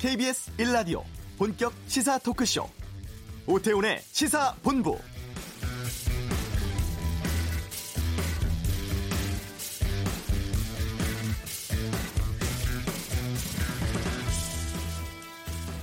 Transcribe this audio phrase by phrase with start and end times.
[0.00, 1.02] KBS 1라디오
[1.36, 2.66] 본격 시사 토크쇼.
[3.46, 4.98] 오태훈의 시사본부.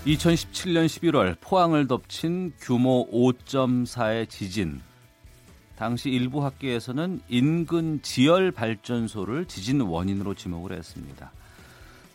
[0.07, 4.81] (2017년 11월) 포항을 덮친 규모 (5.4의) 지진.
[5.75, 11.31] 당시 일부 학계에서는 인근 지열 발전소를 지진 원인으로 지목을 했습니다.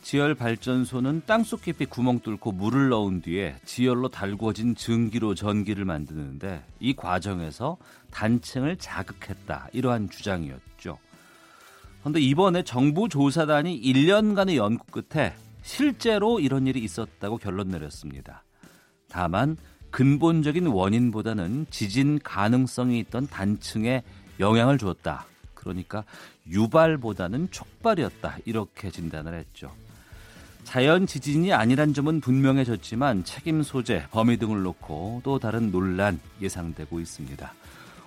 [0.03, 6.95] 지열 발전소는 땅속 깊이 구멍 뚫고 물을 넣은 뒤에 지열로 달궈진 증기로 전기를 만드는데 이
[6.95, 7.79] 과정에서
[8.11, 10.99] 단층을 자극했다 이러한 주장이었죠.
[12.01, 18.43] 그런데 이번에 정부 조사단이 1년간의 연구 끝에 실제로 이런 일이 있었다고 결론 내렸습니다.
[19.09, 19.57] 다만
[19.93, 24.03] 근본적인 원인보다는 지진 가능성이 있던 단층에
[24.41, 25.27] 영향을 주었다.
[25.55, 26.03] 그러니까
[26.49, 28.39] 유발보다는 촉발이었다.
[28.47, 29.71] 이렇게 진단을 했죠.
[30.73, 37.53] 자연 지진이 아니란 점은 분명해졌지만 책임 소재, 범위 등을 놓고 또 다른 논란 예상되고 있습니다.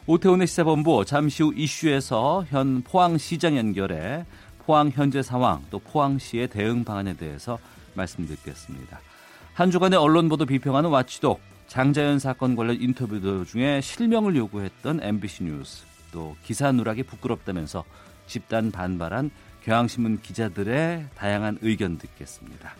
[0.07, 4.25] 오태훈의 시사본부 잠시 후 이슈에서 현 포항시장 연결해
[4.65, 7.59] 포항 현재 상황 또 포항시의 대응 방안에 대해서
[7.93, 8.99] 말씀드리겠습니다.
[9.53, 15.85] 한 주간의 언론 보도 비평하는 와치독 장자연 사건 관련 인터뷰 중에 실명을 요구했던 MBC 뉴스
[16.11, 17.83] 또 기사 누락이 부끄럽다면서
[18.25, 19.29] 집단 반발한
[19.65, 22.75] 경향신문 기자들의 다양한 의견 듣겠습니다.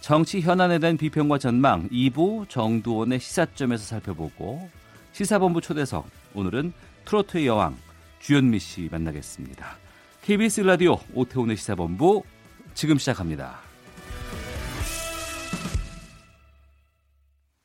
[0.00, 4.70] 정치 현안에 대한 비평과 전망 2부 정두원의 시사점에서 살펴보고
[5.12, 6.72] 시사본부 초대석 오늘은
[7.04, 7.76] 트로트의 여왕
[8.20, 9.76] 주현미 씨 만나겠습니다.
[10.22, 12.22] KBS 라디오 오태훈의 시사본부
[12.74, 13.71] 지금 시작합니다.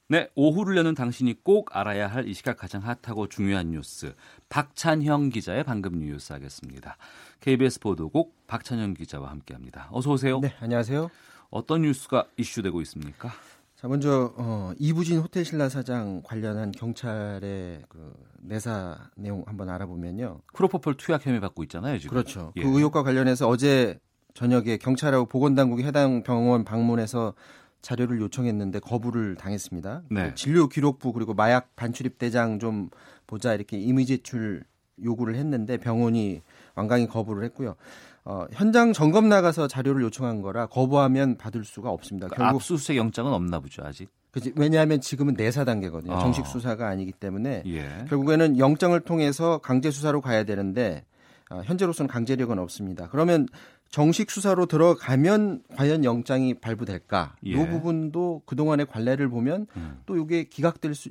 [0.09, 4.13] 네, 오후를 여는 당신이 꼭 알아야 할 이 시각 가장 핫하고 중요한 뉴스
[4.49, 6.95] 박찬형 기자의 방금 뉴스 하겠습니다.
[7.41, 9.89] KBS 보도국 박찬형 기자와 함께합니다.
[9.91, 10.39] 어서 오세요.
[10.39, 11.09] 네, 안녕하세요.
[11.49, 13.31] 어떤 뉴스가 이슈되고 있습니까?
[13.75, 20.39] 자, 먼저 어, 이부진 호텔 신라 사장 관련한 경찰의 그 내사 내용 한번 알아보면요.
[20.53, 22.09] 프로포폴 투약 혐의 받고 있잖아요, 지금.
[22.15, 22.53] 그렇죠.
[22.55, 22.61] 예.
[22.63, 23.99] 그 의혹과 관련해서 어제
[24.33, 27.33] 저녁에 경찰하고 보건당국이 해당 병원 방문해서
[27.81, 30.03] 자료를 요청했는데 거부를 당했습니다.
[30.09, 30.33] 네.
[30.35, 32.89] 진료 기록부 그리고 마약 반출입 대장 좀
[33.27, 34.63] 보자 이렇게 이미 제출
[35.03, 36.41] 요구를 했는데 병원이
[36.75, 37.75] 완강히 거부를 했고요.
[38.25, 42.27] 어, 현장 점검 나가서 자료를 요청한 거라 거부하면 받을 수가 없습니다.
[42.27, 44.09] 그러니까 결국 압수수색 영장은 없나 보죠 아직.
[44.31, 46.13] 그치, 왜냐하면 지금은 내사 단계거든요.
[46.13, 46.19] 어.
[46.19, 48.05] 정식 수사가 아니기 때문에 예.
[48.09, 51.16] 결국에는 영장을 통해서 강제 수사로 가야 되는데 어,
[51.49, 53.07] 현재로서는 강제력은 없습니다.
[53.09, 53.47] 그러면
[53.89, 57.35] 정식 수사로 들어가면 과연 영장이 발부될까?
[57.45, 57.51] 예.
[57.51, 60.01] 이 부분도 그동안의 관례를 보면 음.
[60.05, 61.09] 또 이게 기각될 수,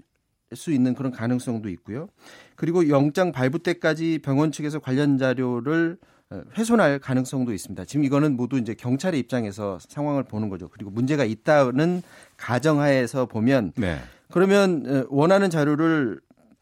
[0.54, 2.08] 수 있는 그런 가능성도 있고요.
[2.54, 5.98] 그리고 영장 발부 때까지 병원 측에서 관련 자료를
[6.28, 7.84] 어, 훼손할 가능성도 있습니다.
[7.84, 10.68] 지금 이거는 모두 이제 경찰의 입장에서 상황을 보는 거죠.
[10.68, 12.02] 그리고 문제가 있다는
[12.36, 13.98] 가정하에서 보면 네.
[14.30, 16.20] 그러면 어, 원하는 자료를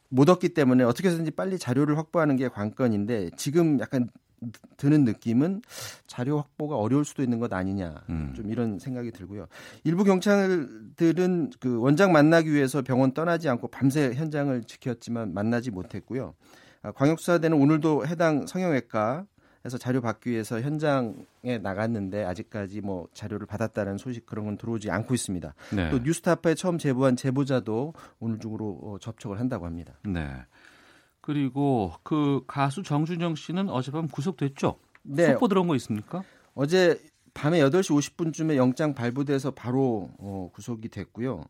[0.09, 4.09] 못 얻기 때문에 어떻게 해서든지 빨리 자료를 확보하는 게 관건인데 지금 약간
[4.77, 5.63] 드는 느낌은
[6.07, 8.33] 자료 확보가 어려울 수도 있는 것 아니냐 음.
[8.37, 9.47] 좀 이런 생각이 들고요.
[9.85, 16.35] 일부 경찰들은 그 원장 만나기 위해서 병원 떠나지 않고 밤새 현장을 지켰지만 만나지 못했고요.
[16.83, 19.25] 아, 광역수사대는 오늘도 해당 성형외과
[19.67, 25.15] 에서 자료 받기 위해서 현장에 나갔는데 아직까지 뭐 자료를 받았다는 소식 그런 건 들어오지 않고
[25.15, 25.55] 있습니다.
[25.75, 25.91] 네.
[25.91, 29.95] 또 뉴스타파에 처음 제보한 제보자도 오늘 중으로 어, 접촉을 한다고 합니다.
[30.05, 30.29] 네.
[31.23, 34.79] 그리고 그 가수 정준영 씨는 어젯밤 구속됐죠?
[35.03, 35.29] 네.
[35.29, 36.23] 속보 들어온 거 있습니까?
[36.55, 37.01] 어제
[37.33, 41.43] 밤에 8시 50분쯤에 영장 발부돼서 바로 어, 구속이 됐고요.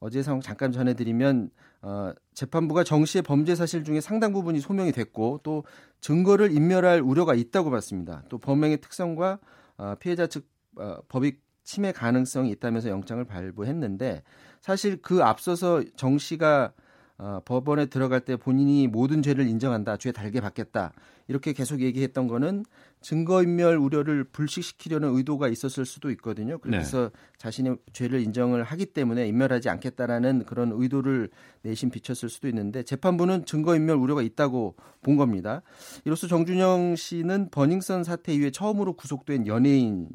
[0.00, 1.50] 어제 상황 잠깐 전해드리면
[1.82, 5.64] 어, 재판부가 정 씨의 범죄 사실 중에 상당 부분이 소명이 됐고 또
[6.00, 8.22] 증거를 인멸할 우려가 있다고 봤습니다.
[8.28, 9.38] 또 범행의 특성과
[9.78, 10.46] 어, 피해자 측
[10.76, 14.22] 어, 법익 침해 가능성이 있다면서 영장을 발부했는데
[14.60, 16.72] 사실 그 앞서서 정 씨가
[17.18, 20.92] 어, 법원에 들어갈 때 본인이 모든 죄를 인정한다, 죄 달게 받겠다
[21.30, 22.64] 이렇게 계속 얘기했던 거는
[23.02, 26.58] 증거인멸 우려를 불식시키려는 의도가 있었을 수도 있거든요.
[26.58, 27.10] 그래서 네.
[27.38, 31.30] 자신의 죄를 인정을 하기 때문에 인멸하지 않겠다라는 그런 의도를
[31.62, 35.62] 내심 비쳤을 수도 있는데 재판부는 증거인멸 우려가 있다고 본 겁니다.
[36.04, 40.08] 이로써 정준영 씨는 버닝썬 사태 이후에 처음으로 구속된 연예인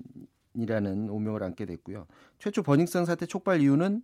[0.53, 2.07] 이라는 오명을 안게 됐고요.
[2.39, 4.01] 최초 버닝썬 사태 촉발 이유는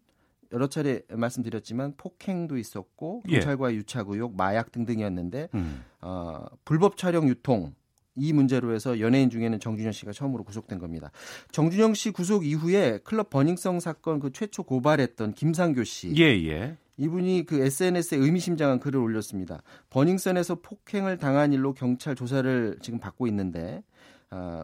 [0.54, 3.34] 여러 차례 말씀드렸지만 폭행도 있었고 예.
[3.34, 3.76] 경찰과 예.
[3.76, 5.84] 유착 의혹, 마약 등등이었는데 음.
[6.02, 7.74] 어, 불법 촬영 유통
[8.16, 11.12] 이 문제로 해서 연예인 중에는 정준영 씨가 처음으로 구속된 겁니다.
[11.52, 16.14] 정준영 씨 구속 이후에 클럽 버닝성 사건 그 최초 고발했던 김상교 씨.
[16.18, 16.78] 예, 예.
[16.98, 19.64] 이분이 그 SNS에 의미심장한 글을 올렸습니다.
[19.90, 23.82] 버닝썬에서 폭행을 당한 일로 경찰 조사를 지금 받고 있는데 어,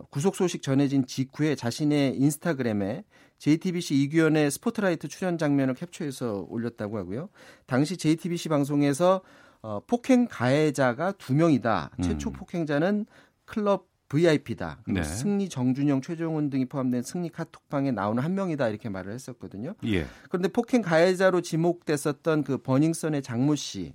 [0.09, 3.03] 구속 소식 전해진 직후에 자신의 인스타그램에
[3.37, 7.29] JTBC 이규현의 스포트라이트 출연 장면을 캡처해서 올렸다고 하고요.
[7.65, 9.21] 당시 JTBC 방송에서
[9.61, 11.91] 어, 폭행 가해자가 두 명이다.
[12.01, 12.33] 최초 음.
[12.33, 13.05] 폭행자는
[13.45, 14.79] 클럽 VIP다.
[14.87, 15.03] 네.
[15.03, 19.73] 승리 정준영, 최종훈 등이 포함된 승리 카톡방에 나오는 한 명이다 이렇게 말을 했었거든요.
[19.85, 20.05] 예.
[20.29, 23.93] 그런데 폭행 가해자로 지목됐었던 그 버닝썬의 장모 씨,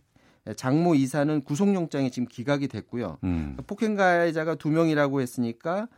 [0.56, 3.18] 장모 이사는 구속영장이 지금 기각이 됐고요.
[3.24, 3.56] 음.
[3.66, 5.88] 폭행 가해자가 두 명이라고 했으니까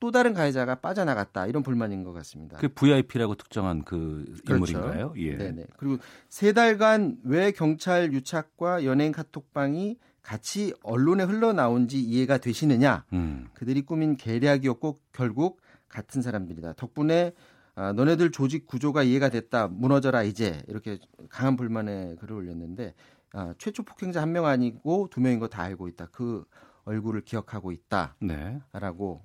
[0.00, 2.58] 또 다른 가해자가 빠져나갔다 이런 불만인 것 같습니다.
[2.58, 4.72] 그 VIP라고 특정한 그 그렇죠.
[4.72, 5.14] 인물인가요?
[5.16, 5.36] 예.
[5.36, 5.66] 네네.
[5.76, 5.98] 그리고
[6.28, 13.04] 세 달간 왜 경찰 유착과 연예인 카톡방이 같이 언론에 흘러나온지 이해가 되시느냐?
[13.12, 13.48] 음.
[13.54, 16.72] 그들이 꾸민 계략이었고 결국 같은 사람들이다.
[16.74, 17.32] 덕분에
[17.76, 19.68] 아, 너네들 조직 구조가 이해가 됐다.
[19.68, 20.98] 무너져라 이제 이렇게
[21.28, 22.94] 강한 불만의 글을 올렸는데
[23.34, 26.06] 아, 최초 폭행자 한 명 아니고 두 명인 거 다 알고 있다.
[26.12, 26.44] 그
[26.86, 28.60] 얼굴을 기억하고 있다라고 네.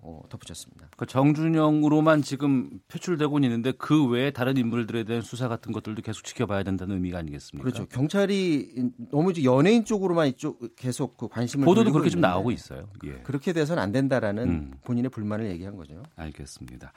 [0.02, 0.88] 어, 덧붙였습니다.
[0.96, 6.64] 그 정준영으로만 지금 표출되고 있는데 그 외에 다른 인물들에 대한 수사 같은 것들도 계속 지켜봐야
[6.64, 7.64] 된다는 의미가 아니겠습니까?
[7.64, 7.86] 그렇죠.
[7.88, 12.90] 경찰이 너무 연예인 쪽으로만 이쪽 계속 그 관심을 보도도 그렇게 좀 나오고 있어요.
[13.06, 13.20] 예.
[13.24, 14.74] 그렇게 돼서는 안 된다라는 음.
[14.86, 16.02] 본인의 불만을 얘기한 거죠.
[16.16, 16.94] 알겠습니다.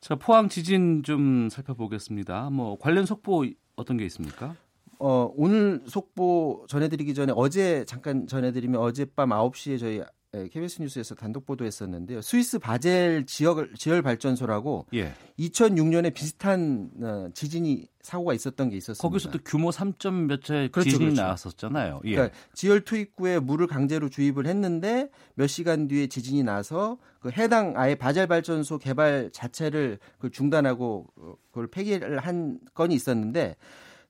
[0.00, 2.50] 자, 포항 지진 좀 살펴보겠습니다.
[2.50, 3.46] 뭐 관련 속보
[3.76, 4.56] 어떤 게 있습니까?
[4.98, 10.02] 어, 오늘 속보 전해드리기 전에 어제 잠깐 전해드리면 어젯밤 9시에 저희
[10.34, 12.20] 에, KBS 뉴스에서 단독 보도했었는데요.
[12.20, 15.12] 스위스 바젤 지역 지열 발전소라고 예.
[15.38, 19.02] 2006년에 비슷한 어, 지진이 사고가 있었던 게 있었습니다.
[19.02, 21.22] 거기서도 규모 3점 몇 차의 그렇죠, 지진이 그렇죠.
[21.22, 22.00] 나왔었잖아요.
[22.04, 22.14] 예.
[22.14, 27.94] 그러니까 지열 투입구에 물을 강제로 주입을 했는데 몇 시간 뒤에 지진이 나서 그 해당 아예
[27.94, 33.56] 바젤 발전소 개발 자체를 그 중단하고 어, 그걸 폐기를 한 건이 있었는데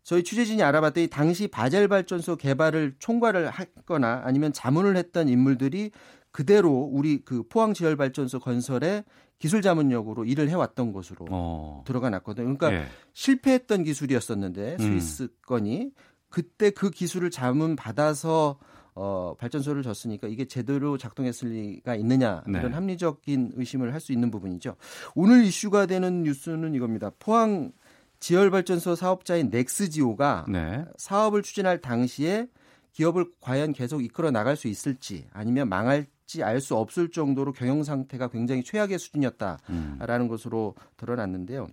[0.06, 5.90] 저희 취재진이 알아봤더니 당시 바젤 발전소 개발을 총괄을 했거나 아니면 자문을 했던 인물들이
[6.30, 9.02] 그대로 우리 그 포항 지열 발전소 건설에
[9.40, 11.82] 기술 자문역으로 일을 해왔던 것으로 어.
[11.84, 12.56] 들어가 놨거든요.
[12.56, 12.86] 그러니까 예.
[13.14, 14.78] 실패했던 기술이었었는데 음.
[14.78, 15.90] 스위스 건이
[16.28, 18.60] 그때 그 기술을 자문 받아서
[18.94, 22.60] 어, 발전소를 졌으니까 이게 제대로 작동했을 리가 있느냐 네.
[22.60, 24.76] 이런 합리적인 의심을 할 수 있는 부분이죠.
[25.16, 27.10] 오늘 이슈가 되는 뉴스는 이겁니다.
[27.18, 27.72] 포항
[28.18, 30.84] 지열발전소 사업자인 넥스지오가 네.
[30.96, 32.48] 사업을 추진할 당시에
[32.92, 38.28] 기업을 과연 계속 이끌어 나갈 수 있을지 아니면 망할지 알 수 없을 정도로 경영 상태가
[38.28, 40.28] 굉장히 최악의 수준이었다라는 음.
[40.28, 41.68] 것으로 드러났는데요.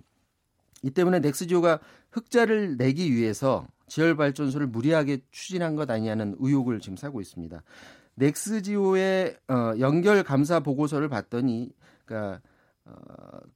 [0.84, 1.80] 이 때문에 넥스지오가
[2.12, 7.63] 흑자를 내기 위해서 지열 발전소를 무리하게 추진한 것 아니냐는 의혹을 지금 사고 있습니다.
[8.16, 11.72] 넥스지오의 어, 연결 감사 보고서를 봤더니
[12.06, 12.42] 그러니까
[12.86, 12.94] 어,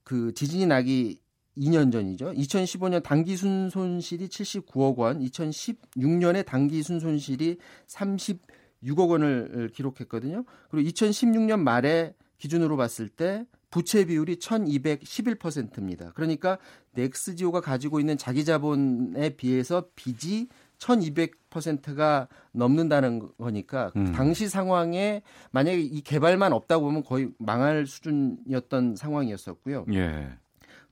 [0.04, 1.20] 그 지진이 나기
[1.58, 2.32] 2년 전이죠.
[2.32, 7.58] 2015년 당기 순손실이 79억 원, 2016년에 당기 순손실이
[7.88, 10.46] 36억 원을 기록했거든요.
[10.70, 16.12] 그리고 2016년 말에 기준으로 봤을 때 부채 비율이 1211%입니다.
[16.16, 16.58] 그러니까
[16.94, 24.12] 넥스지오가 가지고 있는 자기 자본에 비해서 빚이 1200%가 넘는다는 거니까 음.
[24.14, 29.86] 당시 상황에 만약에 이 개발만 없다고 보면 거의 망할 수준이었던 상황이었었고요.
[29.94, 30.30] 예.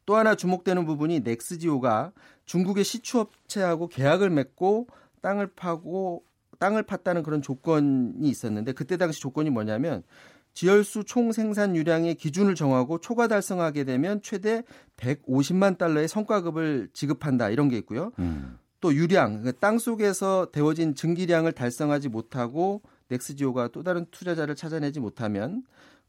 [0.06, 2.12] 또 하나 주목되는 부분이 넥스지오가
[2.46, 4.88] 중국의 시추업체하고 계약을 맺고
[5.22, 6.24] 땅을 파고
[6.60, 10.04] 땅을 팠다는 그런 조건이 있었는데 그때 당시 조건이 뭐냐면
[10.54, 14.64] 지열수 총 생산 유량의 기준을 정하고 초과 달성하게 되면 최대
[14.96, 18.12] 150만 달러의 성과급을 지급한다 이런 게 있고요.
[18.20, 18.58] 음.
[18.80, 25.64] 또 유량, 그땅 속에서 데워진 증기량을 달성하지 못하고 넥스지오가 또 다른 투자자를 찾아내지 못하면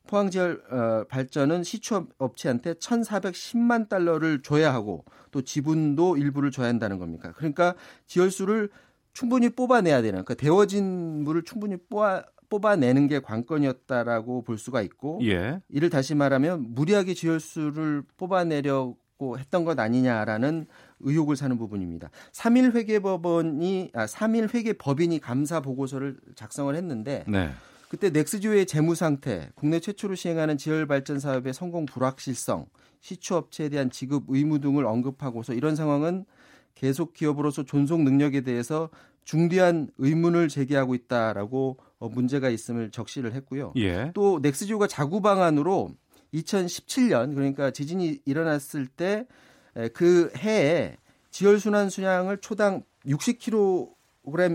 [0.06, 7.32] 포항지열 어, 발전은 시추업 업체한테 1,410만 달러를 줘야 하고 또 지분도 일부를 줘야 한다는 겁니까?
[7.36, 7.74] 그러니까
[8.06, 8.70] 지열수를
[9.12, 15.60] 충분히 뽑아내야 되는, 그러니까 데워진 물을 충분히 뽑아 뽑아내는 게 관건이었다라고 볼 수가 있고 예.
[15.68, 20.66] 이를 다시 말하면 무리하게 지열수를 뽑아내려고 했던 것 아니냐라는
[21.00, 22.10] 의혹을 사는 부분입니다.
[22.32, 27.50] 3일 회계법원이 아 3일 회계법인이 감사 보고서를 작성을 했는데 네.
[27.88, 32.66] 그때 넥스지오의 재무 상태, 국내 최초로 시행하는 지열 발전 사업의 성공 불확실성,
[33.00, 36.24] 시추 업체에 대한 지급 의무 등을 언급하고서 이런 상황은
[36.74, 38.90] 계속 기업으로서 존속 능력에 대해서
[39.24, 43.72] 중대한 의문을 제기하고 있다라고 어, 문제가 있음을 적시를 했고요.
[43.76, 44.10] 예.
[44.14, 45.90] 또 넥스지오가 자구 방안으로
[46.34, 49.26] 2017년 그러니까 지진이 일어났을 때
[49.92, 50.96] 그 해에
[51.30, 53.90] 지열 순환 수량을 초당 60kg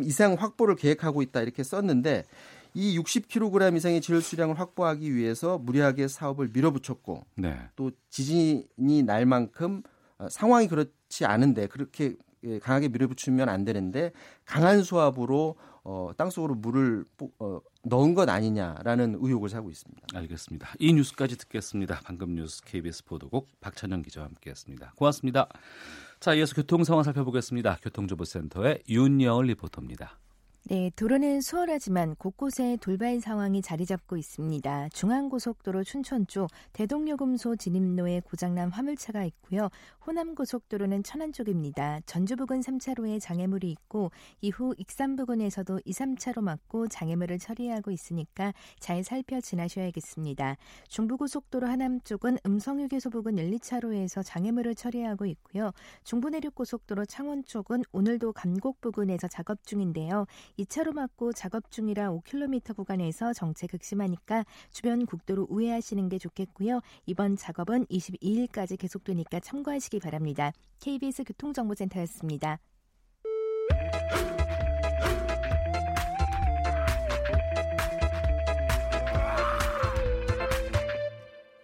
[0.03, 2.25] 이상 확보를 계획하고 있다 이렇게 썼는데
[2.73, 7.57] 이 60kg 이상의 지열 수량을 확보하기 위해서 무리하게 사업을 밀어붙였고 네.
[7.75, 9.83] 또 지진이 날 만큼
[10.17, 14.11] 어, 상황이 그렇지 않은데 그렇게 예, 강하게 밀어붙이면 안 되는데
[14.45, 20.07] 강한 수압으로 어, 땅속으로 물을 뽀- 어, 넣은 것 아니냐라는 의혹을 사고 있습니다.
[20.13, 20.69] 알겠습니다.
[20.79, 22.01] 이 뉴스까지 듣겠습니다.
[22.03, 24.93] 방금 뉴스 KBS 보도국 박찬영 기자와 함께했습니다.
[24.95, 25.47] 고맙습니다.
[26.19, 27.77] 자, 이어서 교통 상황 살펴보겠습니다.
[27.81, 30.19] 교통정보센터의 윤여을 리포터입니다.
[30.65, 34.89] 네, 도로는 수월하지만 곳곳에 돌발 상황이 자리 잡고 있습니다.
[34.89, 39.69] 중앙고속도로 춘천 쪽 대동요금소 진입로에 고장난 화물차가 있고요.
[40.05, 41.99] 호남고속도로는 천안 쪽입니다.
[42.05, 49.03] 전주 부근 3차로에 장애물이 있고 이후 익산 부근에서도 2, 3차로 막고 장애물을 처리하고 있으니까 잘
[49.03, 50.57] 살펴 지나셔야겠습니다.
[50.87, 55.71] 중부고속도로 하남 쪽은 음성휴게소 부근 1, 2차로에서 장애물을 처리하고 있고요.
[56.03, 60.27] 중부내륙고속도로 창원 쪽은 오늘도 감곡 부근에서 작업 중인데요.
[60.61, 66.81] 2차로 막고 작업 중이라 5km 구간에서 정체 극심하니까 주변 국도로 우회하시는 게 좋겠고요.
[67.05, 70.51] 이번 작업은 22일까지 계속되니까 참고하시기 바랍니다.
[70.79, 72.59] KBS 교통정보센터였습니다.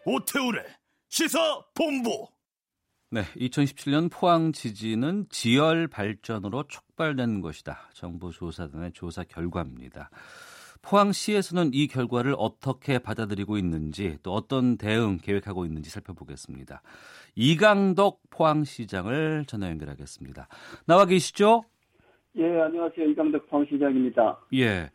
[0.06, 0.64] 오태우래
[1.10, 1.38] 시사
[1.74, 2.37] 본부.
[3.10, 7.90] 네, 2017년 포항 지진은 지열 발전으로 촉발된 것이다.
[7.94, 10.10] 정부 조사단의 조사 결과입니다.
[10.82, 16.82] 포항시에서는 이 결과를 어떻게 받아들이고 있는지 또 어떤 대응 계획하고 있는지 살펴보겠습니다.
[17.36, 20.50] 이강덕 포항시장을 전화 연결하겠습니다.
[20.86, 21.64] 나와 계시죠?
[22.36, 23.10] 예, 안녕하세요.
[23.10, 24.38] 이강덕 포항시장입니다.
[24.56, 24.90] 예.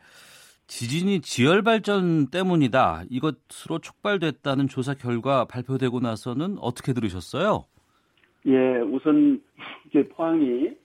[0.67, 3.05] 지진이 지열 발전 때문이다.
[3.09, 7.65] 이것으로 촉발됐다는 조사 결과 발표되고 나서는 어떻게 들으셨어요?
[8.45, 9.41] 예, 우선
[9.87, 10.75] 이제 포항이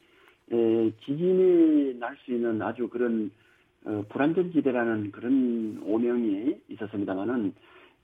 [0.50, 3.30] 예, 지진이 날 수 있는 아주 그런
[3.84, 7.54] 어, 불안전지대라는 그런 오명이 있었습니다만은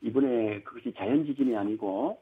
[0.03, 2.19] 이번에 그것이 자연 지진이 아니고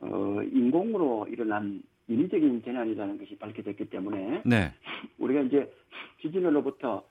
[0.00, 4.72] 어, 인공으로 일어난 인위적인 재난이라는 것이 밝혀졌기 때문에 네.
[5.18, 5.72] 우리가 이제
[6.20, 7.04] 지진으로부터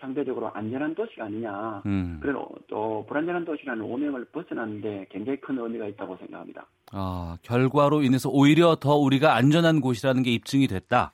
[0.00, 2.18] 상대적으로 안전한 도시가 아니냐 음.
[2.20, 6.66] 그런 또 불안전한 도시라는 오명을 벗어나는데 굉장히 큰 의미가 있다고 생각합니다.
[6.92, 11.12] 아, 결과로 인해서 오히려 더 우리가 안전한 곳이라는 게 입증이 됐다.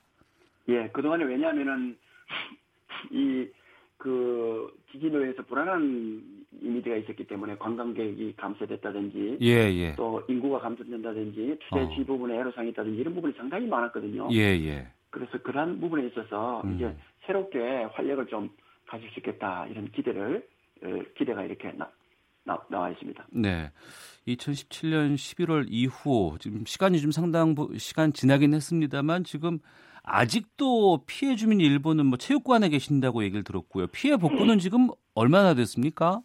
[0.69, 1.97] 예, 그동안에 왜냐하면은
[3.11, 3.47] 이
[3.97, 9.95] 그 지진으로 해서 불안한 이미지가 있었기 때문에 관광객이 감소됐다든지 예, 예.
[9.95, 12.05] 또 인구가 감소된다든지 투자지 어.
[12.05, 14.29] 부분에 애로사항이 있다든지 이런 부분이 상당히 많았거든요.
[14.31, 14.87] 예, 예.
[15.09, 16.75] 그래서 그러한 부분에 있어서 음.
[16.75, 17.59] 이제 새롭게
[17.93, 18.49] 활력을 좀
[18.87, 20.47] 가질 수 있겠다 이런 기대를
[20.83, 21.89] 어, 기대가 이렇게 나,
[22.43, 23.27] 나, 나와 있습니다.
[23.31, 23.71] 네.
[24.27, 29.59] 2017년 11월 이후 지금 시간이 좀 상당 부- 시간 지나긴 했습니다만 지금
[30.03, 33.87] 아직도 피해 주민 일부는 뭐 체육관에 계신다고 얘기를 들었고요.
[33.87, 36.21] 피해 복구는 지금 얼마나 됐습니까?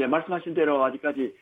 [0.00, 1.34] 예, 말씀하신 대로 아직까지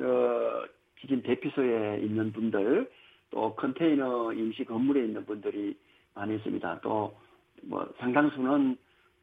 [0.00, 0.64] 어,
[1.00, 2.90] 지진 대피소에 있는 분들
[3.30, 5.76] 또 컨테이너 임시 건물에 있는 분들이
[6.14, 6.80] 많이 있습니다.
[6.80, 7.14] 또
[7.66, 8.76] 뭐 상당수는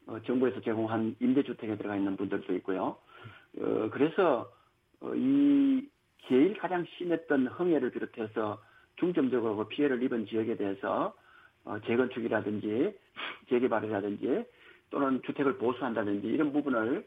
[0.07, 2.97] 어, 정부에서 제공한 임대주택에 들어가 있는 분들도 있고요.
[3.59, 4.51] 어, 그래서
[4.99, 5.87] 어, 이
[6.27, 8.61] 제일 가장 심했던 흥해를 비롯해서
[8.97, 11.13] 중점적으로 그 피해를 입은 지역에 대해서
[11.63, 12.97] 어, 재건축이라든지
[13.49, 14.45] 재개발이라든지
[14.89, 17.05] 또는 주택을 보수한다든지 이런 부분을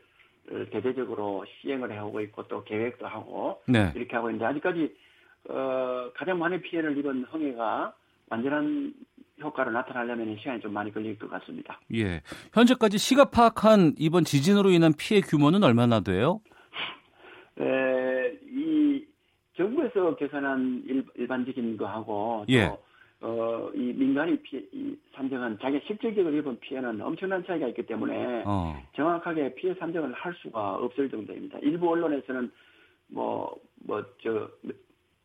[0.50, 3.92] 어, 대대적으로 시행을 해오고 있고 또 계획도 하고 네.
[3.94, 4.96] 이렇게 하고 있는데 아직까지
[5.48, 7.94] 어, 가장 많은 피해를 입은 흥해가
[8.30, 8.94] 완전한
[9.42, 11.80] 효과로 나타나려면 시간이 좀 많이 걸릴 것 같습니다.
[11.94, 12.22] 예.
[12.52, 16.40] 현재까지 시가 파악한 이번 지진으로 인한 피해 규모는 얼마나 돼요?
[17.58, 19.04] 에, 이
[19.56, 22.68] 정부에서 계산한 일, 일반적인 거하고 예.
[22.68, 22.84] 또
[23.20, 28.76] 어, 이 민간이 피해, 이 산정한 자기 실질적으로 입은 피해는 엄청난 차이가 있기 때문에 어.
[28.94, 31.58] 정확하게 피해 산정을 할 수가 없을 정도입니다.
[31.62, 32.52] 일부 언론에서는
[33.08, 34.50] 뭐, 뭐, 저,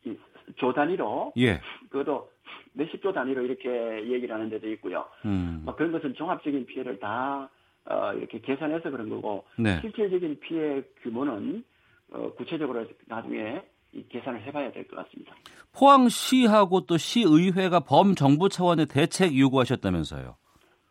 [0.04, 0.16] 이,
[0.56, 1.60] 조 단위로, 예.
[1.90, 2.30] 그것도
[2.72, 3.68] 몇십 조 단위로 이렇게
[4.10, 5.06] 얘기를 하는 데도 있고요.
[5.24, 5.62] 음.
[5.64, 7.48] 뭐 그런 것은 종합적인 피해를 다,
[7.84, 9.80] 어, 이렇게 계산해서 그런 거고, 네.
[9.80, 11.64] 실질적인 피해 규모는,
[12.12, 15.34] 어, 구체적으로 나중에 이 계산을 해봐야 될 것 같습니다.
[15.72, 20.36] 포항시하고 또 시의회가 범정부 차원의 대책 요구하셨다면서요.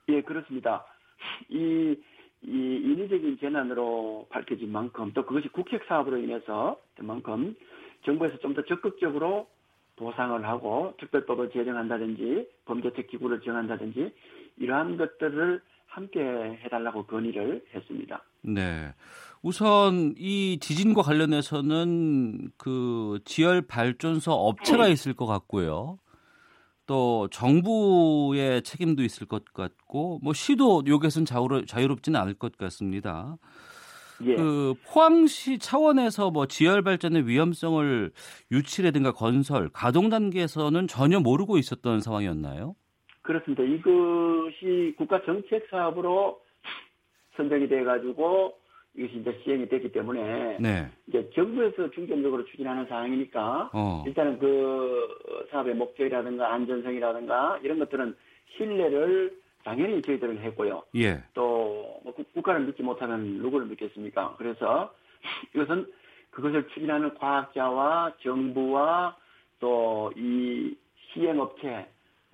[0.10, 0.86] 예, 그렇습니다.
[1.50, 1.96] 이,
[2.42, 7.56] 이 인위적인 재난으로 밝혀진 만큼 또 그것이 국책 사업으로 인해서 된 만큼
[8.06, 9.48] 정부에서 좀 더 적극적으로
[10.00, 14.13] 보상을 하고 특별법을 제정한다든지 범죄책 기구를 정한다든지
[14.58, 16.20] 이러한 것들을 함께
[16.63, 18.24] 해달라고 건의를 했습니다.
[18.41, 18.94] 네.
[19.41, 26.00] 우선 이 지진과 관련해서는 그 지열 발전소 업체가 있을 것 같고요.
[26.86, 30.84] 또 정부의 책임도 있을 것 같고 뭐 시도
[31.25, 33.38] 자유로, 자유롭지는 않을 것 같습니다.
[34.25, 34.35] 예.
[34.35, 38.11] 그 포항시 차원에서 뭐 지열 발전의 위험성을
[38.51, 42.75] 유치라든가 건설 가동 단계에서는 전혀 모르고 있었던 상황이었나요?
[48.95, 50.89] 이것이 이제 시행이 됐기 때문에 네.
[51.07, 54.03] 이제 정부에서 중점적으로 추진하는 사항이니까 어.
[54.05, 58.15] 일단은 그 사업의 목적이라든가 안전성이라든가 이런 것들은
[58.57, 60.84] 신뢰를 당연히 저희들은 했고요.
[60.96, 61.24] 예.
[61.34, 64.36] 또 뭐 국가를 믿지 못하면 누구를 믿겠습니까?
[64.38, 64.94] 그래서
[65.54, 65.86] 이것은
[66.32, 69.16] 그것을 추진하는 과학자와 정부와
[69.60, 70.75] 또 이
[71.12, 71.88] 시행업체,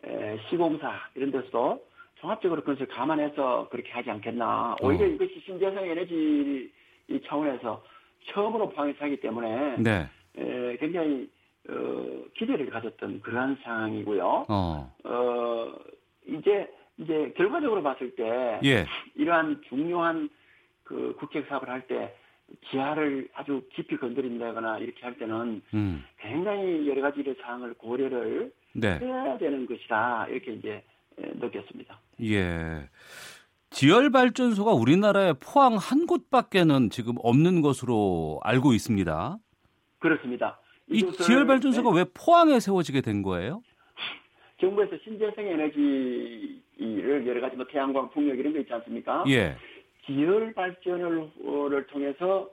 [0.06, 1.82] 에, 시공사 이런 데서도
[2.16, 4.76] 종합적으로 그것을 감안해서 그렇게 하지 않겠나.
[4.82, 5.08] 오히려 어.
[5.08, 6.72] 이것이 신재생 에너지
[7.08, 7.84] 이 차원에서
[8.32, 10.10] 처음으로 포항에 사기 때문에 네.
[10.38, 11.30] 에, 굉장히
[11.70, 14.46] 어, 기대를 가졌던 그러한 상황이고요.
[14.50, 14.94] 어.
[15.04, 15.74] 어,
[16.28, 18.86] 이제, 이제 결과적으로 봤을 때, 예.
[19.16, 20.30] 이러한 중요한
[20.84, 22.16] 그 국책 사업을 할 때,
[22.70, 26.04] 지하를 아주 깊이 건드린다거나 이렇게 할 때는 음.
[26.20, 29.00] 굉장히 여러 가지 의 사항을 고려를 네.
[29.00, 30.28] 해야 되는 것이다.
[30.28, 30.84] 이렇게 이제
[31.18, 32.00] 에, 느꼈습니다.
[32.24, 32.90] 예.
[33.72, 39.38] 지열 발전소가 우리나라에 포항 한 곳밖에는 지금 없는 것으로 알고 있습니다.
[40.00, 40.60] 그렇습니다.
[40.92, 43.62] 이 이것을, 지열 발전소가 네, 왜 포항에 세워지게 된 거예요?
[44.66, 49.24] 정부에서 신재생 에너지를 여러 가지 뭐 태양광, 풍력 이런 거 있지 않습니까?
[49.28, 49.56] 예.
[50.06, 51.32] 지열 발전을
[51.70, 52.50] 를 통해서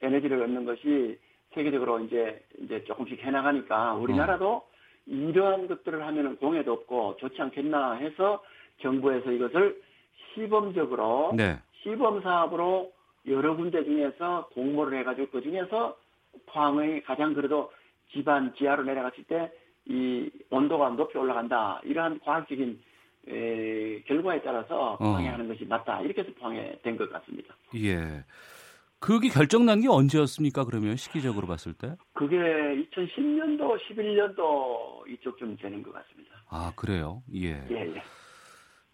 [0.00, 1.18] 에너지를 얻는 것이
[1.52, 4.62] 세계적으로 이제 이제 조금씩 해나가니까 우리나라도
[5.06, 8.42] 이러한 것들을 하면은 공해도 없고 좋지 않겠나 해서
[8.80, 9.80] 정부에서 이것을
[10.34, 11.58] 시범적으로 네.
[11.82, 12.92] 시범 사업으로
[13.28, 15.96] 여러 군데 중에서 공모를 해가지고 그 중에서
[16.46, 17.70] 포항의 가장 그래도
[18.12, 19.52] 집안 지하로 내려갔을 때
[19.86, 22.80] 이 온도가 높이 올라간다 이러한 과학적인
[23.28, 25.04] 에, 결과에 따라서 어.
[25.04, 27.54] 하는 것이 맞다 이렇게 해서 포항에 된것 같습니다.
[27.76, 28.24] 예.
[28.98, 30.64] 그게 결정난 게 언제였습니까?
[30.64, 31.94] 그러면 시기적으로 봤을 때?
[32.14, 36.34] 그게 2010년도, 11년도 이쪽쯤 되는 것 같습니다.
[36.48, 37.22] 아, 그래요.
[37.34, 37.50] 예.
[37.70, 38.02] 예, 예.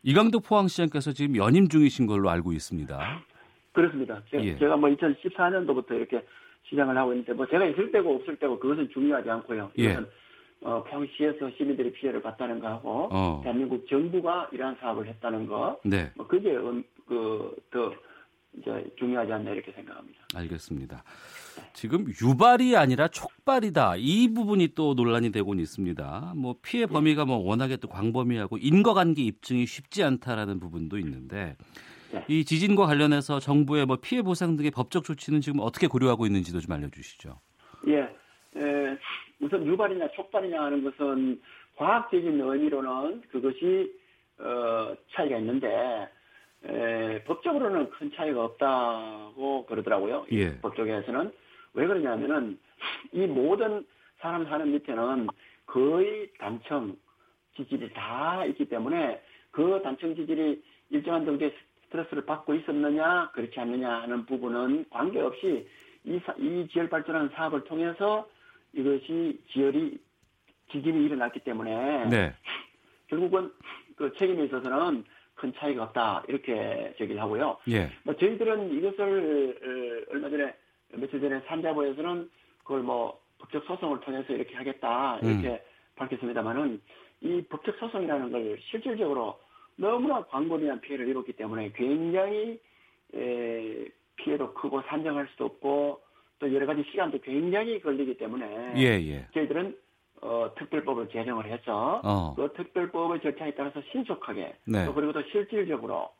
[0.02, 3.22] 이강도 포항시장께서 지금 연임 중이신 걸로 알고 있습니다.
[3.72, 4.20] 그렇습니다.
[4.30, 4.54] 제, 예.
[4.56, 6.24] 가뭐 2014년도부터 이렇게
[6.68, 9.70] 시장을 하고 있는데 뭐 제가 있을 때고 없을 때고 그것은 중요하지 않고요.
[9.78, 9.96] 예.
[10.62, 13.40] 어, 포항시에서 시민들이 피해를 봤다는 거하고 어.
[13.42, 16.10] 대한민국 정부가 이러한 사업을 했다는 거, 네.
[16.16, 17.94] 뭐 그게 음, 그더
[18.58, 20.18] 이제 중요하지 않나 이렇게 생각합니다.
[20.34, 21.02] 알겠습니다.
[21.72, 23.94] 지금 유발이 아니라 촉발이다.
[23.96, 26.34] 이 부분이 또 논란이 되고는 있습니다.
[26.36, 31.56] 뭐 피해 범위가 뭐 워낙에 또 광범위하고 인과관계 입증이 쉽지 않다라는 부분도 있는데
[32.12, 32.24] 네.
[32.28, 36.72] 이 지진과 관련해서 정부의 뭐 피해 보상 등의 법적 조치는 지금 어떻게 고려하고 있는지도 좀
[36.72, 37.38] 알려주시죠.
[37.88, 38.98] 예, 에,
[39.40, 41.40] 우선 유발이냐 촉발이냐 하는 것은
[41.76, 43.92] 과학적인 의미로는 그것이
[44.38, 46.08] 어, 차이가 있는데
[46.64, 50.26] 에, 법적으로는 큰 차이가 없다고 그러더라고요.
[50.30, 50.58] 이 예.
[50.60, 51.32] 법조계에서는
[51.74, 52.58] 왜 그러냐면은
[53.12, 53.84] 이 모든
[54.18, 55.28] 사람 사는 밑에는
[55.66, 56.96] 거의 단청
[57.56, 61.54] 지질이 다 있기 때문에 그 단청 지질이 일정한 정도의
[61.86, 65.66] 스트레스를 받고 있었느냐 그렇지 않느냐 하는 부분은 관계없이
[66.04, 68.28] 이, 사- 이 지열 발전하는 사업을 통해서
[68.72, 69.98] 이것이 지열이
[70.70, 72.32] 지진이 일어났기 때문에 네.
[73.08, 73.52] 결국은
[73.96, 75.04] 그 책임에 있어서는
[75.34, 77.56] 큰 차이가 없다 이렇게 제기를 하고요.
[77.70, 77.90] 예.
[78.04, 80.54] 뭐 저희들은 이것을 어, 얼마 전에
[80.92, 85.64] 며칠 전에 산자부에서는 그걸 뭐 법적 소송을 통해서 이렇게 하겠다 이렇게
[85.96, 86.80] 밝혔습니다만은
[87.22, 89.40] 이 법적 소송이라는 걸 실질적으로
[89.76, 92.60] 너무나 광범위한 피해를 입었기 때문에 굉장히
[93.14, 96.02] 에, 피해도 크고 산정할 수도 없고
[96.40, 99.26] 또 여러 가지 시간도 굉장히 걸리기 때문에 예, 예.
[99.34, 99.76] 저희들은
[100.22, 102.34] 어, 특별법을 제정을 해서 어.
[102.34, 104.86] 그 특별법의 절차에 따라서 신속하게 네.
[104.86, 106.10] 또 그리고 또 실질적으로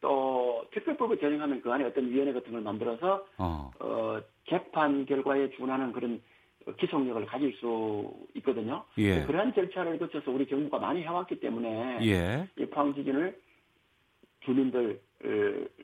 [0.00, 3.70] 또 특별법을 제정하면 그 안에 어떤 위원회 같은 걸 만들어서 어.
[3.80, 6.22] 어, 재판 결과에 준하는 그런
[6.78, 8.84] 기속력을 가질 수 있거든요.
[8.98, 9.24] 예.
[9.24, 12.48] 그러한 절차를 거쳐서 우리 정부가 많이 해왔기 때문에 예.
[12.58, 13.38] 이 포항 지진을
[14.44, 15.00] 주민들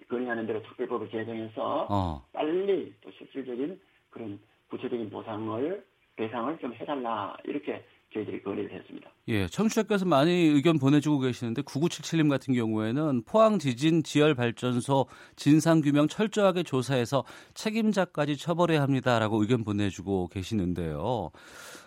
[0.09, 2.25] 건의하는 대로 특별법을 제정해서 어.
[2.33, 5.85] 빨리 또 실질적인 그런 구체적인 보상을
[6.17, 9.09] 배상을 좀 해달라 이렇게 저희들이 건의를 했습니다.
[9.29, 16.09] 예, 청취자께서 많이 의견 보내주고 계시는데 9977님 같은 경우에는 포항 지진 지열 발전소 진상 규명
[16.09, 17.25] 철저하게 조사해서
[17.55, 21.31] 책임자까지 처벌해야 합니다라고 의견 보내주고 계시는데요.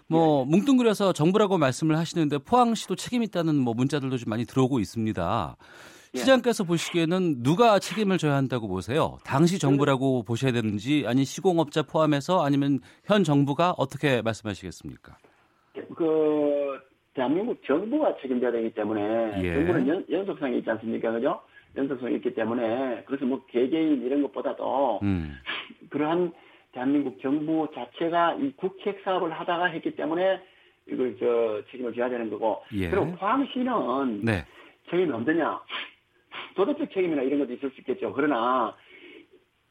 [0.07, 5.57] 뭐 뭉뚱그려서 정부라고 말씀을 하시는데 포항시도 책임 있다는 뭐 문자들도 좀 많이 들어오고 있습니다.
[6.15, 6.19] 예.
[6.19, 9.17] 시장께서 보시기에는 누가 책임을 져야 한다고 보세요?
[9.25, 15.17] 당시 정부라고 보셔야 되는지 아니 시공업자 포함해서 아니면 현 정부가 어떻게 말씀하시겠습니까?
[15.95, 16.79] 그
[17.15, 19.53] 대한민국 정부가 책임져야 되기 때문에 예.
[19.53, 21.41] 정부는 연, 연속성이 있지 않습니까, 그죠?
[21.75, 25.35] 연속성이 있기 때문에 그래서 뭐 개개인 이런 것보다도 음.
[25.89, 26.31] 그러한
[26.73, 30.41] 대한민국 정부 자체가 이 국책 사업을 하다가 했기 때문에
[30.87, 32.89] 이걸 저 책임을 져야 되는 거고 예.
[32.89, 34.45] 그리고 포항시는 네.
[34.89, 35.59] 책임이 없느냐
[36.55, 38.13] 도덕적 책임이나 이런 것도 있을 수 있겠죠.
[38.13, 38.75] 그러나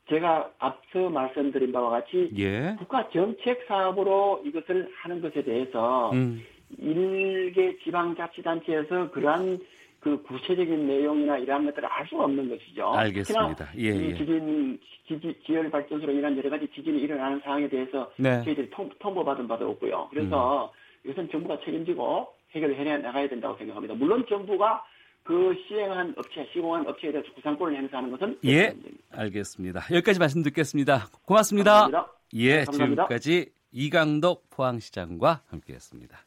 [0.09, 2.75] 제가 앞서 말씀드린 바와 같이 예.
[2.79, 6.43] 국가 정책 사업으로 이것을 하는 것에 대해서 음.
[6.79, 9.61] 일개 지방자치단체에서 그러한
[10.01, 12.93] 그 구체적인 내용이나 이러한 것들을 알 수가 없는 것이죠.
[12.93, 13.69] 알겠습니다.
[13.79, 14.15] 예, 이 예.
[14.15, 18.43] 지진, 지지, 지열 발전소로 인한 여러 가지 지진이 일어나는 상황에 대해서 네.
[18.43, 20.09] 저희들이 통, 통보받은 바도 없고요.
[20.11, 20.73] 그래서
[21.05, 21.09] 음.
[21.11, 23.95] 이것은 정부가 책임지고 해결을 해 나가야 된다고 생각합니다.
[23.95, 24.85] 물론 정부가
[25.25, 28.71] 그 시행한 업체, 시공한 업체에 대해서 구상권을 행사하는 것은 예.
[28.71, 29.05] 문제입니다.
[29.13, 29.81] 알겠습니다.
[29.93, 31.09] 여기까지 말씀 듣겠습니다.
[31.25, 31.83] 고맙습니다.
[31.83, 32.13] 감사합니다.
[32.35, 33.03] 예, 감사합니다.
[33.05, 36.19] 지금까지 이강덕 포항시장과 함께했습니다.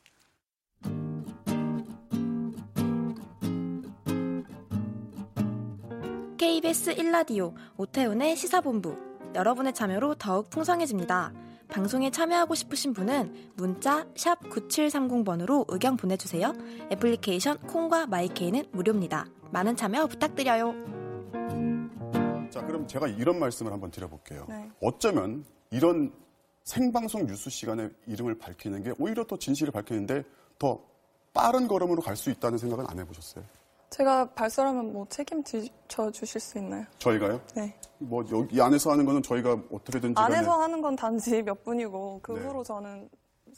[6.37, 8.97] KBS 1라디오 오태훈의 시사본부
[9.35, 11.44] 여러분의 참여로 더욱 풍성해집니다.
[11.69, 16.53] 방송에 참여하고 싶으신 분은 문자 9730번으로 의견 보내주세요.
[16.91, 19.25] 애플리케이션 콩과 마이케이는 무료입니다.
[19.51, 20.73] 많은 참여 부탁드려요.
[22.51, 24.45] 자, 그럼 제가 이런 말씀을 한번 드려볼게요.
[24.47, 24.69] 네.
[24.81, 26.13] 어쩌면 이런
[26.63, 30.23] 생방송 뉴스 시간에 이름을 밝히는 게 오히려 더 진실을 밝히는데
[30.57, 30.79] 더
[31.33, 33.43] 빠른 걸음으로 갈 수 있다는 생각은 안 해보셨어요?
[33.89, 36.85] 제가 발설하면 뭐 책임져 주실 수 있나요?
[36.97, 37.39] 저희가요?
[37.55, 37.75] 네.
[37.99, 42.33] 뭐 여기 안에서 하는 거는 저희가 어떻게든지 간에 안에서 하는 건 단지 몇 분이고 그
[42.33, 42.41] 네.
[42.41, 43.09] 후로 저는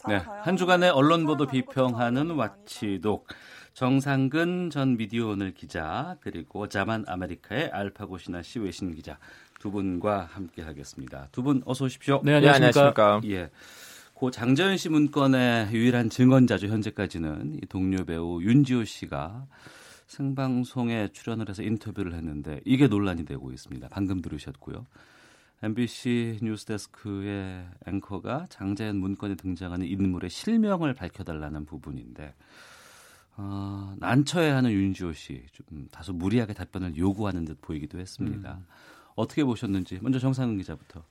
[0.07, 2.31] 네, 한 주간의 언론 보도 비평하는.
[2.31, 3.27] 와치독
[3.73, 9.17] 정상근 전 미디어 오늘 기자 그리고 자만 아메리카의 알파고시나 씨 외신 기자
[9.59, 11.29] 두 분과 함께 하겠습니다.
[11.31, 12.21] 두 분 어서 오십시오.
[12.23, 13.21] 네, 안녕하십니까.
[13.25, 13.49] 예.
[14.13, 16.67] 고 장재현 씨 문건의 유일한 증언자죠.
[16.67, 19.45] 현재까지는 이 동료 배우 윤지호 씨가
[20.07, 23.87] 생방송에 출연을 해서 인터뷰를 했는데 이게 논란이 되고 있습니다.
[23.89, 24.85] 방금 들으셨고요.
[25.63, 32.33] MBC 뉴스데스크의 앵커가 장재현 문건에 등장하는 인물의 실명을 밝혀달라는 부분인데
[33.37, 38.59] 어, 난처해하는 윤지호 씨 좀 다소 무리하게 답변을 요구하는 듯 보이기도 했습니다.
[39.15, 41.03] 어떻게 보셨는지 먼저 정상근 기자부터.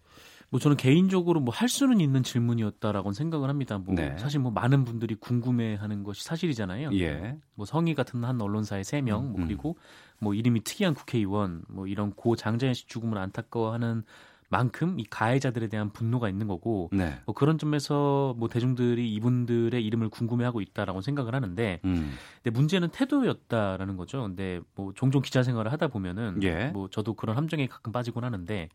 [0.49, 3.79] 뭐 저는 개인적으로 뭐 할 수는 있는 질문이었다라고 생각을 합니다.
[3.79, 4.17] 뭐 네.
[4.19, 6.91] 사실 뭐 많은 분들이 궁금해하는 것이 사실이잖아요.
[6.93, 7.39] 예.
[7.55, 9.47] 뭐 성의 같은 한 언론사의 세 명, 뭐 음.
[9.47, 9.79] 그리고
[10.21, 14.05] 뭐 이름이 특이한 국회의원, 뭐 이런 고 장자연 씨 죽음을 안타까워하는
[14.49, 17.19] 만큼 이 가해자들에 대한 분노가 있는 거고 네.
[17.27, 22.13] 뭐 그런 점에서 뭐 대중들이 이분들의 이름을 궁금해하고 있다라고 생각을 하는데 음.
[22.43, 24.23] 근데 문제는 태도였다라는 거죠.
[24.23, 26.69] 근데 뭐 종종 기자 생활을 하다 보면은 예.
[26.69, 28.69] 뭐 저도 그런 함정에 가끔 빠지곤 하는데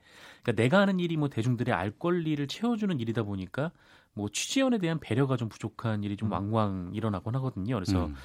[0.43, 3.71] 그러니까 내가 하는 일이 뭐 대중들의 알 권리를 채워주는 일이다 보니까
[4.13, 7.75] 뭐 취재원에 대한 배려가 좀 부족한 일이 좀 왕왕 일어나곤 하거든요.
[7.75, 8.15] 그래서 음.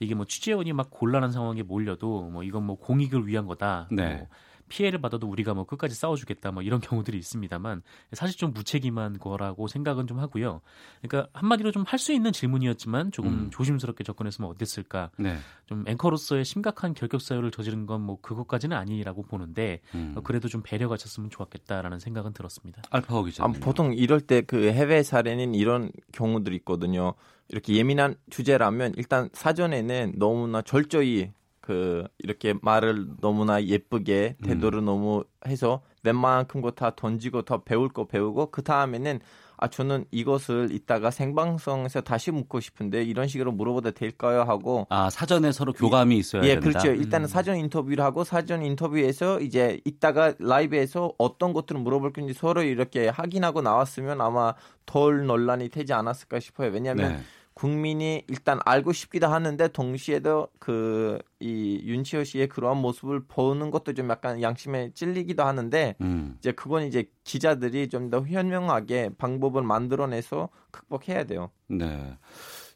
[0.00, 3.88] 이게 뭐 취재원이 막 곤란한 상황에 몰려도 뭐 이건 뭐 공익을 위한 거다.
[3.92, 4.16] 네.
[4.16, 4.28] 뭐
[4.68, 10.06] 피해를 받아도 우리가 뭐 끝까지 싸워주겠다 뭐 이런 경우들이 있습니다만 사실 좀 무책임한 거라고 생각은
[10.06, 10.60] 좀 하고요.
[11.02, 13.50] 그러니까 한마디로 좀 할 수 있는 질문이었지만 조금 음.
[13.50, 15.10] 조심스럽게 접근했으면 어땠을까.
[15.18, 15.36] 네.
[15.66, 20.12] 좀 앵커로서의 심각한 결격 사유를 저지른 건 뭐 그것까지는 아니라고 보는데 음.
[20.16, 22.82] 어, 그래도 좀 배려가 있었으면 좋았겠다라는 생각은 들었습니다.
[22.90, 23.60] 알파고 아, 기자님.
[23.60, 27.14] 보통 이럴 때 그 해외 사례는 이런 경우들이 있거든요.
[27.48, 31.32] 이렇게 예민한 주제라면 일단 사전에는 너무나 철저히
[31.66, 38.06] 그 이렇게 말을 너무나 예쁘게 태도를 너무 해서 웬만큼 거 다 던지고 더 배울 거
[38.06, 39.18] 배우고 그 다음에는
[39.56, 45.50] 아 저는 이것을 이따가 생방송에서 다시 묻고 싶은데 이런 식으로 물어봐도 될까요 하고 아 사전에
[45.50, 46.68] 서로 교감이 있어야 예, 된다.
[46.68, 46.88] 그렇죠.
[46.92, 47.28] 일단은 음.
[47.28, 53.62] 사전 인터뷰를 하고 사전 인터뷰에서 이제 이따가 라이브에서 어떤 것들을 물어볼 건지 서로 이렇게 확인하고
[53.62, 56.70] 나왔으면 아마 덜 논란이 되지 않았을까 싶어요.
[56.70, 57.18] 왜냐하면 네.
[57.56, 64.08] 국민이 일단 알고 싶기도 하는데 동시에도 그 이 윤치호 씨의 그러한 모습을 보는 것도 좀
[64.08, 66.36] 약간 양심에 찔리기도 하는데 음.
[66.38, 71.50] 이제 그건 이제 기자들이 좀 더 현명하게 방법을 만들어내서 극복해야 돼요.
[71.66, 72.16] 네.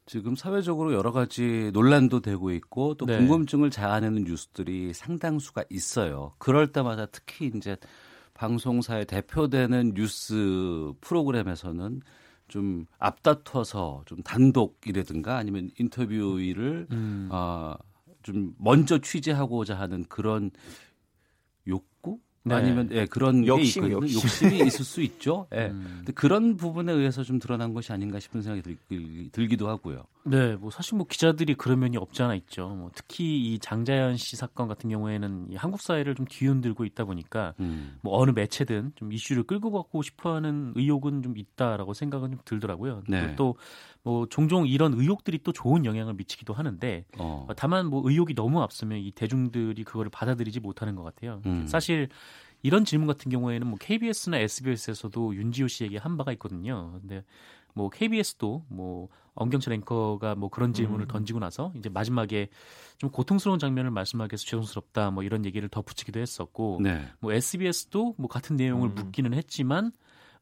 [0.07, 3.17] 지금 사회적으로 여러 가지 논란도 되고 있고 또 네.
[3.17, 6.35] 궁금증을 자아내는 뉴스들이 상당수가 있어요.
[6.39, 7.77] 그럴 때마다 특히 이제
[8.35, 12.03] 방송사에 대표되는 뉴스 프로그램에서는
[12.51, 17.29] 좀 앞다퉈서 좀 단독이라든가 아니면 인터뷰를 음.
[17.31, 17.77] 어,
[18.23, 20.51] 좀 먼저 취재하고자 하는 그런
[22.43, 22.55] 네.
[22.55, 23.93] 아니면 예, 그런 욕심, 게.
[23.93, 24.15] 욕심.
[24.15, 25.47] 욕심이 있을 수 있죠.
[25.55, 25.67] 예.
[25.67, 25.97] 음.
[25.99, 30.05] 근데 그런 부분에 의해서 좀 드러난 것이 아닌가 싶은 생각이 들, 들기도 하고요.
[30.25, 32.69] 네, 뭐 사실 뭐 기자들이 그런 면이 없지 않아 있죠.
[32.69, 37.55] 뭐 특히 이 장자연 씨 사건 같은 경우에는 이 한국 사회를 좀 뒤흔들고 있다 보니까
[37.61, 37.99] 음.
[38.03, 43.03] 뭐 어느 매체든 좀 이슈를 끌고 가고 싶어하는 의혹은 좀 있다라고 생각은 좀 들더라고요.
[43.09, 43.35] 네.
[43.37, 43.57] 또
[44.03, 47.47] 뭐 종종 이런 의혹들이 또 좋은 영향을 미치기도 하는데 어.
[47.49, 51.43] 어, 다만 뭐 의혹이 너무 앞서면 이 대중들이 그거를 받아들이지 못하는 것 같아요.
[51.47, 51.67] 음.
[51.67, 52.09] 사실
[52.63, 56.99] 이런 질문 같은 경우에는 뭐 KBS나 SBS에서도 윤지호 씨에게 한 바가 있거든요.
[57.01, 57.25] 근데
[57.75, 61.09] 뭐 KBS도 뭐 엄경철 앵커가 뭐 그런 질문을 음.
[61.09, 62.49] 던지고 나서 이제 마지막에
[62.99, 67.03] 좀 고통스러운 장면을 말씀하기 위해서 죄송스럽다 뭐 이런 얘기를 덧붙이기도 했었고 네.
[67.21, 68.95] 뭐 SBS도 뭐 같은 내용을 음.
[68.95, 69.93] 묻기는 했지만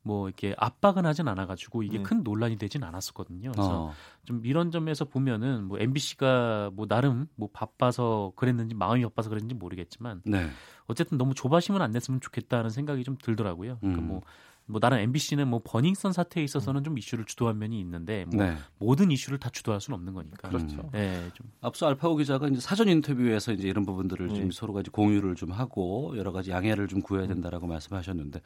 [0.03, 2.03] 뭐 이렇게 압박은 하진 않아가지고 이게 네.
[2.03, 3.53] 큰 논란이 되진 않았었거든요.
[3.53, 3.93] 그래서 어.
[4.25, 10.23] 좀 이런 점에서 보면은 뭐 MBC가 뭐 나름 뭐 바빠서 그랬는지 마음이 바빠서 그랬는지 모르겠지만
[10.25, 10.49] 네.
[10.87, 13.79] 어쨌든 너무 조바심은 안 냈으면 좋겠다는 생각이 좀 들더라고요.
[13.81, 14.21] 그러니까 음.
[14.69, 18.57] 뭐뭐 나는 MBC는 뭐 버닝썬 사태에 있어서는 좀 이슈를 주도한 면이 있는데 뭐 네.
[18.79, 20.49] 모든 이슈를 다 주도할 수는 없는 거니까.
[20.49, 20.91] 그렇죠.
[20.93, 21.51] 네, 좀.
[21.61, 24.35] 앞서 알파오 기자가 이제 사전 인터뷰에서 이제 이런 부분들을 네.
[24.35, 27.29] 좀 서로 가지 공유를 좀 하고 여러 가지 양해를 좀 구해야 음.
[27.29, 27.71] 된다라고 음.
[27.71, 28.43] 말씀하셨는데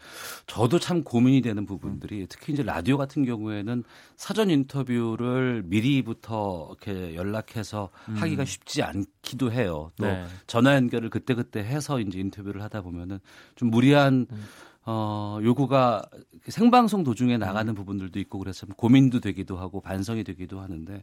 [0.47, 2.27] 저도 참 고민이 되는 부분들이 음.
[2.29, 3.83] 특히 이제 라디오 같은 경우에는
[4.17, 8.15] 사전 인터뷰를 미리부터 이렇게 연락해서 음.
[8.15, 9.91] 하기가 쉽지 않기도 해요.
[9.97, 10.25] 또 네.
[10.47, 13.19] 전화 연결을 그때 그때 해서 이제 인터뷰를 하다 보면은
[13.57, 14.45] 좀 무리한 음.
[14.85, 16.03] 어, 요구가
[16.49, 21.03] 생방송 도중에 나가는 부분들도 있고 그래서 고민도 되기도 하고 반성이 되기도 하는데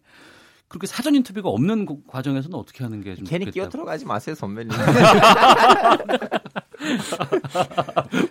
[0.68, 4.72] 그렇게 사전 인터뷰가 없는 과정에서는 어떻게 하는 게 좀 괜히 끼어 들어가지 마세요 선배님.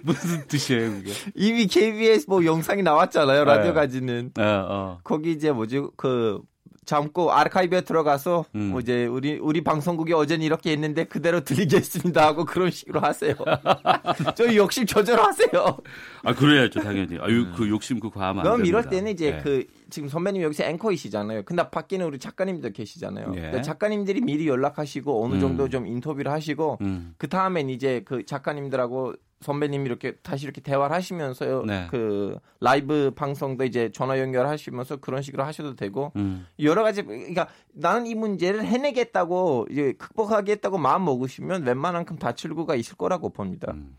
[0.02, 1.12] 무슨 뜻이에요 그게?
[1.34, 3.72] 이미 KBS 뭐 영상이 나왔잖아요 라디오 네.
[3.72, 4.30] 가지는.
[4.34, 4.98] 네, 어.
[5.04, 6.40] 거기 이제 뭐지 그
[6.88, 8.70] 잠고 아르카이브에 들어가서 음.
[8.70, 13.34] 뭐 이제 우리 우리 방송국이 어제는 이렇게 했는데 그대로 들리겠습니다 하고 그런 식으로 하세요.
[14.34, 15.76] 저 욕심 조절하세요.
[16.22, 17.18] 아 그래야죠 당연히.
[17.20, 17.52] 아유 음.
[17.54, 19.40] 그 욕심 그 과하면 그럼 이럴 때는 이제 네.
[19.42, 21.42] 그 지금 선배님 여기서 앵커이시잖아요.
[21.42, 23.32] 근데 밖에는 우리 작가님들 계시잖아요.
[23.32, 23.60] 네.
[23.60, 25.68] 작가님들이 미리 연락하시고 어느 정도 음.
[25.68, 27.12] 좀 인터뷰를 하시고 음.
[27.18, 31.64] 그 다음엔 이제 그 작가님들하고 선배님이 이렇게 다시 이렇게 대화를 하시면서요.
[31.64, 31.86] 네.
[31.90, 36.46] 그 라이브 방송도 이제 전화 연결하시면서 그런 식으로 하셔도 되고 음.
[36.60, 43.30] 여러 가지 그러니까 나는 이 문제를 해내겠다고 이제 극복하겠다고 마음 먹으시면 웬만한큼 다칠구가 있을 거라고
[43.30, 43.72] 봅니다.
[43.72, 43.96] 음.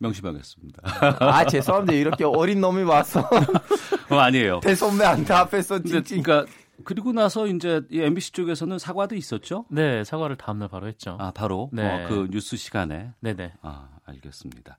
[0.00, 0.82] 명심하겠습니다.
[1.20, 1.92] 아 죄송합니다.
[1.92, 3.20] 이렇게 어린 놈이 와서
[4.10, 4.60] 어, 아니에요.
[4.60, 6.22] 대선배한테 앞에서 찡찡.
[6.22, 6.50] 그러니까
[6.84, 9.66] 그리고 나서 이제 이 MBC 쪽에서는 사과도 있었죠?
[9.68, 11.16] 네, 사과를 다음날 바로 했죠.
[11.18, 11.70] 아, 바로?
[11.72, 12.04] 네.
[12.04, 13.12] 어, 그 뉴스 시간에?
[13.20, 13.54] 네네.
[13.62, 14.78] 아, 알겠습니다.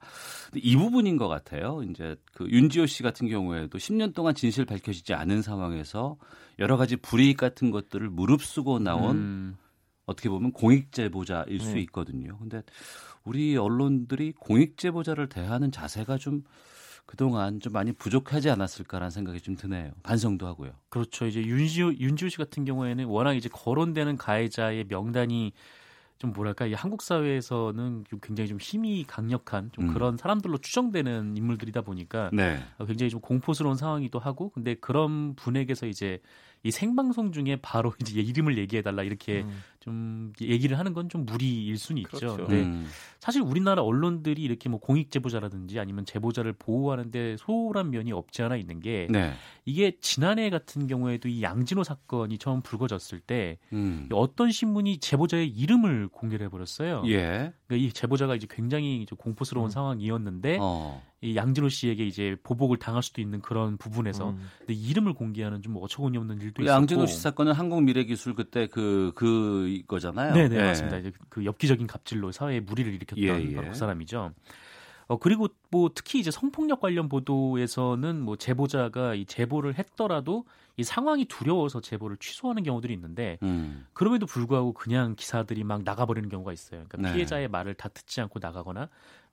[0.55, 1.81] 이 부분인 것 같아요.
[1.89, 6.17] 이제 그 윤지호 씨 같은 경우에도 10년 동안 진실 밝혀지지 않은 상황에서
[6.59, 9.57] 여러 가지 불이익 같은 것들을 무릅쓰고 나온 음.
[10.05, 11.63] 어떻게 보면 공익 제보자일 네.
[11.63, 12.37] 수 있거든요.
[12.39, 12.61] 근데
[13.23, 16.43] 우리 언론들이 공익 제보자를 대하는 자세가 좀
[17.05, 19.91] 그동안 좀 많이 부족하지 않았을까라는 생각이 좀 드네요.
[20.03, 20.71] 반성도 하고요.
[20.89, 21.25] 그렇죠.
[21.25, 25.53] 이제 윤지호 윤지호 씨 같은 경우에는 워낙 이제 거론되는 가해자의 명단이
[26.21, 29.93] 좀 뭐랄까 이 한국 사회에서는 좀 굉장히 좀 힘이 강력한 좀 음.
[29.93, 32.59] 그런 사람들로 추정되는 인물들이다 보니까 네.
[32.85, 36.19] 굉장히 좀 공포스러운 상황이기도 하고 근데 그런 분에게서 이제
[36.61, 39.63] 이 생방송 중에 바로 이제 이름을 얘기해 달라 이렇게 음.
[39.81, 42.17] 좀 얘기를 하는 건 좀 무리일 수는 있죠.
[42.17, 42.37] 그렇죠.
[42.37, 42.87] 근데 음.
[43.19, 48.79] 사실 우리나라 언론들이 이렇게 뭐 공익 제보자라든지 아니면 제보자를 보호하는데 소홀한 면이 없지 않아 있는
[48.79, 49.33] 게 네.
[49.65, 54.07] 이게 지난해 같은 경우에도 이 양진호 사건이 처음 불거졌을 때 음.
[54.13, 57.03] 어떤 신문이 제보자의 이름을 공개를 해버렸어요.
[57.07, 57.51] 예.
[57.67, 59.69] 그러니까 이 제보자가 이제 굉장히 공포스러운 음.
[59.69, 61.03] 상황이었는데 어.
[61.23, 64.41] 이 양진호 씨에게 이제 보복을 당할 수도 있는 그런 부분에서 음.
[64.57, 69.83] 근데 이름을 공개하는 좀 어처구니 없는 일도 있었고 양진호 씨 사건은 한국미래기술 그때 그그 그이
[69.83, 70.33] 거잖아요.
[70.33, 70.97] 네네 네, 맞습니다.
[70.97, 73.55] 이제 그 엽기적인 갑질로 사회에 무리를 일으켰던 예, 예.
[73.55, 74.31] 그 사람이죠.
[75.07, 80.45] 어 그리고 뭐 특히 이제 성폭력 관련 보도에서는 뭐 제보자가 이 제보를 했더라도
[80.77, 83.85] 이 상황이 두려워서 제보를 취소하는 경우들이 있는데 음.
[83.93, 86.85] 그럼에도 불구하고 그냥 기사들이 막 나가버리는 경우가 있어요.
[86.87, 87.13] 그러니까 네.
[87.13, 88.87] 피해자의 말을 다 듣지 않고 나가거나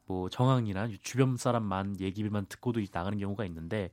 [0.06, 3.90] 뭐 정황이나 주변 사람만 얘기만 듣고도 나가는 경우가 있는데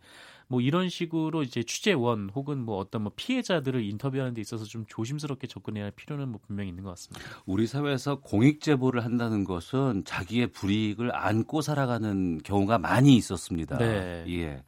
[0.47, 5.47] 뭐 이런 식으로 이제 취재원 혹은 뭐 어떤 뭐 피해자들을 인터뷰하는 데 있어서 좀 조심스럽게
[5.47, 7.25] 접근해야 할 필요는 뭐 분명히 있는 것 같습니다.
[7.45, 13.77] 우리 사회에서 공익 제보를 한다는 것은 자기의 불이익을 안고 살아가는 경우가 많이 있었습니다.
[13.77, 14.23] 네.
[14.27, 14.63] 예.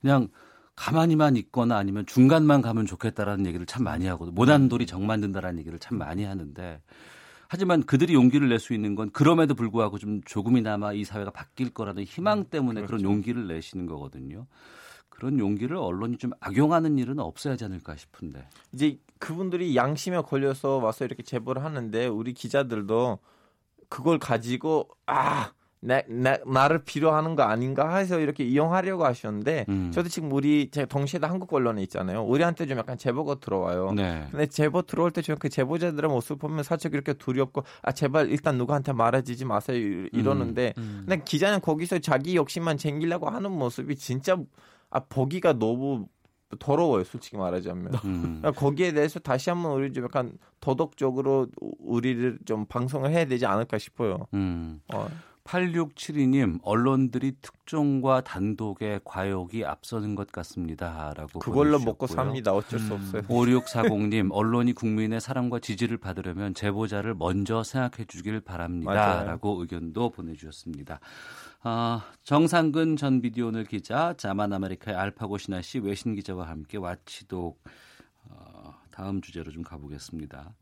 [0.00, 0.28] 그냥
[0.74, 5.98] 가만히만 있거나 아니면 중간만 가면 좋겠다라는 얘기를 참 많이 하고 모난돌이 정 만든다라는 얘기를 참
[5.98, 6.80] 많이 하는데
[7.48, 12.04] 하지만 그들이 용기를 낼 수 있는 건 그럼에도 불구하고 좀 조금이나마 이 사회가 바뀔 거라는
[12.04, 12.96] 희망 음, 때문에 그렇죠.
[12.96, 14.46] 그런 용기를 내시는 거거든요.
[15.22, 18.44] 그런 용기를 언론이 좀 악용하는 일은 없어야 하지 않을까 싶은데.
[18.72, 23.20] 이제 그분들이 양심에 걸려서 와서 이렇게 제보를 하는데 우리 기자들도
[23.88, 29.92] 그걸 가지고 아 나, 나, 나를 필요하는 거 아닌가 해서 이렇게 이용하려고 하셨는데 음.
[29.92, 32.24] 저도 지금 우리 제 동시에 다 한국 언론에 있잖아요.
[32.24, 33.92] 우리한테 좀 약간 제보가 들어와요.
[33.92, 34.26] 네.
[34.28, 38.58] 근데 제보 들어올 때 저는 그 제보자들의 모습 보면 살짝 이렇게 두렵고 아 제발 일단
[38.58, 39.76] 누구한테 말해주지 마세요
[40.12, 40.82] 이러는데 음.
[40.82, 41.04] 음.
[41.06, 44.36] 근데 기자는 거기서 자기 욕심만 챙기려고 하는 모습이 진짜
[44.92, 46.06] 아 보기가 너무
[46.58, 47.94] 더러워요, 솔직히 말하자면.
[48.04, 48.22] 음.
[48.40, 53.78] 그러니까 거기에 대해서 다시 한번 우리 좀 약간 도덕적으로 우리를 좀 방송을 해야 되지 않을까
[53.78, 54.26] 싶어요.
[54.34, 54.80] 음.
[54.92, 55.08] 어.
[55.44, 61.84] 8672님, 언론들이 특종과 단독의 과욕이 앞서는 것 같습니다라고 그걸로 보내주셨고요.
[61.84, 62.52] 먹고 삽니다.
[62.52, 63.22] 어쩔 수 없어요.
[63.22, 71.00] 5640님, 언론이 국민의 사랑과 지지를 받으려면 제보자를 먼저 생각해 주길 바랍니다라고 의견도 보내주셨습니다.
[71.64, 77.62] 아, 정상근 전 비디오늘 기자, 자만 아메리카의 알파고 신하 씨 외신 기자와 함께 와치독
[78.24, 80.56] 어, 다음 주제로 좀 가보겠습니다.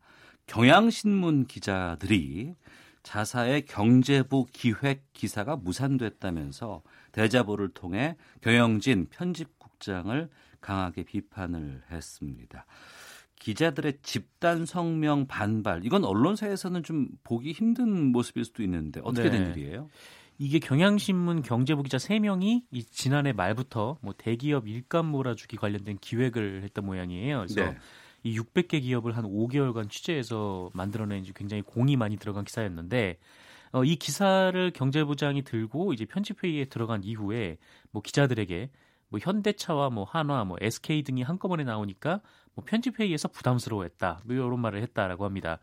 [0.45, 2.53] 경향신문 기자들이
[3.01, 6.83] 자사의 경제부 기획 기사가 무산됐다면서
[7.13, 12.67] 대자보를 통해 경영진 편집국장을 강하게 비판을 했습니다.
[13.39, 19.39] 기자들의 집단 성명 반발 이건 언론사에서는 좀 보기 힘든 모습일 수도 있는데 어떻게 네.
[19.39, 19.89] 된 일이에요?
[20.43, 26.83] 이게 경향신문 경제부 기자 3명이 이 지난해 말부터 뭐 대기업 일감 몰아주기 관련된 기획을 했던
[26.83, 27.45] 모양이에요.
[27.45, 27.77] 그래서 네.
[28.23, 33.19] 이 600개 기업을 한 5개월간 취재해서 만들어낸 이제 굉장히 공이 많이 들어간 기사였는데
[33.71, 37.59] 어, 이 기사를 경제부장이 들고 이제 편집회의에 들어간 이후에
[37.91, 38.71] 뭐 기자들에게
[39.09, 42.19] 뭐 현대차와 뭐 한화, 뭐 SK 등이 한꺼번에 나오니까
[42.55, 44.21] 뭐 편집회의에서 부담스러워했다.
[44.25, 45.59] 뭐 이런 말을 했다라고 합니다.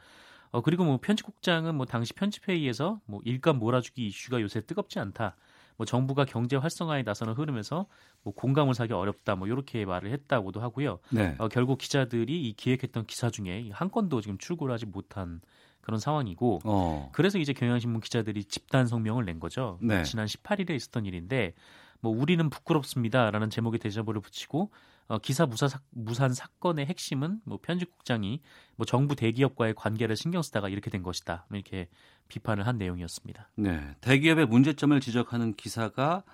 [0.51, 5.37] 어, 그리고 뭐 편집국장은 뭐 당시 편집회의에서 뭐 일감 몰아주기 이슈가 요새 뜨겁지 않다.
[5.77, 7.87] 뭐 정부가 경제 활성화에 나서는 흐름에서
[8.23, 9.37] 뭐 공감을 사기 어렵다.
[9.37, 10.99] 뭐 이렇게 말을 했다고도 하고요.
[11.11, 11.37] 네.
[11.39, 15.41] 어, 결국 기자들이 이 기획했던 기사 중에 한 건도 지금 출고를 하지 못한
[15.81, 17.11] 그런 상황이고 어.
[17.13, 19.79] 그래서 이제 경향신문 기자들이 집단 성명을 낸 거죠.
[19.81, 20.03] 네.
[20.03, 21.55] 지난 18일에 있었던 일인데
[22.01, 24.71] 뭐 우리는 부끄럽습니다라는 제목의 대자보를 붙이고
[25.09, 28.41] 어, 기사 무사 사, 무산 사건의 핵심은 뭐 편집국장이
[28.77, 31.47] 뭐 정부 대기업과의 관계를 신경 쓰다가 이렇게 된 것이다.
[31.49, 31.89] 뭐 이렇게
[32.29, 33.51] 비판을 한 내용이었습니다.
[33.57, 33.97] 네.
[34.03, 36.25] 대기업의 문제점을 지적하는 기사가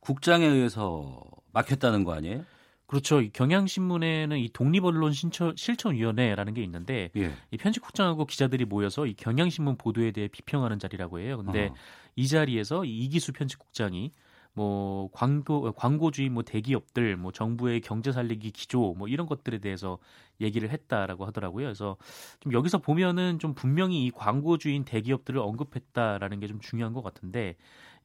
[0.00, 2.44] 국장에 의해서 막혔다는 거 아니에요?
[2.86, 3.20] 그렇죠.
[3.20, 7.34] 이 경향신문에는 이 독립언론 신처, 실천위원회라는 게 있는데 예.
[7.50, 11.36] 이 편집국장하고 기자들이 모여서 이 경향신문 보도에 대해 비평하는 자리라고 해요.
[11.36, 11.74] 근데 어.
[12.16, 14.12] 이 자리에서 이 이기수 편집국장이
[14.58, 19.98] 뭐 광고 광고주의 뭐 대기업들 뭐 정부의 경제 살리기 기조 뭐 이런 것들에 대해서
[20.40, 21.66] 얘기를 했다라고 하더라고요.
[21.66, 21.96] 그래서
[22.40, 27.56] 좀 여기서 보면은 좀 분명히 이 광고주의인 대기업들을 언급했다라는 게 좀 중요한 것 같은데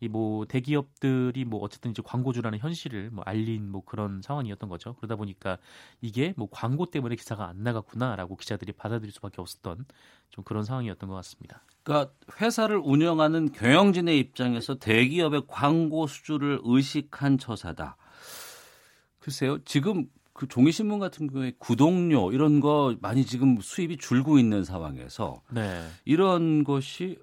[0.03, 4.95] 이 뭐 대기업들이 뭐 어쨌든 이제 광고주라는 현실을 뭐 알린 뭐 그런 상황이었던 거죠.
[4.95, 5.57] 그러다 보니까
[6.01, 9.85] 이게 뭐 광고 때문에 기사가 안 나갔구나라고 기자들이 받아들일 수밖에 없었던
[10.29, 11.63] 좀 그런 상황이었던 것 같습니다.
[11.83, 12.11] 그러니까
[12.41, 17.95] 회사를 운영하는 경영진의 입장에서 대기업의 광고 수주를 의식한 처사다.
[19.19, 25.41] 글쎄요, 지금 그 종이신문 같은 경우에 구독료 이런 거 많이 지금 수입이 줄고 있는 상황에서
[25.51, 25.81] 네.
[26.05, 27.19] 이런 것이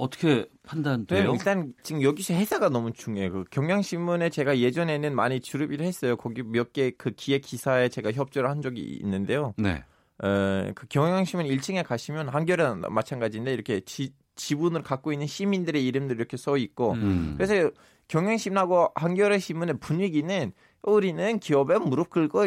[0.00, 1.32] 어떻게 네, 판단돼요?
[1.32, 3.32] 일단 지금 여기서 회사가 너무 중요해요.
[3.32, 6.16] 그 경향신문에 제가 예전에는 많이 주르비를 했어요.
[6.16, 9.54] 거기 몇 개 그 기획 기사에 제가 협조를 한 적이 있는데요.
[9.56, 9.84] 네.
[10.22, 16.36] 어, 그 경향신문 1층에 가시면 한겨레는 마찬가지인데 이렇게 지, 지분을 갖고 있는 시민들의 이름들이 이렇게
[16.36, 17.34] 써 있고 음.
[17.38, 17.70] 그래서
[18.08, 22.44] 경향신문하고 한겨레 신문의 분위기는 우리는 기업에 무릎 꿇고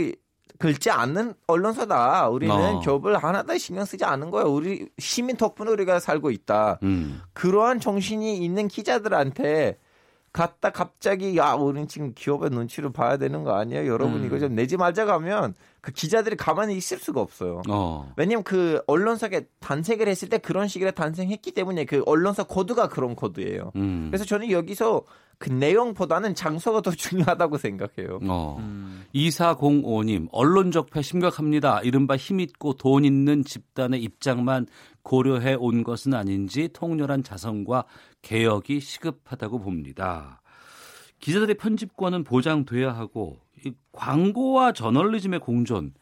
[0.59, 2.29] 긁지 않는 언론사다.
[2.29, 2.79] 우리는 어.
[2.79, 4.43] 기업을 하나도 신경 쓰지 않는 거야.
[4.43, 6.79] 우리 시민 덕분에 우리가 살고 있다.
[6.83, 7.21] 음.
[7.33, 9.77] 그러한 정신이 있는 기자들한테
[10.31, 13.85] 갔다 갑자기 야 우리는 지금 기업의 눈치를 봐야 되는 거 아니에요?
[13.85, 14.25] 여러분 음.
[14.25, 17.61] 이거 좀 내지 말자 가면 그 기자들이 가만히 있을 수가 없어요.
[17.69, 18.11] 어.
[18.17, 23.73] 왜냐면 그 언론사가 탄생을 했을 때 그런 식으로 탄생했기 때문에 그 언론사 코드가 그런 코드예요.
[23.75, 24.07] 음.
[24.09, 25.03] 그래서 저는 여기서
[25.37, 28.19] 그 내용보다는 장소가 더 중요하다고 생각해요.
[28.27, 28.57] 어.
[28.59, 29.05] 음.
[29.13, 31.81] 2405님, 언론 적폐 심각합니다.
[31.81, 34.67] 이른바 힘있고 돈 있는 집단의 입장만
[35.03, 37.85] 고려해 온 것은 아닌지 통렬한 자성과
[38.21, 40.41] 개혁이 시급하다고 봅니다.
[41.19, 45.93] 기자들의 편집권은 보장돼야 하고 이 광고와 저널리즘의 공존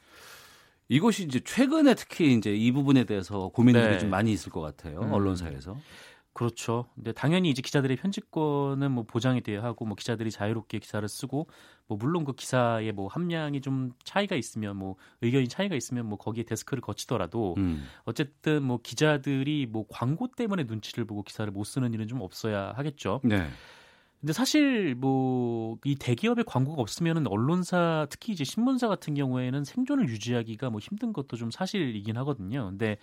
[0.91, 3.97] 이것이 이제 최근에 특히 이제 이 부분에 대해서 고민들이 네.
[3.97, 4.99] 좀 많이 있을 것 같아요.
[4.99, 5.13] 음.
[5.13, 5.77] 언론사에서.
[6.33, 6.85] 그렇죠.
[6.95, 11.47] 근데 당연히 이제 기자들의 편집권은 뭐 보장이 돼야 하고 뭐 기자들이 자유롭게 기사를 쓰고
[11.87, 16.43] 뭐 물론 그 기사의 뭐 함량이 좀 차이가 있으면 뭐 의견이 차이가 있으면 뭐 거기에
[16.43, 17.85] 데스크를 거치더라도 음.
[18.05, 23.19] 어쨌든 뭐 기자들이 뭐 광고 때문에 눈치를 보고 기사를 못 쓰는 일은 좀 없어야 하겠죠.
[23.23, 23.47] 네.
[24.21, 25.51] 근데 사실 뭐
[25.83, 31.37] 이 대기업의 광고가 없으면은 언론사 특히 이제 신문사 같은 경우에는 생존을 유지하기가 뭐 힘든 것도
[31.37, 32.67] 좀 사실이긴 하거든요.
[32.69, 32.97] 근데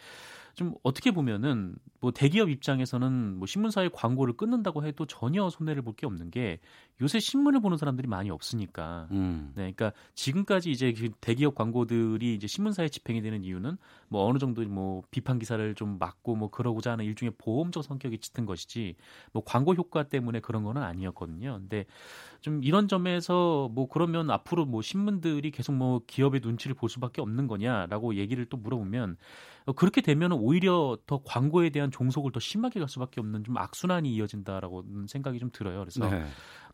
[0.58, 6.04] 좀 어떻게 보면은 뭐 대기업 입장에서는 뭐 신문사의 광고를 끊는다고 해도 전혀 손해를 볼 게
[6.06, 6.58] 없는 게
[7.00, 9.06] 요새 신문을 보는 사람들이 많이 없으니까.
[9.12, 9.52] 음.
[9.54, 13.78] 네, 그러니까 지금까지 이제 그 대기업 광고들이 이제 신문사에 집행이 되는 이유는
[14.08, 18.46] 뭐 어느 정도 뭐 비판 기사를 좀 막고 뭐 그러고자 하는 일종의 보험적 성격이 짙은
[18.46, 18.96] 것이지
[19.32, 21.58] 뭐 광고 효과 때문에 그런 거는 아니었거든요.
[21.60, 21.86] 근데
[22.40, 27.46] 좀 이런 점에서 뭐 그러면 앞으로 뭐 신문들이 계속 뭐 기업의 눈치를 볼 수밖에 없는
[27.46, 29.16] 거냐라고 얘기를 또 물어보면
[29.57, 34.14] 어, 그렇게 되면 오히려 더 광고에 대한 종속을 더 심하게 갈 수밖에 없는 좀 악순환이
[34.14, 35.80] 이어진다라고 생각이 좀 들어요.
[35.80, 36.24] 그래서 네.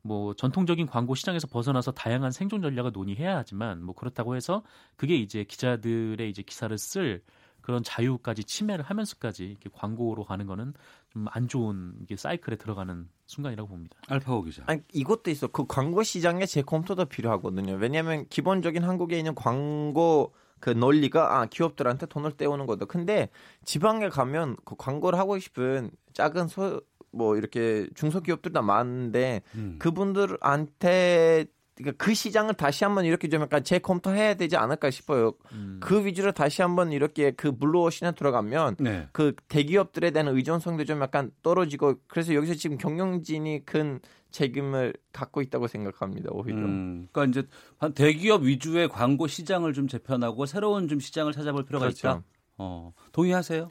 [0.02, 4.62] 뭐 전통적인 광고 시장에서 벗어나서 다양한 생존 전략을 논의해야 하지만 뭐 그렇다고 해서
[4.96, 7.22] 그게 이제 기자들의 이제 기사를 쓸
[7.62, 10.74] 그런 자유까지 침해를 하면서까지 이렇게 광고로 가는 거는
[11.14, 13.96] 좀 안 좋은 이게 사이클에 들어가는 순간이라고 봅니다.
[14.08, 14.64] 알파고 기자.
[14.66, 15.46] 아니 이것도 있어.
[15.46, 17.74] 그 광고 시장에 재검토도 필요하거든요.
[17.74, 22.86] 왜냐하면 기본적인 한국에 있는 광고 그 논리가 아 기업들한테 돈을 떼오는 거다.
[22.86, 23.28] 근데
[23.64, 26.80] 지방에 가면 그 광고를 하고 싶은 작은 소
[27.14, 29.76] 뭐 이렇게 중소기업들도 많은데 음.
[29.78, 31.46] 그분들한테
[31.76, 35.32] 그러니까 그 시장을 다시 한번 이렇게 좀 약간 재검토해야 되지 않을까 싶어요.
[35.52, 35.80] 음.
[35.82, 39.08] 그 위주로 다시 한번 이렇게 그 블루오션에 들어가면 네.
[39.12, 43.98] 그 대기업들에 대한 의존성도 좀 약간 떨어지고 그래서 여기서 지금 경영진이 큰
[44.34, 46.30] 책임을 갖고 있다고 생각합니다.
[46.32, 46.58] 오히려.
[46.58, 51.86] 음, 그러니까 이제 한 대기업 위주의 광고 시장을 좀 재편하고 새로운 좀 시장을 찾아볼 필요가
[51.86, 52.08] 그렇죠.
[52.08, 52.22] 있다.
[52.58, 53.70] 어, 동의하세요?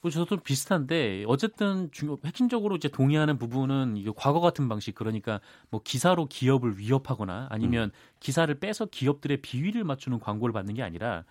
[0.00, 5.40] 뭐 저도 비슷한데 어쨌든 중요 핵심적으로 이제 동의하는 부분은 이게 과거 같은 방식 그러니까
[5.70, 11.24] 뭐 기사로 기업을 위협하거나 아니면 기사를 빼서 기업들의 비위를 맞추는 광고를 받는 게 아니라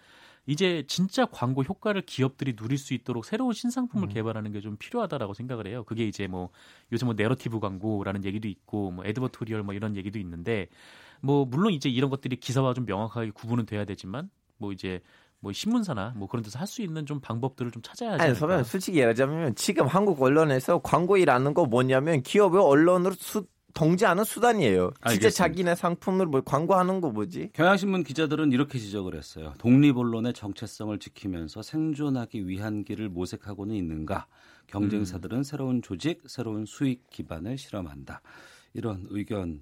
[0.47, 5.67] 이제 진짜 광고 효과를 기업들이 누릴 수 있도록 새로운 신상품을 개발하는 게 좀 필요하다라고 생각을
[5.67, 5.83] 해요.
[5.85, 6.49] 그게 이제 뭐
[6.91, 10.67] 요즘 뭐 내러티브 광고라는 얘기도 있고 뭐 advertorial 뭐 이런 얘기도 있는데
[11.21, 15.01] 뭐 물론 이제 이런 것들이 기사와 좀 명확하게 구분은 돼야 되지만 뭐 이제
[15.39, 18.33] 뭐 신문사나 뭐 그런 데서 할 수 있는 좀 방법들을 좀 찾아야 하지 아니.
[18.35, 24.91] 그러면 솔직히 얘기하자면 지금 한국 언론에서 광고일하는 거 뭐냐면 기업의 언론으로 수, 통제하는 수단이에요.
[24.91, 25.30] 진짜 알겠습니다.
[25.32, 27.51] 자기네 상품을 뭐 광고하는 거 뭐지?
[27.53, 29.53] 경향신문 기자들은 이렇게 지적을 했어요.
[29.57, 34.28] 독립언론의 정체성을 지키면서 생존하기 위한 길을 모색하고는 있는가?
[34.67, 38.22] 경쟁사들은 새로운 조직, 새로운 수익 기반을 실험한다.
[38.74, 39.61] 이런 의견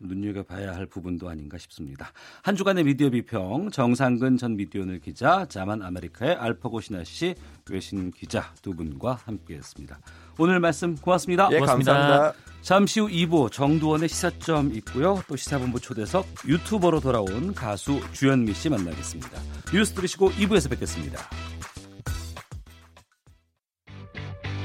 [0.00, 2.12] 좀 눈여겨봐야 할 부분도 아닌가 싶습니다.
[2.42, 7.34] 한 주간의 미디어 비평 정상근 전 미디어오늘 기자, 자만 아메리카의 알파고 신하 씨,
[7.70, 10.00] 외신 기자 두 분과 함께했습니다.
[10.38, 11.48] 오늘 말씀 고맙습니다.
[11.52, 11.92] 예, 고맙습니다.
[11.92, 12.50] 감사합니다.
[12.62, 15.22] 잠시 후 2부 정두원의 시사점 있고요.
[15.28, 19.40] 또 시사본부 초대석 유튜버로 돌아온 가수 주현미 씨 만나겠습니다.
[19.72, 21.18] 뉴스 들으시고 2부에서 뵙겠습니다.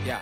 [0.07, 0.21] 야,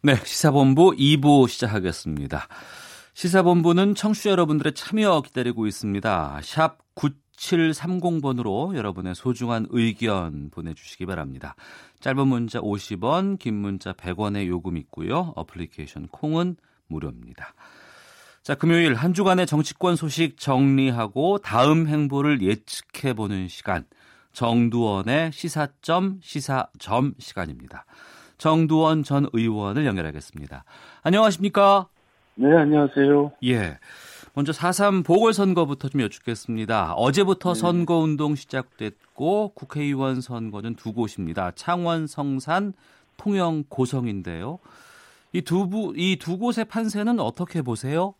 [0.00, 2.46] 네, 시사본부 2부 시작하겠습니다.
[3.14, 6.38] 시사본부는 청취자 여러분들의 참여 기다리고 있습니다.
[6.44, 11.56] 샵 9730번으로 여러분의 소중한 의견 보내주시기 바랍니다.
[11.98, 15.32] 짧은 문자 50원, 긴 문자 100원의 요금 있고요.
[15.34, 16.54] 어플리케이션 콩은
[16.86, 17.54] 무료입니다.
[18.44, 23.84] 자, 금요일 한 주간의 정치권 소식 정리하고 다음 행보를 예측해보는 시간.
[24.32, 27.84] 정두원의 시사점, 시사점 시간입니다.
[28.38, 30.64] 정두원 전 의원을 연결하겠습니다.
[31.02, 31.88] 안녕하십니까?
[32.36, 33.32] 네, 안녕하세요.
[33.44, 33.78] 예.
[34.34, 36.94] 먼저 4.3 보궐선거부터 좀 여쭙겠습니다.
[36.94, 41.50] 어제부터 선거운동 시작됐고 국회의원 선거는 두 곳입니다.
[41.56, 42.72] 창원, 성산,
[43.16, 44.60] 통영, 고성인데요.
[45.32, 48.14] 이 두 부, 이 두 곳의 판세는 어떻게 보세요?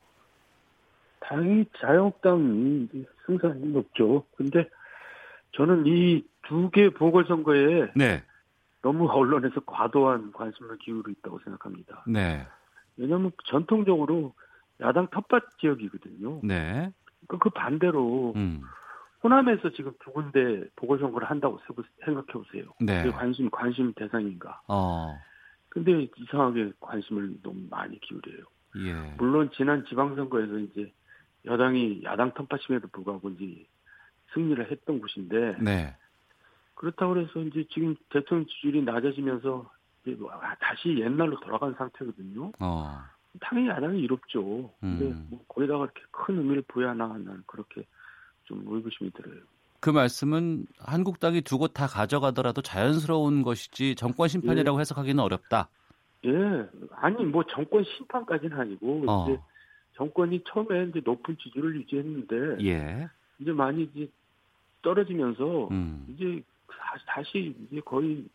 [1.20, 2.88] 당연히 자유한국당이
[3.26, 4.24] 승산이 높죠.
[4.36, 4.68] 근데
[5.56, 8.22] 저는 이 두 개 보궐선거에 네.
[8.88, 12.04] 너무 언론에서 과도한 관심을 기울이고 있다고 생각합니다.
[12.06, 12.46] 네.
[12.96, 14.32] 왜냐하면 전통적으로
[14.80, 16.40] 야당 텃밭 지역이거든요.
[16.42, 16.90] 네.
[17.26, 18.62] 그, 그 반대로 음.
[19.22, 21.60] 호남에서 지금 두 군데 보궐선거를 한다고
[22.02, 22.64] 생각해 보세요.
[22.80, 23.02] 네.
[23.02, 24.62] 그게 관심 관심 대상인가?
[24.68, 25.18] 어.
[25.68, 28.44] 근데 이상하게 관심을 너무 많이 기울여요.
[28.78, 29.14] 예.
[29.18, 30.90] 물론 지난 지방선거에서 이제
[31.44, 33.66] 여당이 야당 텃밭임에도 불구하고 이제
[34.32, 35.94] 승리를 했던 곳인데 네.
[36.78, 39.68] 그렇다고 해서 이제 지금 대통령 지지율이 낮아지면서
[40.16, 42.52] 뭐 다시 옛날로 돌아간 상태거든요.
[42.60, 43.00] 어.
[43.40, 44.70] 당연히 야당이 이롭죠.
[44.80, 45.26] 근데 음.
[45.28, 47.84] 뭐 거기다가 이렇게 큰 의미를 부여하나 난 그렇게
[48.44, 49.40] 좀 의구심이 들어요.
[49.80, 54.80] 그 말씀은 한국당이 두 곳 다 가져가더라도 자연스러운 것이지 정권 심판이라고 예.
[54.80, 55.68] 해석하기는 어렵다.
[56.26, 56.30] 예,
[56.94, 59.28] 아니 뭐 정권 심판까지는 아니고 어.
[59.28, 59.40] 이제
[59.94, 63.08] 정권이 처음에 이제 높은 지지를 유지했는데 예.
[63.40, 64.08] 이제 많이 이제
[64.82, 66.06] 떨어지면서 음.
[66.08, 66.42] 이제
[67.06, 68.26] 다시, 이제 거의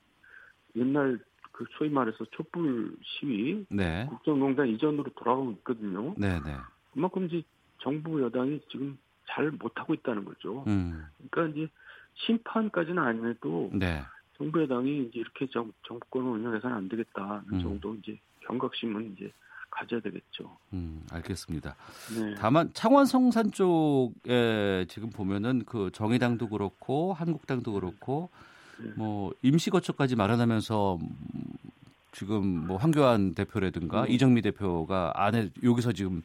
[0.76, 1.20] 옛날
[1.52, 4.06] 그 소위 말해서 촛불 시위 네.
[4.10, 6.14] 국정농단 이전으로 돌아가고 있거든요.
[6.18, 6.56] 네, 네.
[6.94, 7.44] 그만큼 이제
[7.80, 10.64] 정부 여당이 지금 잘 못하고 있다는 거죠.
[10.68, 11.06] 음.
[11.30, 11.72] 그러니까 이제
[12.16, 14.02] 심판까지는 아니어도 네.
[14.38, 17.60] 정부 여당이 이제 이렇게 정, 정권을 운영해서는 안 되겠다 음.
[17.60, 19.32] 이 정도 이제 경각심은 이제
[19.74, 20.56] 가져야 되겠죠.
[20.74, 21.76] 음, 알겠습니다.
[22.16, 22.36] 네.
[22.38, 28.30] 다만 창원 성산 쪽에 지금 보면은 그 정의당도 그렇고 한국당도 그렇고
[28.80, 28.92] 네.
[28.96, 31.54] 뭐 임시 거처까지 마련하면서 음,
[32.12, 34.10] 지금 뭐 황교안 대표라든가 음.
[34.10, 36.22] 이정미 대표가 안에 여기서 지금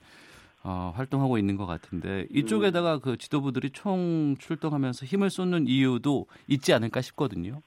[0.62, 7.00] 어, 활동하고 있는 것 같은데 이쪽에다가 그 지도부들이 총 출동하면서 힘을 쏟는 이유도 있지 않을까
[7.00, 7.62] 싶거든요.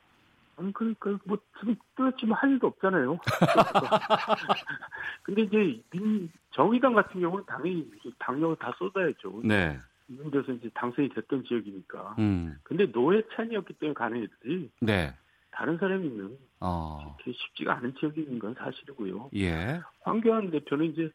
[0.62, 3.18] 아니 그러니까 뭐 지금 뚜렷이 할 일도 없잖아요.
[5.24, 7.90] 근데 이제 민 정의당 같은 경우는 당연히
[8.20, 9.42] 당력을 다 쏟아야죠.
[9.44, 9.80] 네.
[10.08, 12.16] 이런 데서 이제 당선이 됐던 지역이니까.
[12.20, 12.60] 음.
[12.64, 14.70] 근데 노회찬이었기 때문에 가능했지.
[14.82, 15.16] 네.
[15.50, 17.18] 다른 사람이면 어.
[17.26, 19.32] 쉽지가 않은 지역인 건 사실이고요.
[19.36, 19.82] 예.
[20.02, 21.12] 황교안 대표는 이제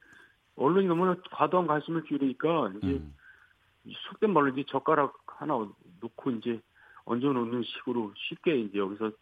[0.56, 3.14] 언론이 너무나 과도한 관심을 기울이니까 이제 음.
[4.08, 5.54] 속된 말로 이제 젓가락 하나
[6.00, 6.60] 놓고 이제
[7.04, 9.12] 얹어놓는 식으로 쉽게 이제 여기서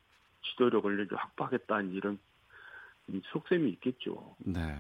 [0.51, 2.18] 지도력을 이제 확보하겠다 이제 이런
[3.32, 4.34] 속셈이 있겠죠.
[4.38, 4.76] 네.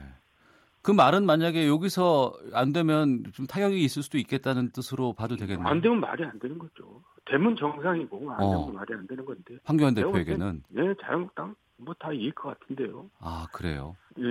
[0.82, 5.66] 그 말은 만약에 여기서 안 되면 좀 타격이 있을 수도 있겠다는 뜻으로 봐도 되겠네요.
[5.66, 7.02] 안 되면 말이 안 되는 거죠.
[7.26, 8.66] 되면 정상이고 안 되면 어.
[8.70, 9.56] 말이 안 되는 건데.
[9.64, 13.08] 황교안 대표에게는 땐, 네, 자유한국당 뭐 다 이길 것 같은데요.
[13.18, 13.96] 아 그래요.
[14.18, 14.24] 예.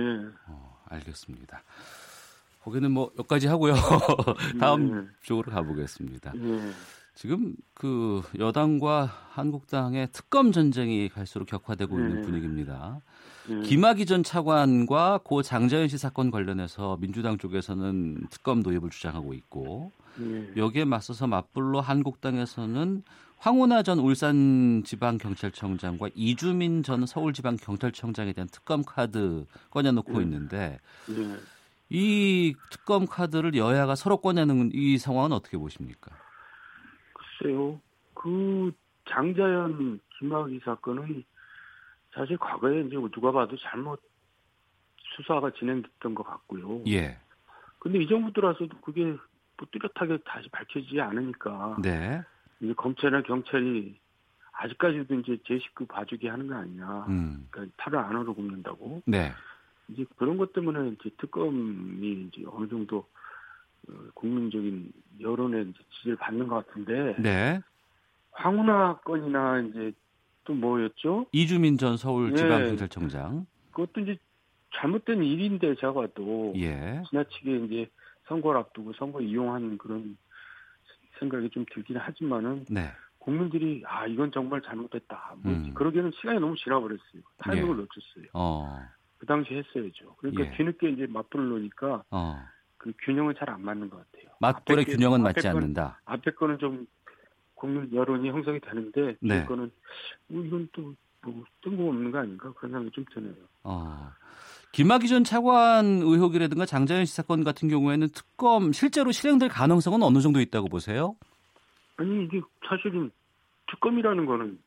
[0.46, 1.62] 어, 알겠습니다.
[2.62, 3.74] 거기는 뭐 여기까지 하고요.
[4.60, 6.32] 다음 쪽으로 가보겠습니다.
[6.36, 6.70] 예.
[7.14, 12.22] 지금 그 여당과 한국당의 특검 전쟁이 갈수록 격화되고 있는 네.
[12.22, 13.00] 분위기입니다.
[13.50, 13.62] 예.
[13.62, 20.52] 김학의 전 차관과 고 장자연 씨 사건 관련해서 민주당 쪽에서는 특검 도입을 주장하고 있고 예.
[20.56, 23.02] 여기에 맞서서 맞불로 한국당에서는
[23.38, 30.22] 황운하 전 울산지방경찰청장과 이주민 전 서울지방경찰청장에 대한 특검 카드 꺼내놓고 예.
[30.22, 30.78] 있는데
[31.10, 31.36] 예.
[31.90, 36.12] 이 특검 카드를 여야가 서로 꺼내는 이 상황은 어떻게 보십니까?
[37.44, 37.78] 글쎄요.
[38.14, 38.72] 그
[39.10, 41.24] 장자연 김학의 사건은
[42.14, 44.00] 사실 과거에 이제 누가 봐도 잘못
[45.16, 46.82] 수사가 진행됐던 것 같고요.
[46.86, 47.18] 예.
[47.78, 52.22] 근데 이 정부 들어와서도 그게 뭐 뚜렷하게 다시 밝혀지지 않으니까 네.
[52.60, 54.00] 이제 검찰이나 경찰이
[54.52, 57.06] 아직까지도 이제 제 식구 봐주게 하는 거 아니냐.
[57.08, 57.46] 음.
[57.50, 59.02] 그러니까 팔을 안으로 굽는다고.
[59.04, 59.32] 네.
[59.88, 63.06] 이제 그런 것 때문에 이제 특검이 이제 어느 정도 어,
[64.14, 67.60] 국민적인 여론의 지지를 받는 것 같은데 네.
[68.32, 69.92] 황운하 건이나 이제
[70.44, 71.26] 또 뭐였죠?
[71.32, 71.96] 이주민 전 예.
[71.96, 73.46] 서울 지방경찰청장.
[73.70, 74.18] 그것도 이제
[74.76, 77.02] 잘못된 일인데 제가 봐도 예.
[77.08, 77.90] 지나치게 이제
[78.26, 80.16] 선거를 앞두고 선거 이용한 그런
[81.18, 82.90] 생각이 좀 들긴 하지만은 네.
[83.18, 85.36] 국민들이 아 이건 정말 잘못됐다.
[85.42, 85.72] 뭐 음.
[85.74, 87.22] 그러기에는 시간이 너무 지나버렸어요.
[87.38, 87.80] 타이밍을 예.
[87.80, 88.26] 놓쳤어요.
[88.34, 88.80] 어.
[89.18, 90.16] 그 당시 했어야죠.
[90.18, 90.56] 그러니까 예.
[90.56, 92.44] 뒤늦게 이제 맞불을 놓으니까 어.
[92.84, 94.30] 그 균형은 잘 안 맞는 것 같아요.
[94.40, 96.00] 맞불의 균형은 맞지 거는- 않는다.
[96.04, 96.86] 앞에 거는 좀
[97.54, 99.36] 국민 여론이 형성이 되는데 네.
[99.38, 99.70] 뒤에 거는
[100.28, 100.94] 뭐 이건 또
[101.26, 103.32] 뭐 뜬금없는 거 아닌가 그런 생각이 좀 드네요.
[103.62, 104.10] 어.
[104.72, 110.38] 김학의 전 차관 의혹이라든가 장자연 씨 사건 같은 경우에는 특검 실제로 실행될 가능성은 어느 정도
[110.42, 111.16] 있다고 보세요?
[111.96, 113.10] 아니 이게 사실은
[113.70, 114.58] 특검이라는 거는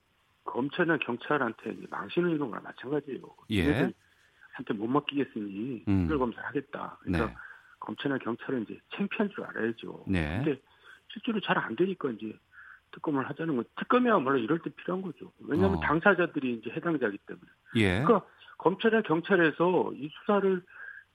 [0.45, 3.22] 검찰이나 경찰한테 망신을 주는 거나 마찬가지예요.
[3.51, 3.59] 예.
[3.59, 5.99] 얘네들한테 못 맡기겠으니 음.
[5.99, 6.97] 특별 검사를 하겠다.
[7.01, 7.36] 그러니까 네.
[7.80, 10.05] 검찰이나 경찰은 이제 창피한 줄 알아야죠.
[10.07, 10.41] 네.
[10.43, 10.61] 근데
[11.09, 12.34] 실제로 잘 안 되니까 이제
[12.91, 13.63] 특검을 하자는 거.
[13.78, 15.32] 특검이야말로 이럴 때 필요한 거죠.
[15.39, 15.82] 왜냐하면 어.
[15.82, 17.47] 당사자들이 이제 해당자이기 때문에.
[17.75, 18.01] 예.
[18.03, 18.25] 그러니까
[18.57, 20.63] 검찰이나 경찰에서 이 수사를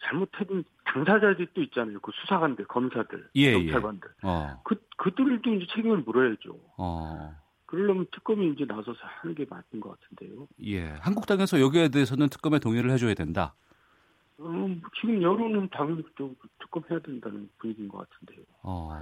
[0.05, 2.01] 잘못해둔 당사자들이 또 있잖아요.
[2.01, 4.11] 그 수사관들, 검사들, 예, 경찰관들.
[4.23, 4.61] 어.
[4.65, 6.59] 그 그들도 이제 책임을 물어야죠.
[6.77, 7.35] 어.
[7.67, 10.47] 그러려면 특검이 이제 나서서 하는 게 맞는 것 같은데요.
[10.67, 10.89] 예.
[11.01, 13.55] 한국당에서 여기에 대해서는 특검에 동의를 해줘야 된다.
[14.43, 18.45] 어, 뭐 지금 여론은 당연히 또 특검 해야 된다는 분위기인 것 같은데요.
[18.63, 19.01] 어.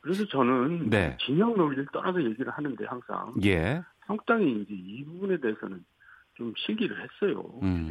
[0.00, 1.16] 그래서 저는 네.
[1.24, 3.82] 진영 논리를 떠나서 얘기를 하는데 항상 예.
[4.00, 5.82] 한국당이 이제 이 부분에 대해서는
[6.34, 7.42] 좀 실기를 했어요.
[7.62, 7.88] 음.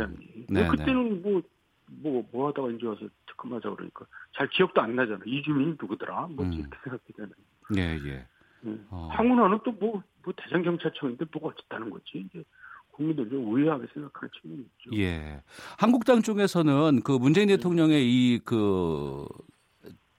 [0.50, 1.42] 네, 그때는 뭐,
[1.88, 4.06] 뭐, 뭐 하다가 이제 와서 특검하자 그러니까
[4.38, 5.22] 잘 기억도 안 나잖아.
[5.26, 6.28] 이주민이 누구더라?
[6.32, 6.54] 뭐 음.
[6.54, 7.34] 이렇게 생각되잖아요.
[7.78, 8.28] 예, 예.
[8.66, 8.86] 음.
[8.92, 9.08] 어.
[9.12, 12.04] 황운하는 또 뭐, 뭐 대전경찰청인데 뭐가 어쨌다는 거지.
[12.20, 12.44] 이제
[12.94, 15.02] 국민들이 좀 의아하게 생각하는 측면이 있죠.
[15.02, 15.42] 예.
[15.78, 19.26] 한국당 쪽에서는 그 문재인 대통령의 이그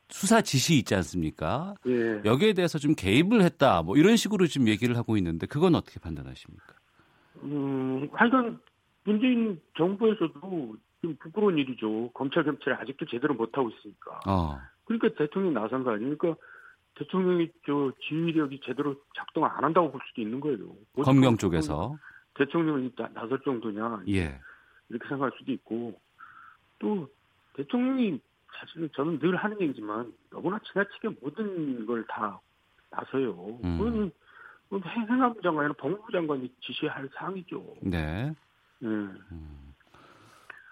[0.08, 1.74] 수사 지시 있지 않습니까?
[1.86, 2.20] 예.
[2.24, 3.82] 여기에 대해서 좀 개입을 했다.
[3.82, 6.74] 뭐 이런 식으로 지금 얘기를 하고 있는데 그건 어떻게 판단하십니까?
[7.42, 8.60] 음, 하여간
[9.04, 12.10] 문재인 정부에서도 좀 부끄러운 일이죠.
[12.14, 14.20] 검찰 경찰이 아직도 제대로 못 하고 있으니까.
[14.26, 14.58] 어.
[14.84, 16.16] 그러니까 대통령이 나선 거 아니에요.
[16.16, 16.40] 그러니까
[16.96, 20.58] 대통령이 저 지휘력이 제대로 작동 안 한다고 볼 수도 있는 거예요.
[21.02, 21.96] 검경 쪽에서.
[22.34, 24.38] 대통령이 나, 나설 정도냐 예.
[24.88, 25.98] 이렇게 생각할 수도 있고
[26.78, 27.08] 또
[27.54, 28.20] 대통령이
[28.58, 32.40] 사실은 저는 늘 하는 얘기지만 너무나 지나치게 모든 걸 다
[32.90, 33.58] 나서요.
[33.64, 33.78] 음.
[33.78, 34.12] 그건
[34.68, 37.62] 그건 행- 행안부 장관이나 법무부 장관이 지시할 사항이죠.
[37.82, 38.32] 네.
[38.82, 38.88] 예.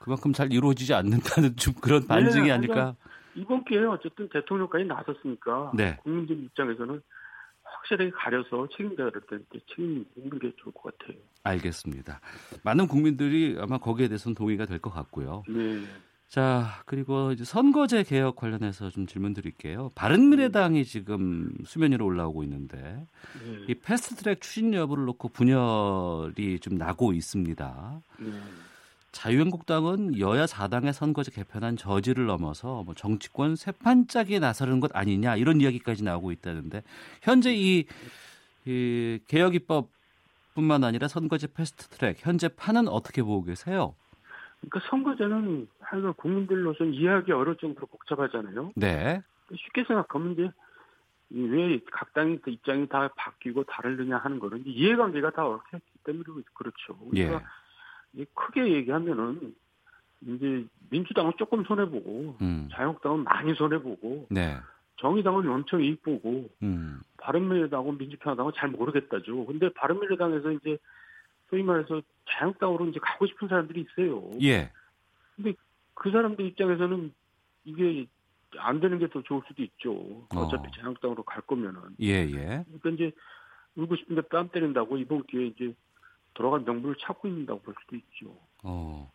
[0.01, 2.95] 그만큼 잘 이루어지지 않는다는 좀 그런 반증이 네, 아닐까.
[3.35, 5.97] 이번 기회에 어쨌든 대통령까지 나섰으니까 네.
[6.03, 7.01] 국민들 입장에서는
[7.83, 11.19] 확실하게 가려서 책임자를 때한테 책임 있는 게 좋을 것 같아요.
[11.45, 12.21] 알겠습니다.
[12.63, 15.43] 많은 국민들이 아마 거기에 대해서는 동의가 될 것 같고요.
[15.49, 15.83] 네.
[16.29, 19.91] 자, 그리고 이제 선거제 개혁 관련해서 좀 질문 드릴게요.
[19.95, 23.07] 바른미래당이 지금 수면 위로 올라오고 있는데
[23.45, 23.65] 네.
[23.69, 28.01] 이 패스트트랙 추진 여부를 놓고 분열이 좀 나고 있습니다.
[28.21, 28.31] 네.
[29.13, 36.03] 자유한국당은 여야 4당의 선거제 개편안 저지를 넘어서 뭐 정치권 세판짜기에 나서는 것 아니냐 이런 이야기까지
[36.03, 36.83] 나오고 있다는데
[37.21, 37.87] 현재 이,
[38.65, 39.89] 이 개혁 입법
[40.55, 43.95] 뿐만 아니라 선거제 패스트트랙 현재 판은 어떻게 보고 계세요?
[44.61, 48.73] 그러니까 선거제는 하여간 국민들로서는 이해하기 어려울 정도로 복잡하잖아요.
[48.77, 49.21] 네.
[49.55, 50.51] 쉽게 생각하면 이제
[51.31, 56.97] 이왜 각 당의 그 입장이 다 바뀌고 다르느냐 하는 거는 이해관계가 다 얽혀있기 때문에 그렇죠.
[57.11, 57.62] 그러니까 예.
[58.35, 59.55] 크게 얘기하면은
[60.23, 62.69] 이제 민주당은 조금 손해 보고 음.
[62.73, 64.57] 자유한국당은 많이 손해 보고 네.
[64.99, 67.01] 정의당은 엄청 이익 보고 음.
[67.19, 69.47] 바른미래당하고 민주평화당은 잘 모르겠다죠.
[69.47, 70.79] 근데 바른미래당에서 이제
[71.51, 74.31] 소위 말해서 자유한국당으로 이제 가고 싶은 사람들이 있어요.
[74.43, 74.71] 예.
[75.35, 75.55] 근데
[75.95, 77.13] 그 사람들 입장에서는
[77.65, 78.07] 이게
[78.59, 79.93] 안 되는 게 더 좋을 수도 있죠.
[80.31, 80.71] 어차피 어.
[80.77, 81.81] 자유한국당으로 갈 거면은.
[82.01, 82.65] 예, 예.
[82.65, 83.13] 그러니까 이제
[83.77, 85.75] 울고 싶은데 뺨 때린다고 이번 기회에 이제
[86.35, 88.37] 돌아간 명분을 찾고 있는다고 볼 수도 있죠.
[88.65, 89.11] 어.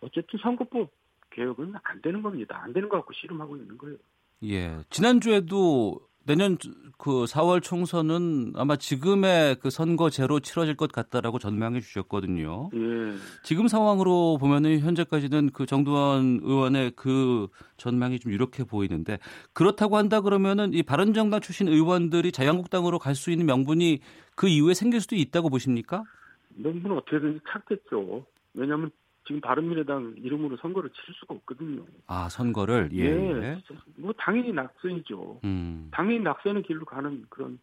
[0.00, 0.90] 어쨌든 선거법
[1.30, 2.60] 개혁은 안 되는 겁니다.
[2.62, 3.96] 안 되는 거 갖고 씨름하고 있는 거예요.
[4.44, 4.78] 예.
[4.90, 6.58] 지난주에도 내년
[6.98, 12.70] 그 4월 총선은 아마 지금의 그 선거제로 치러질 것 같다라고 전망해 주셨거든요.
[12.74, 12.78] 예.
[13.42, 17.48] 지금 상황으로 보면은 현재까지는 그 정두원 의원의 그
[17.78, 19.18] 전망이 좀 이렇게 보이는데
[19.54, 24.00] 그렇다고 한다 그러면은 이 바른정당 출신 의원들이 자유한국당으로 갈 수 있는 명분이
[24.34, 26.04] 그 이후에 생길 수도 있다고 보십니까?
[26.56, 28.24] 명분은 어떻게든지 찾겠죠.
[28.54, 28.90] 왜냐하면
[29.26, 31.84] 지금 바른미래당 이름으로 선거를 치를 수가 없거든요.
[32.06, 33.04] 아 선거를 예.
[33.04, 33.62] 예.
[33.96, 35.40] 뭐 당연히 낙선이죠.
[35.44, 35.88] 음.
[35.92, 37.58] 당연히 낙선의 길로 가는 그런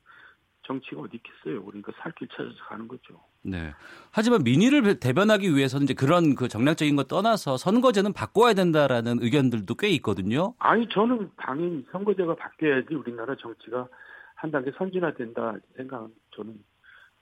[0.63, 1.63] 정치가 어디 있겠어요.
[1.63, 3.19] 그러니까 살길 찾아서 가는 거죠.
[3.41, 3.73] 네.
[4.11, 9.89] 하지만 민의를 대변하기 위해서는 이제 그런 그 정략적인 거 떠나서 선거제는 바꿔야 된다라는 의견들도 꽤
[9.91, 10.53] 있거든요.
[10.59, 13.87] 아니 저는 당연히 선거제가 바뀌어야지 우리나라 정치가
[14.35, 16.59] 한 단계 선진화된다 생각 저는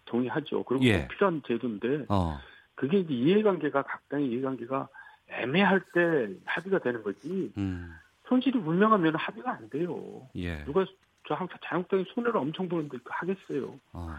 [0.05, 0.63] 동의하죠.
[0.63, 1.01] 그리고 예.
[1.01, 2.39] 꼭 필요한 제도인데 어.
[2.75, 4.87] 그게 이제 이해관계가 각 당의 이해관계가
[5.27, 7.51] 애매할 때 합의가 되는 거지.
[7.57, 7.93] 음.
[8.27, 10.27] 손실이 분명하면 합의가 안 돼요.
[10.35, 10.63] 예.
[10.65, 10.85] 누가
[11.27, 13.79] 저 항상 자유한국당이 손해를 엄청 보는데 하겠어요.
[13.93, 14.15] 어.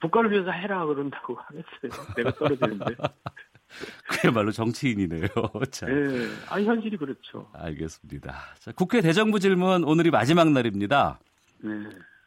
[0.00, 2.06] 국가를 위해서 해라 그런다고 하겠어요.
[2.16, 2.96] 내가 떨어지는데.
[4.08, 5.28] 그야말로 정치인이네요.
[5.70, 5.86] 자.
[5.88, 6.26] 예.
[6.48, 7.48] 아니 현실이 그렇죠.
[7.52, 8.34] 알겠습니다.
[8.58, 11.20] 자, 국회 대정부 질문 오늘이 마지막 날입니다.
[11.62, 11.70] 네.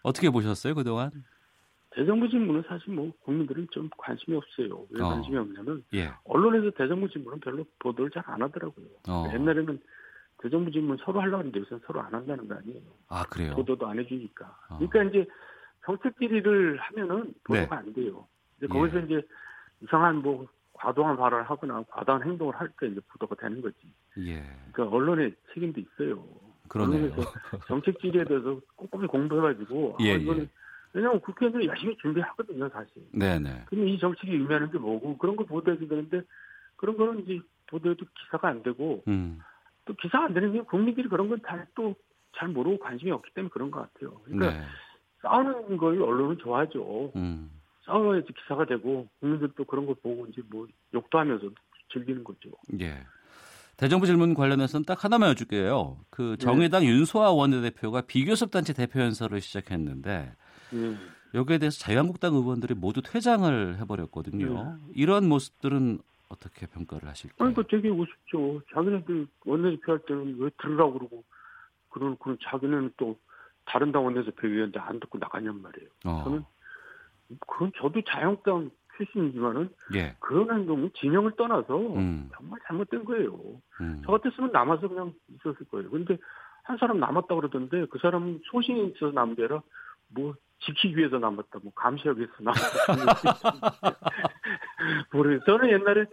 [0.04, 1.12] 어떻게 보셨어요 그동안?
[1.96, 4.86] 대정부 질문은 사실 뭐 국민들은 좀 관심이 없어요.
[4.90, 5.10] 왜 어.
[5.10, 6.10] 관심이 없냐면 예.
[6.26, 8.86] 언론에서 대정부 질문은 별로 보도를 잘 안 하더라고요.
[9.10, 9.28] 어.
[9.34, 9.80] 옛날에는
[10.40, 12.82] 대정부 질문 서로 하려고 하는데 요새는 서로 안 한다는 거 아니에요.
[13.10, 13.54] 아 그래요.
[13.56, 14.46] 보도도 안 해주니까.
[14.70, 14.78] 어.
[14.80, 15.30] 그러니까 이제
[15.86, 17.76] 정책 질의를 하면은 보도가 네.
[17.76, 18.28] 안 돼요.
[18.58, 18.68] 이제 예.
[18.68, 19.22] 거기서 이제
[19.82, 23.78] 이상한 뭐 과도한 발언을 하거나 과도한 행동을 할 때 이제 보도가 되는 거지.
[24.18, 24.42] 예.
[24.72, 26.26] 그러니까 언론의 책임도 있어요.
[26.70, 27.12] 그러네요.
[27.12, 27.32] 언론에서
[27.68, 30.63] 정책 질의에 대해서 꼼꼼히 공부해가지고 예, 아, 이거는 예.
[30.94, 32.92] 왜냐하면 국회의원들이 열심히 준비하거든요, 사실.
[33.12, 33.66] 네네.
[33.66, 36.22] 그러면 이 정책이 의미하는 게 뭐고 그런 걸 보도해야 되는데
[36.76, 39.40] 그런 거는 이제 보도해도 기사가 안 되고 음.
[39.86, 44.20] 또 기사 안 되는 게 국민들이 그런 건잘또잘 모르고 관심이 없기 때문에 그런 것 같아요.
[44.26, 44.66] 그러니까 네.
[45.22, 47.12] 싸우는 걸 언론은 좋아하죠.
[47.16, 47.50] 음.
[47.86, 51.50] 싸워야지 기사가 되고 국민들도 그런 걸 보고 이제 뭐 욕도 하면서
[51.92, 52.52] 즐기는 거죠.
[52.80, 53.04] 예.
[53.76, 55.98] 대정부 질문 관련해서는 딱 하나만 여쭐게요.
[56.10, 60.43] 그 정의당 윤소아 원내대표가 비교섭 단체 대표 연설을 시작했는데 예.
[61.34, 64.78] 여기에 대해서 자유한국당 의원들이 모두 퇴장을 해버렸거든요.
[64.94, 66.00] 이런 모습들은
[66.30, 67.48] 어떻게 평가를 하실까요?
[67.48, 68.62] 아니, 그 되게 우습죠.
[68.74, 71.24] 자기네들 원내대표 할 때는 왜 들으라고 그러고,
[71.90, 73.18] 그런, 그런 자기는 또
[73.66, 75.90] 다른 당 원내대표 위원데 안 듣고 나가냔 말이에요.
[76.06, 76.24] 어.
[76.24, 76.44] 저는,
[77.48, 80.16] 그건 저도 자유한국당 출신이지만은, 예.
[80.20, 82.30] 그런 행동은 진영을 떠나서 음.
[82.36, 83.62] 정말 잘못된 거예요.
[83.82, 84.02] 음.
[84.06, 85.90] 저 같았으면 남아서 그냥 있었을 거예요.
[85.90, 86.18] 근데
[86.64, 89.62] 한 사람 남았다 그러던데 그 사람은 소신이 있어서 남은 게 아니라
[90.14, 93.98] 뭐 지키기 위해서 남았다, 뭐 감시하기 위해서 남았다.
[95.12, 95.46] 모르겠어요.
[95.46, 96.06] 저는 옛날에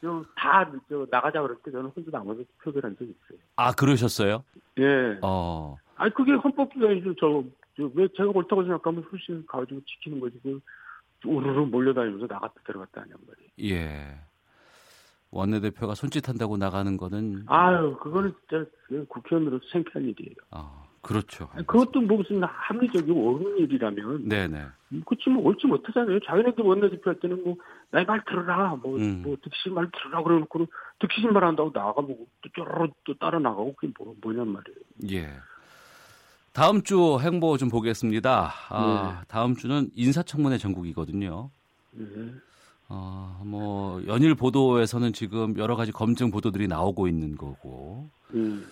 [0.00, 3.38] 저다저 나가자 그럴 때 저는 혼자 나머지 표결한 적이 있어요.
[3.56, 4.44] 아 그러셨어요?
[4.78, 5.18] 예.
[5.22, 5.76] 어.
[5.96, 7.14] 아니 그게 헌법 기관이죠.
[7.16, 10.38] 저왜 제가 옳다고 생각하면 훨씬 가지고 지키는 거지.
[10.42, 10.60] 그
[11.24, 13.74] 우르르 몰려다니면서 나갔다 들어갔다 하냔 말이에요.
[13.74, 14.20] 예.
[15.30, 18.64] 원내대표가 손짓한다고 나가는 거는 아유 그거는 진짜
[19.08, 20.36] 국회의원으로서 창피한 일이에요.
[20.50, 21.48] 아 그렇죠.
[21.66, 24.66] 그것도 뭐 무슨 합리적이고 옳은 일이라면 네네.
[25.04, 26.18] 그치 뭐 옳지 못하잖아요.
[26.26, 27.54] 자기네들 원내대표 할 때는 뭐
[27.92, 29.22] 나의 말 들어라 뭐, 음.
[29.24, 30.66] 뭐 득실 말 들어라 그래놓고
[30.98, 34.78] 득실 말 한다고 나가보고 또 쪼르르 또 따라 나가고 그게 뭐, 뭐냔 말이에요.
[35.12, 35.28] 예.
[36.52, 38.52] 다음 주 행보 좀 보겠습니다.
[38.70, 39.26] 아, 네.
[39.28, 41.50] 다음 주는 인사청문회 전국이거든요.
[41.92, 42.06] 네.
[42.88, 48.66] 어, 뭐 연일 보도에서는 지금 여러 가지 검증 보도들이 나오고 있는 거고 음.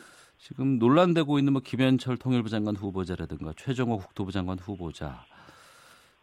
[0.45, 5.25] 지금 논란되고 있는 뭐 김현철 통일부 장관 후보자라든가 최정호 국토부 장관 후보자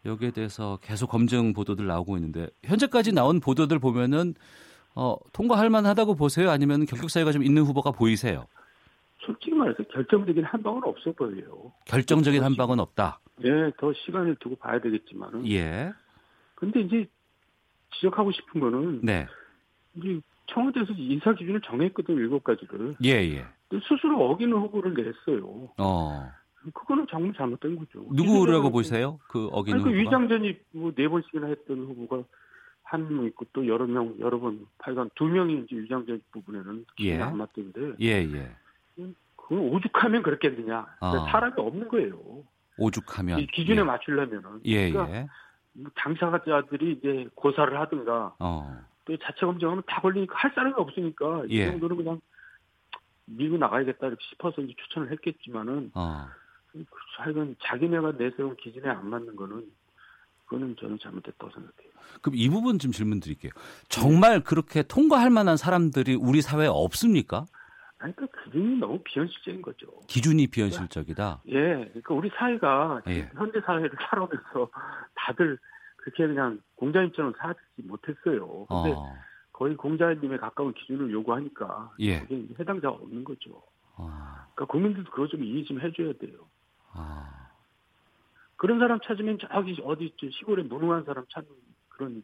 [0.06, 4.36] 여기에 대해서 계속 검증 보도들 나오고 있는데 현재까지 나온 보도들 보면은
[4.94, 6.52] 어, 통과할 만하다고 보세요?
[6.52, 8.46] 아니면 결격 사유가 좀 있는 후보가 보이세요?
[9.22, 11.72] 솔직히 말해서 결정적인 한 방은 없어 보여요.
[11.86, 13.20] 결정적인 한 방은 없다.
[13.44, 15.50] 예, 더 시간을 두고 봐야 되겠지만은.
[15.50, 15.92] 예.
[16.54, 17.08] 근데 이제
[17.96, 19.26] 지적하고 싶은 거는 네.
[19.96, 22.98] 이제 청와대에서 인사 기준을 정했거든 일곱 가지를.
[23.04, 23.48] 예, 예.
[23.88, 25.70] 스스로 어기는 후보를 냈어요.
[25.78, 26.32] 어.
[26.74, 28.06] 그거는 정말 잘못된 거죠.
[28.12, 29.20] 누구라고 보세요?
[29.30, 30.18] 그 어기는 아니, 그 후보가?
[30.18, 32.24] 위장전입 뭐네 번씩이나 했던 후보가
[32.84, 37.18] 한 명 있고 또 여러 명 여러 번 하여간 두 명이 이제 위장전입 부분에는 기준이
[37.18, 37.22] 예.
[37.22, 38.52] 안 맞던데 예, 예.
[39.38, 40.86] 그건 오죽하면 그렇겠느냐.
[41.00, 41.32] 그러니까 아.
[41.32, 42.18] 사람이 없는 거예요.
[42.78, 43.84] 오죽하면 이 기준에 예.
[43.84, 44.60] 맞추려면은.
[44.66, 45.28] 예, 그러니까 예.
[45.74, 48.78] 뭐 당사자들이 이제 고사를 하든가 어.
[49.06, 51.68] 또 자체 검증하면 다 걸리니까 할 사람이 없으니까 이 예.
[51.72, 52.20] 정도는 그냥
[53.38, 56.28] 밀고 나가야겠다 이렇게 싶어서 이제 추천을 했겠지만은 어.
[56.72, 56.86] 그
[57.18, 59.66] 하여간 자기네가 내세운 기준에 안 맞는 거는
[60.46, 61.92] 그거는 저는 잘못됐다고 생각해요.
[62.22, 63.52] 그럼 이 부분 좀 질문 드릴게요.
[63.88, 67.46] 정말 그렇게 통과할 만한 사람들이 우리 사회에 없습니까?
[68.00, 69.88] 아니 그 기준이 너무 비현실적인 거죠.
[70.08, 71.44] 기준이 비현실적이다.
[71.48, 73.30] 예, 그러니까 우리 사회가 예.
[73.36, 74.70] 현대 사회를 살아오면서
[75.14, 75.58] 다들
[75.98, 78.66] 그렇게 그냥 공자님처럼 살지 못했어요.
[78.66, 79.14] 근데 어.
[79.62, 82.22] 거의 공자님에 가까운 기준을 요구하니까 예.
[82.22, 83.62] 그게 해당자가 없는 거죠.
[83.96, 84.48] 아.
[84.56, 86.48] 그러니까 국민들도 그거 좀 이해 좀 해줘야 돼요.
[86.94, 87.52] 아.
[88.56, 91.52] 그런 사람 찾으면 저기 어디 저 시골에 무능한 사람 찾는
[91.90, 92.24] 그런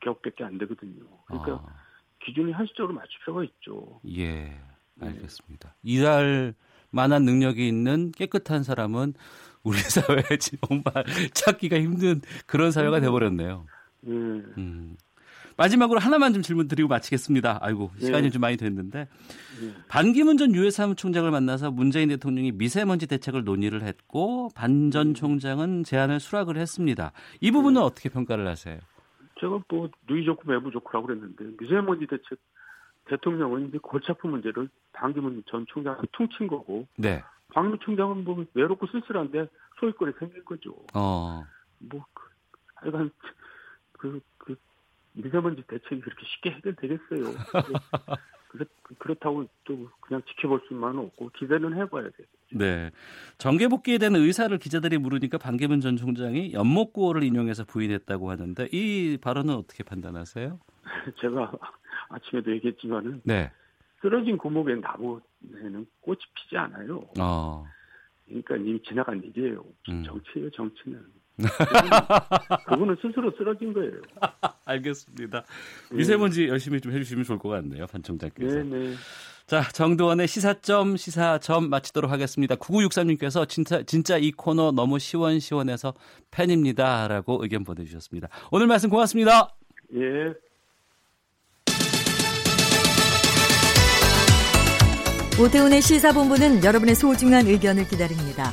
[0.00, 1.06] 격밖에 안 되거든요.
[1.24, 1.82] 그러니까 아.
[2.22, 3.98] 기준이 현실적으로 맞출 필요가 있죠.
[4.06, 4.60] 예.
[5.00, 5.74] 알겠습니다.
[5.84, 6.54] 일할
[6.90, 9.14] 만한 능력이 있는 깨끗한 사람은
[9.62, 10.36] 우리 사회에
[10.68, 10.92] 정말
[11.32, 13.64] 찾기가 힘든 그런 사회가 돼버렸네요.
[14.04, 14.10] 예.
[14.10, 14.98] 음.
[15.56, 17.58] 마지막으로 하나만 좀 질문 드리고 마치겠습니다.
[17.62, 18.30] 아이고 시간이 예.
[18.30, 19.74] 좀 많이 됐는데 예.
[19.88, 26.20] 반기문 전 유해 사무총장을 만나서 문재인 대통령이 미세먼지 대책을 논의를 했고 반 전 총장은 제안을
[26.20, 27.12] 수락을 했습니다.
[27.40, 28.78] 이 부분은 어떻게 평가를 하세요?
[29.40, 32.38] 제가 뭐 누이 좋고 매부 좋고라고 그랬는데 미세먼지 대책
[33.06, 37.22] 대통령은 이제 골치 아픈 문제를 반기문 전 총장한테 퉁친 거고 네.
[37.52, 39.48] 박미 총장은 뭐 외롭고 쓸쓸한데
[39.80, 40.74] 소유권이 생긴 거죠.
[40.94, 41.44] 어.
[41.78, 42.22] 뭐 그,
[42.76, 43.10] 하여간
[43.92, 44.56] 그, 그
[45.16, 47.34] 미세먼지 대책이 그렇게 쉽게 해결되겠어요.
[48.48, 48.66] 그렇,
[48.98, 52.26] 그렇다고 또 그냥 지켜볼 수만은 없고 기대는 해봐야 돼요.
[52.52, 52.90] 네.
[53.38, 59.54] 정계 복귀에 대한 의사를 기자들이 물으니까 반기문 전 총장이 연목구호를 인용해서 부인했다고 하는데 이 발언은
[59.54, 60.58] 어떻게 판단하세요?
[61.20, 61.52] 제가
[62.08, 63.50] 아침에도 얘기했지만은 네.
[64.00, 67.02] 쓰러진 고목에 나무에는 꽃이 피지 않아요.
[67.18, 67.66] 어.
[68.26, 69.64] 그러니까 이미 지나간 일이에요.
[69.88, 70.04] 음.
[70.04, 71.04] 정치예요, 정치는.
[71.38, 73.92] 그거는- 그거는 스스로 쓰러진 거예요.
[74.64, 75.44] 알겠습니다.
[75.92, 78.54] 미세먼지 열심히 좀 해주시면 좋을 것 같네요, 반 총장께서.
[78.62, 78.94] 네네.
[79.46, 82.56] 자, 정도원의 시사점, 시사점 마치도록 하겠습니다.
[82.56, 85.94] 9963님께서 진짜, 진짜 이 코너 너무 시원시원해서
[86.32, 87.06] 팬입니다.
[87.06, 88.28] 라고 의견 보내주셨습니다.
[88.50, 89.54] 오늘 말씀 고맙습니다.
[89.94, 90.34] 예.
[95.40, 98.52] 오태훈의 시사본부는 여러분의 소중한 의견을 기다립니다.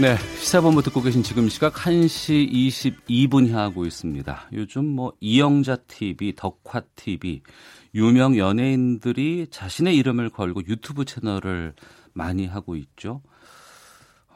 [0.00, 4.50] 네, 시사본부 듣고 계신 지금 시각 1시 22분 향하고 있습니다.
[4.52, 7.42] 요즘 뭐 이영자 TV, 덕화 TV,
[7.96, 11.74] 유명 연예인들이 자신의 이름을 걸고 유튜브 채널을
[12.12, 13.22] 많이 하고 있죠.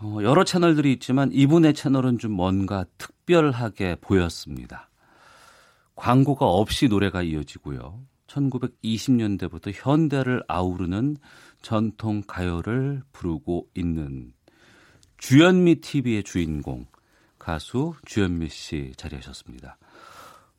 [0.01, 4.91] 어, 여러 채널들이 있지만 이분의 채널은 좀 뭔가 특별하게 보였습니다.
[5.95, 8.01] 광고가 없이 노래가 이어지고요.
[8.27, 11.19] 1920년대부터 현대를 아우르는
[11.61, 14.33] 전통 가요를 부르고 있는
[15.23, 16.85] 주현미 TV의 주인공
[17.39, 19.77] 가수 주현미 씨 자리하셨습니다.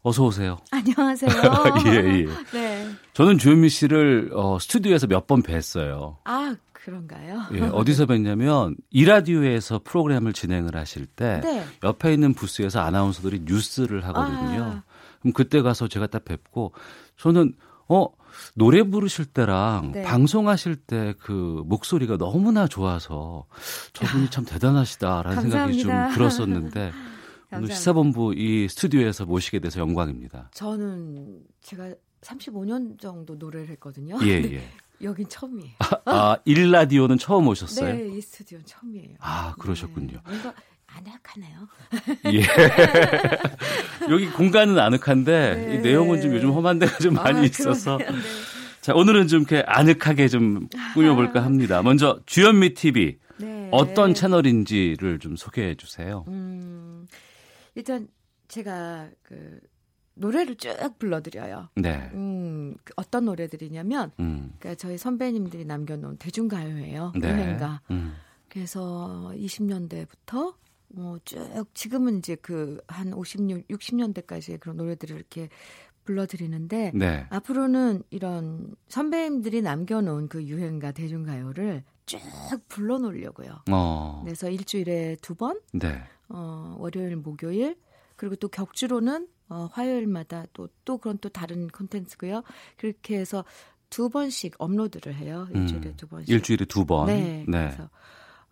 [0.04, 0.58] 어서 오세요.
[0.72, 1.32] 안녕하세요.
[1.88, 1.92] 예,
[2.22, 2.26] 예.
[2.54, 2.90] 네.
[3.12, 6.16] 저는 주현미 씨를 어, 스튜디오에서 몇 번 뵀어요.
[6.24, 7.42] 아, 그런가요?
[7.54, 11.66] 예, 어디서 뵀냐면 이라디오에서 프로그램을 진행을 하실 때 네.
[11.84, 14.64] 옆에 있는 부스에서 아나운서들이 뉴스를 하거든요.
[14.64, 14.84] 아.
[15.20, 16.72] 그럼 그때 가서 제가 딱 뵙고
[17.18, 17.54] 저는
[17.90, 18.08] 어
[18.56, 20.02] 노래 부르실 때랑 네.
[20.04, 23.46] 방송하실 때 그 목소리가 너무나 좋아서
[23.94, 25.92] 저분이 참 대단하시다라는 생각이 좀.
[26.14, 26.92] 들었었는데
[27.54, 27.68] 오늘.
[27.76, 30.50] 시사본부 이 스튜디오에서 모시게 돼서 영광입니다.
[30.54, 34.18] 저는 제가 35년 정도 노래를 했거든요.
[34.24, 34.64] 예, 예.
[35.02, 35.74] 여긴 처음이에요.
[36.06, 37.94] 아, 일라디오는 처음 오셨어요?
[37.94, 39.16] 네, 이 스튜디오는 처음이에요.
[39.20, 40.20] 아, 그러셨군요.
[40.26, 40.54] 뭔가
[40.96, 41.68] 아늑하네요.
[42.34, 42.42] 예.
[44.10, 45.76] 여기 공간은 아늑한데 네.
[45.76, 47.98] 이 내용은 좀 요즘 험한 데가 좀 많이 아, 있어서.
[47.98, 48.08] 네.
[48.82, 51.82] 자, 오늘은 좀 이렇게 아늑하게 좀 꾸며볼까 합니다.
[51.82, 53.70] 먼저 주현미 TV 네.
[53.72, 56.26] 어떤 채널인지를 좀 소개해 주세요.
[56.28, 57.08] 음,
[57.76, 58.08] 일단
[58.48, 59.60] 제가 그
[60.16, 61.70] 노래를 쭉 불러드려요.
[61.76, 62.10] 네.
[62.14, 64.54] 음, 그 어떤 노래들이냐면, 음.
[64.60, 67.14] 그러니까 저희 선배님들이 남겨놓은 대중가요예요.
[67.20, 67.30] 네.
[67.30, 67.82] 유행가.
[67.90, 68.14] 음.
[68.48, 70.54] 그래서 20년대부터
[70.94, 75.50] 뭐쭉 지금은 이제 그 한 56, 60년대까지의 그런 노래들을 이렇게
[76.06, 77.28] 불러드리는데 네.
[77.30, 82.20] 앞으로는 이런 선배님들이 남겨놓은 그 유행가 대중가요를 쭉
[82.68, 83.64] 불러놓으려고요.
[83.72, 84.22] 어.
[84.24, 86.04] 그래서 일주일에 두 번, 네.
[86.28, 87.78] 어, 월요일, 목요일,
[88.18, 92.44] 그리고 또 격주로는 어, 화요일마다 또, 또 그런 또 다른 콘텐츠고요.
[92.78, 93.46] 그렇게 해서
[93.90, 95.48] 두 번씩 업로드를 해요.
[95.54, 95.94] 일주일에 음.
[95.96, 96.30] 두 번씩.
[96.30, 97.08] 일주일에 두 번.
[97.08, 97.46] 네.
[97.48, 97.70] 네.
[97.70, 97.90] 그래서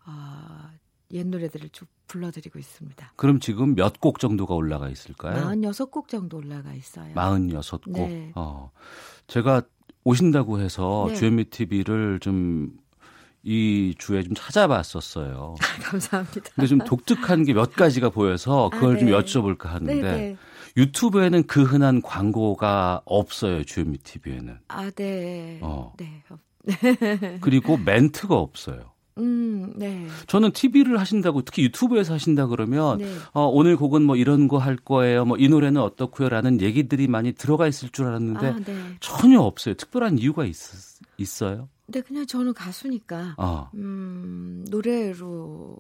[0.06, 0.70] 어,
[1.14, 3.14] 옛 노래들을 쭉 불러드리고 있습니다.
[3.16, 5.36] 그럼 지금 몇 곡 정도가 올라가 있을까요?
[5.36, 7.14] 46곡 정도 올라가 있어요.
[7.14, 7.92] 46곡.
[7.92, 8.32] 네.
[8.36, 8.72] 어.
[9.28, 9.62] 제가
[10.04, 11.16] 오신다고 해서 네.
[11.16, 12.82] 주현미 TV를 좀
[13.44, 15.56] 이 주에 좀 찾아봤었어요.
[15.82, 16.52] 감사합니다.
[16.54, 19.14] 근데 좀 독특한 게 몇 가지가 보여서 그걸 아, 좀 네.
[19.18, 20.38] 여쭤볼까 하는데 네, 네.
[20.78, 23.64] 유튜브에는 그 흔한 광고가 없어요.
[23.64, 24.60] 주현미 TV에는.
[24.68, 25.58] 아, 네.
[25.64, 25.94] 어.
[25.98, 26.24] 네.
[27.42, 28.92] 그리고 멘트가 없어요.
[29.22, 30.08] 음, 네.
[30.28, 33.14] 저는 TV를 하신다고 특히 유튜브에서 하신다 그러면 네.
[33.34, 35.26] 어, 오늘 곡은 뭐 이런 거 할 거예요.
[35.26, 38.76] 뭐 이 노래는 어떻고요라는 얘기들이 많이 들어가 있을 줄 알았는데 아, 네.
[39.00, 39.76] 전혀 없어요.
[39.76, 40.56] 특별한 이유가 있,
[41.18, 41.70] 있어요?
[41.86, 43.70] 근데 그냥 저는 가수니까 어.
[43.76, 45.78] 음, 노래로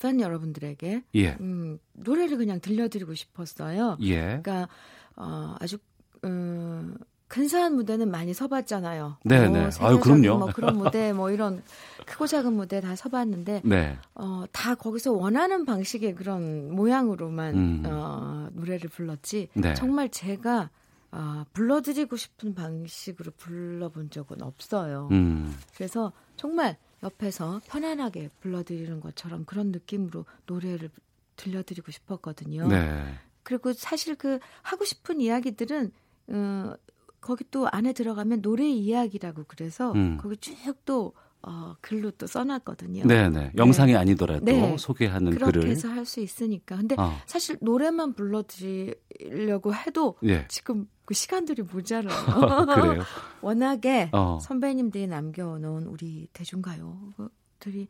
[0.00, 1.36] 팬 여러분들에게 예.
[1.40, 3.96] 음, 노래를 그냥 들려드리고 싶었어요.
[4.02, 4.20] 예.
[4.42, 4.68] 그러니까
[5.16, 5.78] 어, 아주
[6.24, 6.96] 음,
[7.32, 9.16] 근사한 무대는 많이 서봤잖아요.
[9.24, 9.70] 네, 뭐 네.
[9.80, 10.36] 아유, 그럼요.
[10.38, 11.62] 뭐 그런 무대, 뭐 이런
[12.04, 13.96] 크고 작은 무대 다 서봤는데, 네.
[14.14, 17.82] 어, 다 거기서 원하는 방식의 그런 모양으로만 음.
[17.86, 19.48] 어, 노래를 불렀지.
[19.54, 19.72] 네.
[19.72, 20.68] 정말 제가
[21.10, 25.08] 어, 불러드리고 싶은 방식으로 불러본 적은 없어요.
[25.12, 25.56] 음.
[25.74, 30.90] 그래서 정말 옆에서 편안하게 불러드리는 것처럼 그런 느낌으로 노래를
[31.36, 32.68] 들려드리고 싶었거든요.
[32.68, 33.14] 네.
[33.42, 35.92] 그리고 사실 그 하고 싶은 이야기들은
[36.28, 36.74] 어,
[37.22, 40.18] 거기 또 안에 들어가면 노래 이야기라고 그래서 음.
[40.20, 41.14] 거기 쭉또
[41.44, 43.04] 어, 글로 또 써놨거든요.
[43.04, 43.50] 네, 네.
[43.56, 44.76] 영상이 아니더라도 네.
[44.78, 46.76] 소개하는 그렇게 글을 해서 할 수 있으니까.
[46.76, 47.16] 근데 어.
[47.26, 50.46] 사실 노래만 불러드리려고 해도 예.
[50.48, 52.14] 지금 그 시간들이 모자라요.
[52.66, 53.02] 그래요?
[53.40, 54.38] 워낙에 어.
[54.40, 57.88] 선배님들이 남겨놓은 우리 대중가요들이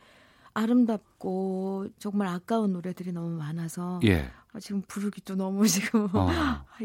[0.55, 4.31] 아름답고 정말 아까운 노래들이 너무 많아서 예.
[4.53, 6.29] 아, 지금 부르기도 너무 지금 어.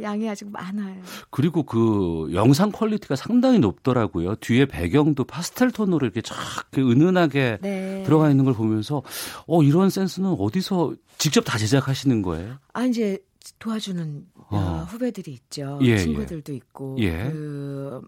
[0.01, 1.01] 양이 아직 많아요.
[1.29, 4.35] 그리고 그 영상 quality가 상당히 높더라고요.
[4.35, 6.35] 뒤에 배경도 파스텔 톤으로 이렇게 쫙
[6.71, 8.03] 이렇게 은은하게 네.
[8.03, 9.03] 들어가 있는 걸 보면서
[9.47, 12.57] 어 이런 센스는 어디서 직접 다 제작하시는 거예요?
[12.73, 13.19] 아 이제
[13.59, 14.85] 도와주는 어, 어.
[14.89, 15.79] 후배들이 있죠.
[15.81, 17.29] 예, 친구들도 있고 예.
[17.29, 18.01] 그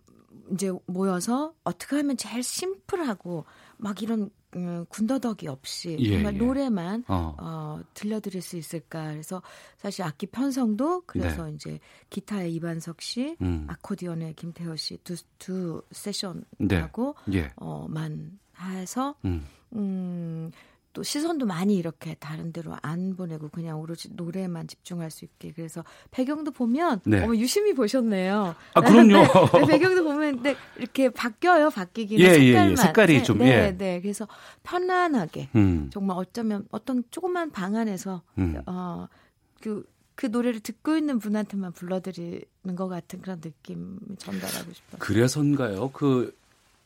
[0.53, 3.45] 이제 모여서 어떻게 하면 제일 심플하고
[3.77, 6.37] 막 이런 음, 군더더기 없이 예, 정말 예.
[6.37, 7.35] 노래만 어.
[7.39, 7.81] 어.
[7.93, 9.11] 들려드릴 수 있을까.
[9.11, 9.41] 그래서
[9.77, 11.53] 사실 악기 편성도 그래서 네.
[11.53, 11.79] 이제
[12.09, 13.65] 기타의 이반석 씨, 음.
[13.67, 16.77] 아코디언의 김태호 씨두두 세션 네.
[16.77, 17.51] 하고 예.
[17.55, 19.45] 어만 해서 음.
[19.75, 20.51] 음,
[20.93, 25.83] 또 시선도 많이 이렇게 다른 데로 안 보내고 그냥 오로지 노래만 집중할 수 있게 그래서
[26.11, 27.23] 배경도 보면 네.
[27.23, 28.55] 어머 유심히 보셨네요.
[28.73, 29.23] 아, 그럼요.
[29.59, 31.69] 네, 배경도 보면 근데 이렇게 바뀌어요.
[31.69, 32.51] 바뀌기는 예, 예, 예.
[32.51, 32.75] 색깔만.
[32.75, 33.77] 색깔이 네, 좀, 네, 예.
[33.77, 34.01] 네.
[34.01, 34.27] 그래서
[34.63, 35.89] 편안하게 음.
[35.93, 38.61] 정말 어쩌면 어떤 조그만 방 안에서 음.
[38.65, 39.85] 어그
[40.15, 44.99] 그 노래를 듣고 있는 분한테만 불러드리는 것 같은 그런 느낌 전달하고 싶어요.
[44.99, 45.91] 그래서인가요?
[45.91, 46.35] 그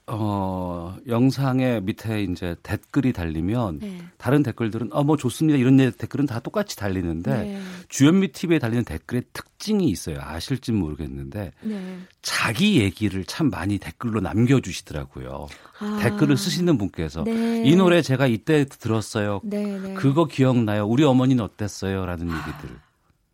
[0.06, 4.02] 어, 영상의 밑에 이제 댓글이 달리면 네.
[4.18, 7.62] 다른 댓글들은 어 뭐 좋습니다 이런 댓글은 다 똑같이 달리는데 네.
[7.88, 10.18] 주현미 TV에 달리는 댓글의 특징이 있어요.
[10.22, 11.98] 아실지 모르겠는데 네.
[12.22, 15.48] 자기 얘기를 참 많이 댓글로 남겨주시더라고요.
[15.80, 16.00] 아.
[16.02, 17.64] 댓글을 쓰시는 분께서 네.
[17.66, 19.40] 이 노래 제가 이때 들었어요.
[19.44, 19.94] 네, 네.
[19.94, 20.86] 그거 기억나요?
[20.86, 22.78] 우리 어머니는 어땠어요?라는 얘기들.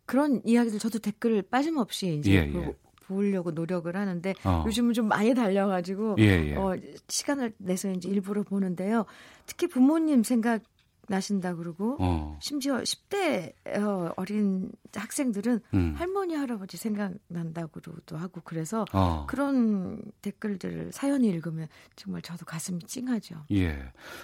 [0.06, 2.72] 그런 이야기들 저도 댓글 빠짐없이 이제 예, 보- 예.
[3.10, 4.64] 보려고 노력을 하는데 어.
[4.66, 6.54] 요즘은 좀 많이 달려가지고 예, 예.
[6.54, 6.76] 어,
[7.08, 9.04] 시간을 내서 이제 일부러 보는데요.
[9.46, 10.62] 특히 부모님 생각
[11.10, 12.38] 나신다 그러고 어.
[12.40, 13.52] 심지어 10대
[13.82, 15.94] 어, 어린 학생들은 음.
[15.96, 19.26] 할머니 할아버지 생각난다고도 하고 그래서 어.
[19.28, 23.44] 그런 댓글들을 사연이 읽으면 정말 저도 가슴이 찡하죠.
[23.50, 23.76] 예.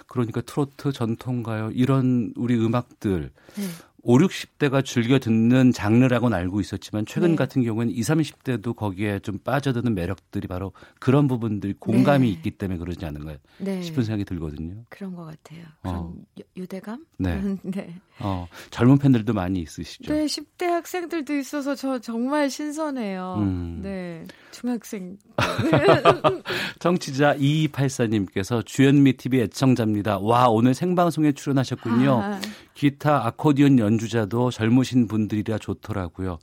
[0.07, 3.63] 그러니까 트로트, 전통 가요 이런 우리 음악들 네.
[4.09, 7.35] 5, 60대가 즐겨 듣는 장르라고는 알고 있었지만 최근 네.
[7.35, 12.33] 같은 경우에는 20, 30대도 거기에 좀 빠져드는 매력들이 바로 그런 부분들이 공감이 네.
[12.33, 13.81] 있기 때문에 그러지 않은가 네.
[13.81, 14.75] 싶은 생각이 들거든요.
[14.87, 15.65] 그런 것 같아요.
[15.81, 16.13] 그런 어.
[16.39, 17.05] 유- 유대감?
[17.17, 17.41] 네.
[17.63, 17.95] 네.
[18.19, 20.13] 어, 젊은 팬들도 많이 있으시죠.
[20.13, 23.35] 네, 10대 학생들도 있어서 저 정말 신선해요.
[23.39, 23.81] 음.
[23.83, 24.23] 네.
[24.51, 25.17] 중학생.
[26.79, 30.19] 청취자 2284님께서 주현미 TV 애청자입니다.
[30.19, 32.21] 와, 오늘 생방송에 출연하셨군요.
[32.23, 32.39] 아.
[32.73, 36.39] 기타, 아코디언 연 주자도 젊으신 분들이라 좋더라고요.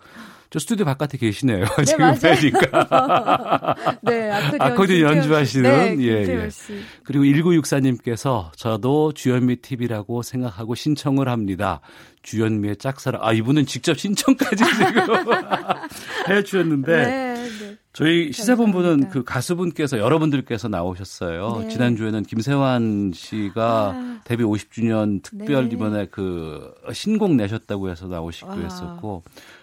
[0.54, 1.64] 저 스튜디오 바깥에 계시네요.
[1.78, 2.20] 네, 지금 맞아요.
[2.20, 3.76] 뵈니까.
[4.02, 4.30] 네,
[4.60, 5.16] 아코디언.
[5.16, 6.48] 연주하시는 네, 예, 예.
[6.48, 6.78] 씨.
[7.02, 11.80] 그리고 1964님께서 저도 주현미 TV라고 생각하고 신청을 합니다.
[12.22, 13.20] 주현미의 짝사랑.
[13.24, 15.02] 아, 이분은 직접 신청까지 지금
[16.30, 17.33] 해 주셨는데 네,
[17.64, 17.76] 네.
[17.92, 21.60] 저희 시사본부는 그 가수분께서 여러분들께서 나오셨어요.
[21.62, 21.68] 네.
[21.68, 24.20] 지난주에는 김세환 씨가 아.
[24.24, 25.74] 데뷔 50주년 특별 네.
[25.74, 28.58] 이번에 그 신곡 내셨다고 해서 나오시기도 와.
[28.58, 29.22] 했었고.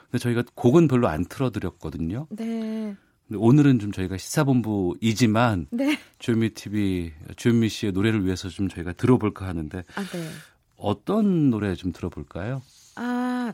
[0.10, 2.28] 근데 저희가 곡은 별로 안 틀어드렸거든요.
[2.32, 2.96] 네.
[3.34, 5.98] 오늘은 좀 저희가 시사본부이지만 네.
[6.20, 10.28] 주현미 TV 주현미 씨의 노래를 위해서 좀 저희가 들어볼까 하는데 아, 네.
[10.76, 12.62] 어떤 노래 좀 들어볼까요?
[12.96, 13.54] 아,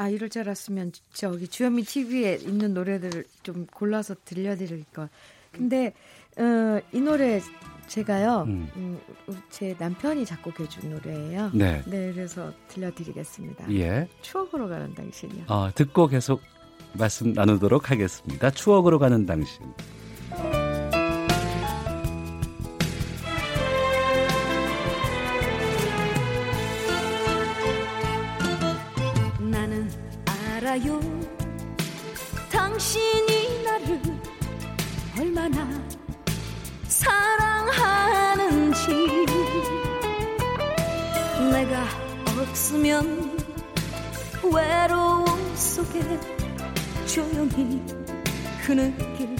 [0.00, 5.10] 아, 이럴 줄 알았으면 저기 주현미 TV에 있는 노래들을 좀 골라서 들려드릴 걸.
[5.52, 5.92] 근데,
[6.38, 7.38] 어, 이 노래
[7.86, 8.70] 제가요, 음.
[8.76, 8.98] 음,
[9.50, 11.50] 제 남편이 작곡해준 노래예요.
[11.52, 11.82] 네.
[11.84, 13.70] 그래서 들려드리겠습니다.
[13.74, 14.08] 예.
[14.22, 15.44] 추억으로 가는 당신이요.
[15.48, 16.40] 어, 듣고 계속
[16.94, 18.50] 말씀 나누도록 하겠습니다.
[18.50, 19.66] 추억으로 가는 당신.
[30.70, 31.00] 알아요.
[32.48, 34.00] 당신이 나를
[35.18, 35.68] 얼마나
[36.86, 38.06] 사랑하는지.
[41.50, 41.84] 내가
[42.40, 43.36] 없으면
[44.44, 46.00] 외로움 속에
[47.04, 47.82] 조용히
[48.60, 49.39] 흐느낄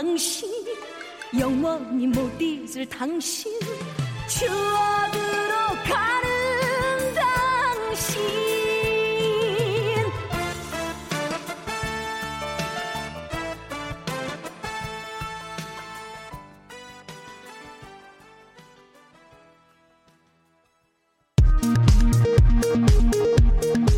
[0.00, 0.48] 당신
[1.38, 3.52] 영원히 못 잊을 당신
[4.26, 4.56] 추억으로
[5.84, 8.22] 가는 당신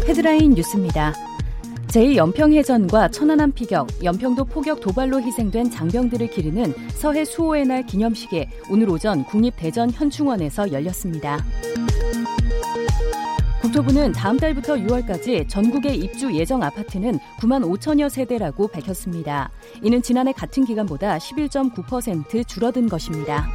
[0.08, 1.31] 헤드라인 뉴스입니다.
[1.92, 9.24] 제2연평해전과 천안함 피격, 연평도 포격 도발로 희생된 장병들을 기리는 서해 수호의 날 기념식이 오늘 오전
[9.24, 11.44] 국립대전 현충원에서 열렸습니다.
[13.60, 19.50] 국토부는 다음 달부터 6월까지 전국의 입주 예정 아파트는 9만 5천여 세대라고 밝혔습니다.
[19.82, 23.48] 이는 지난해 같은 기간보다 11.9% 줄어든 것입니다.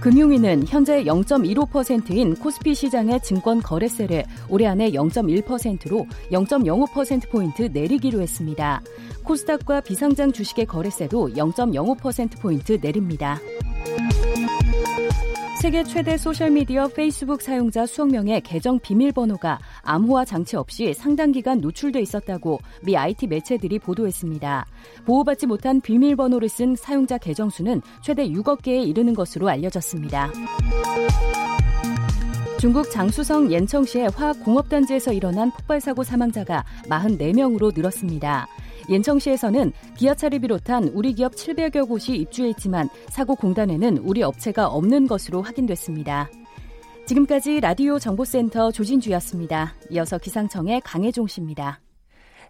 [0.00, 8.82] 금융위는 현재 0.15%인 코스피 시장의 증권 거래세를 올해 안에 0.1%로 0.05%포인트 내리기로 했습니다.
[9.24, 13.38] 코스닥과 비상장 주식의 거래세도 0.05%포인트 내립니다.
[15.66, 22.00] 세계 최대 소셜미디어 페이스북 사용자 수억 명의 계정 비밀번호가 암호화 장치 없이 상당 기간 노출돼
[22.02, 24.64] 있었다고 미 IT 매체들이 보도했습니다.
[25.04, 30.30] 보호받지 못한 비밀번호를 쓴 사용자 계정 수는 최대 6억 개에 이르는 것으로 알려졌습니다.
[32.60, 38.46] 중국 장수성 옌청시의 화학공업단지에서 일어난 폭발사고 사망자가 44명으로 늘었습니다.
[38.88, 46.28] Yen청시에서는 기아차를 비롯한 우리 기업 700여 곳이 입주했지만 사고 공단에는 우리 업체가 없는 것으로 확인됐습니다.
[47.06, 49.74] 지금까지 라디오 정보센터 조진주였습니다.
[49.90, 51.80] 이어서 기상청의 강혜종 씨입니다.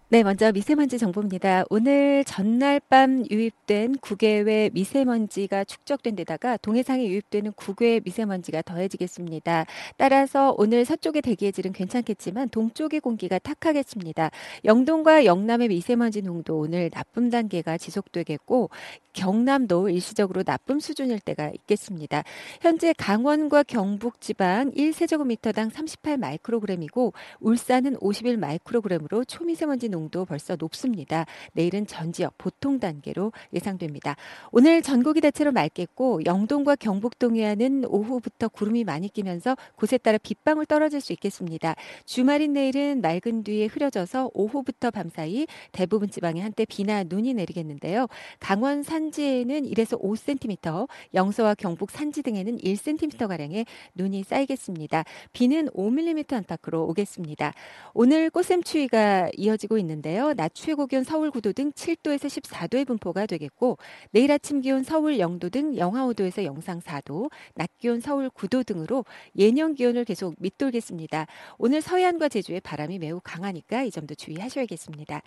[0.09, 1.65] 네, 먼저 미세먼지 정보입니다.
[1.69, 9.65] 오늘 전날 밤 유입된 국외외 미세먼지가 축적된 데다가 동해상에 유입되는 국외 미세먼지가 더해지겠습니다.
[9.97, 14.31] 따라서 오늘 서쪽의 대기의 질은 괜찮겠지만 동쪽의 공기가 탁하겠습니다.
[14.63, 18.69] 영동과 영남의 미세먼지 농도 오늘 나쁨 단계가 지속되겠고
[19.11, 22.23] 경남도 일시적으로 나쁨 수준일 때가 있겠습니다.
[22.61, 31.25] 현재 강원과 경북 지방 1세제곱미터당 38 마이크로그램이고 울산은 51 마이크로그램으로 초미세먼지 농도 벌써 높습니다.
[31.53, 34.15] 내일은 전 지역 보통 단계로 예상됩니다.
[34.51, 41.01] 오늘 전국이 대체로 맑겠고 영동과 경북 동해안은 오후부터 구름이 많이 끼면서 곳에 따라 빗방울 떨어질
[41.01, 41.75] 수 있겠습니다.
[42.05, 48.07] 주말인 내일은 맑은 뒤에 흐려져서 오후부터 밤사이 대부분 지방에 한때 비나 눈이 내리겠는데요.
[48.39, 55.03] 강원 산지에는 1에서 5cm, 영서와 경북 산지 등에는 1cm 가량의 눈이 쌓이겠습니다.
[55.33, 57.53] 비는 5mm 안팎으로 오겠습니다.
[57.93, 60.33] 오늘 꽃샘추위가 이어지고 있는 데요.
[60.33, 63.77] 낮 최고 기온 서울 9도 등 7도에서 14도의 분포가 되겠고
[64.11, 69.05] 내일 아침 기온 서울 0도 등 영하 5도에서 영상 4도, 낮 기온 서울 9도 등으로
[69.37, 71.27] 예년 기온을 계속 밑돌겠습니다.
[71.57, 75.21] 오늘 서해안과 제주의 바람이 매우 강하니까 이 점도 주의하셔야겠습니다.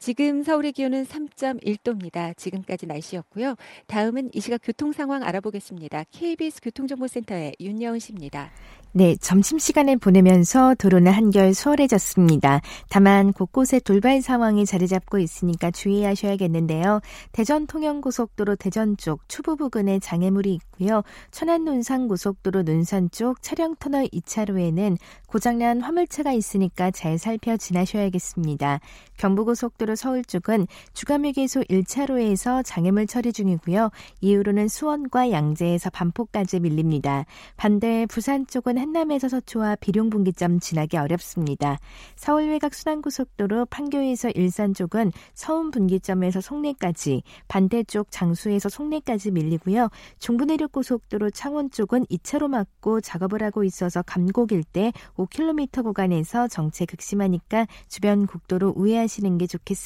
[0.00, 2.34] 지금 서울의 기온은 3.1도입니다.
[2.34, 3.54] 지금까지 날씨였고요.
[3.86, 6.04] 다음은 이 시각 교통 상황 알아보겠습니다.
[6.10, 8.50] KBS 교통정보센터의 윤여은 씨입니다.
[8.92, 12.60] 네, 점심시간을 보내면서 도로는 한결 수월해졌습니다.
[12.88, 17.00] 다만 곳곳에 돌발 상황이 자리 잡고 있으니까 주의하셔야겠는데요.
[17.30, 21.04] 대전 통영고속도로 대전 쪽 추부 부근에 장애물이 있고요.
[21.30, 24.96] 천안 논산 고속도로 논산 쪽 차량 터널 2차로에는
[25.28, 28.80] 고장난 화물차가 있으니까 잘 살펴 지나셔야겠습니다.
[29.18, 33.90] 경부고속도로 서울 쪽은 주감휴게소 1차로에서 장애물 처리 중이고요.
[34.20, 37.24] 이후로는 수원과 양재에서 반포까지 밀립니다.
[37.56, 41.78] 반대 부산 쪽은 한남에서 서초와 비룡 분기점 지나기 어렵습니다.
[42.16, 49.88] 서울 외곽 순환고속도로 판교에서 일산 쪽은 서운 분기점에서 송내까지, 반대쪽 장수에서 송내까지 밀리고요.
[50.18, 58.26] 중부내륙고속도로 창원 쪽은 2차로 막고 작업을 하고 있어서 감곡 일대 5km 구간에서 정체 극심하니까 주변
[58.26, 59.79] 국도로 우회하시는 게 좋겠습니다.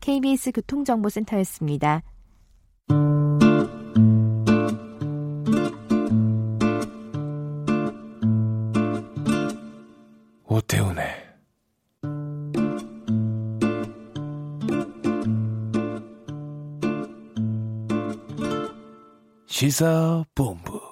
[0.00, 2.02] KBS 교통정보센터였습니다.
[10.46, 11.24] 오태훈의
[19.46, 20.83] 시사본부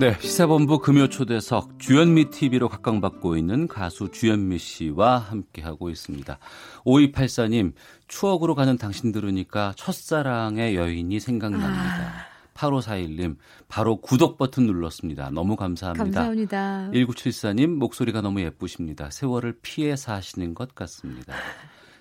[0.00, 6.36] 네, 시사본부 금요 초대석 주현미 TV로 각광받고 있는 가수 주현미 씨와 함께하고 있습니다.
[6.84, 7.72] 5284님,
[8.08, 11.72] 추억으로 가는 당신 들으니까 첫사랑의 여인이 생각납니다.
[11.72, 12.34] 아.
[12.54, 13.36] 8541님,
[13.68, 15.30] 바로 구독 버튼 눌렀습니다.
[15.30, 16.04] 너무 감사합니다.
[16.04, 16.90] 감사합니다.
[16.92, 19.10] 1974님, 목소리가 너무 예쁘십니다.
[19.10, 21.34] 세월을 피해 사시는 것 같습니다.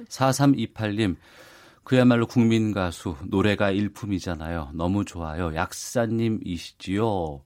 [0.10, 1.16] 4328님,
[1.84, 4.72] 그야말로 국민 가수, 노래가 일품이잖아요.
[4.74, 5.54] 너무 좋아요.
[5.56, 7.42] 약사님이시지요.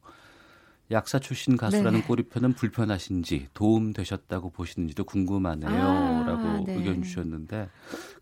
[0.92, 2.06] 약사 출신 가수라는 네.
[2.08, 5.70] 꼬리표는 불편하신지 도움 되셨다고 보시는지도 궁금하네요.
[5.70, 6.76] 아, 라고 네.
[6.76, 7.70] 의견 주셨는데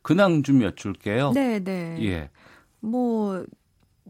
[0.02, 1.32] 근황 좀 여쭐게요.
[1.34, 1.98] 네, 네.
[2.02, 2.30] 예.
[2.80, 3.46] 뭐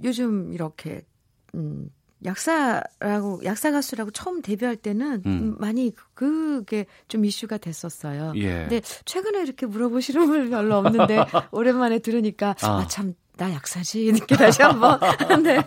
[0.04, 1.06] 요즘 이렇게
[1.54, 1.90] 음
[2.24, 5.56] 약사라고 약사 가수라고 처음 데뷔할 때는 음.
[5.60, 8.34] 많이 그게 좀 이슈가 됐었어요.
[8.38, 8.62] 예.
[8.62, 11.18] 근데 최근에 이렇게 물어보시는 분 별로 없는데
[11.52, 14.98] 오랜만에 들으니까 아 참 나 약사지 이렇게 다시 한번
[15.44, 15.62] 네.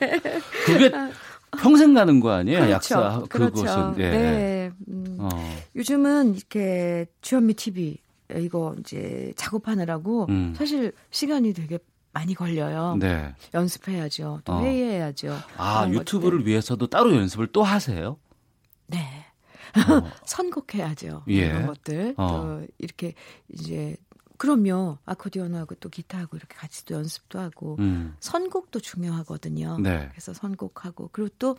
[0.64, 0.90] 그게
[1.52, 2.58] 평생 가는 거 아니에요?
[2.58, 2.72] 그렇죠.
[2.72, 3.22] 약사.
[3.28, 3.94] 그렇죠.
[3.98, 4.10] 예.
[4.10, 4.70] 네.
[4.88, 5.28] 음, 어.
[5.76, 7.98] 요즘은 이렇게 주현미 TV
[8.36, 10.54] 이거 이제 작업하느라고 음.
[10.56, 11.78] 사실 시간이 되게
[12.12, 12.96] 많이 걸려요.
[12.98, 13.34] 네.
[13.54, 14.40] 연습해야죠.
[14.44, 14.62] 또 어.
[14.62, 15.36] 회의해야죠.
[15.56, 16.46] 아, 유튜브를 것들.
[16.48, 18.18] 위해서도 따로 연습을 또 하세요?
[18.86, 18.98] 네.
[19.76, 20.10] 어.
[20.24, 21.24] 선곡해야죠.
[21.28, 21.34] 예.
[21.46, 22.14] 이런 것들.
[22.16, 22.28] 어.
[22.28, 23.14] 또 이렇게
[23.52, 23.96] 이제
[24.38, 24.98] 그럼요.
[25.04, 28.14] 아코디언하고 또 기타하고 이렇게 같이 또 연습도 하고 음.
[28.20, 29.78] 선곡도 중요하거든요.
[29.80, 30.08] 네.
[30.10, 31.56] 그래서 선곡하고 그리고 또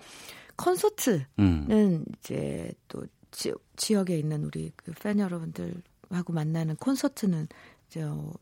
[0.56, 2.06] 콘서트는 음.
[2.18, 7.48] 이제 또 지, 지역에 있는 우리 그 팬 여러분들하고 만나는 콘서트는
[7.90, 8.34] 저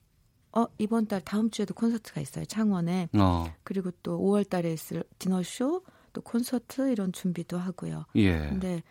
[0.54, 2.46] 어, 이번 달 다음 주에도 콘서트가 있어요.
[2.46, 3.10] 창원에.
[3.14, 3.46] 어.
[3.64, 5.84] 그리고 또 5월 달에 있을 디너쇼,
[6.14, 8.06] 또 콘서트 이런 준비도 하고요.
[8.16, 8.38] 예.
[8.50, 8.82] 근데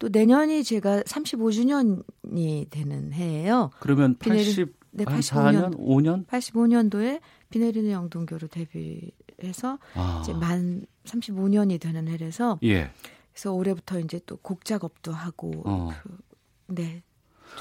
[0.00, 3.70] 또 내년이 제가 35주년이 되는 해예요.
[3.80, 7.20] 그러면 80 네, 85년 5년 85년도에
[7.50, 10.20] 비 내리는 영동교로 데뷔해서 아.
[10.22, 12.90] 이제 만 35년이 되는 해라서 예.
[13.32, 15.90] 그래서 올해부터 이제 또 곡 작업도 하고 어.
[16.02, 17.02] 그, 네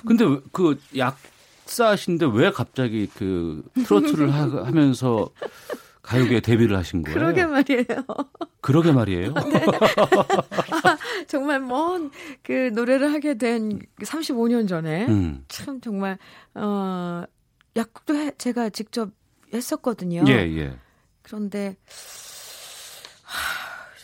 [0.06, 5.30] 근데 그 약사신데 왜 갑자기 그 트로트를 하, 면서
[6.02, 7.18] 가요계에 데뷔를 하신 거예요?
[7.20, 7.86] 그러게 말이에요.
[8.62, 9.34] 그러게 말이에요.
[9.52, 9.66] 네.
[10.84, 10.98] 아,
[11.28, 12.12] 정말 먼
[12.44, 15.44] 그 노래를 하게 된 35년 전에 음.
[15.48, 16.18] 참 정말
[16.54, 17.24] 어
[17.76, 19.12] 약도 해, 제가 직접
[19.54, 20.24] 했었거든요.
[20.28, 20.78] 예, 예.
[21.22, 21.78] 그런데
[23.24, 23.40] 하,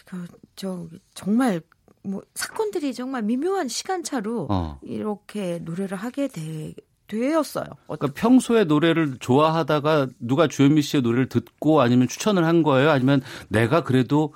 [0.05, 0.25] 그,
[0.55, 1.61] 저 정말
[2.03, 4.79] 뭐 사건들이 정말 미묘한 시간차로 어.
[4.81, 6.73] 이렇게 노래를 하게 돼
[7.07, 7.65] 되었어요.
[7.85, 12.91] 그러니까 평소에 노래를 좋아하다가 누가 주현미 씨의 노래를 듣고 아니면 추천을 한 거예요?
[12.91, 14.33] 아니면 내가 그래도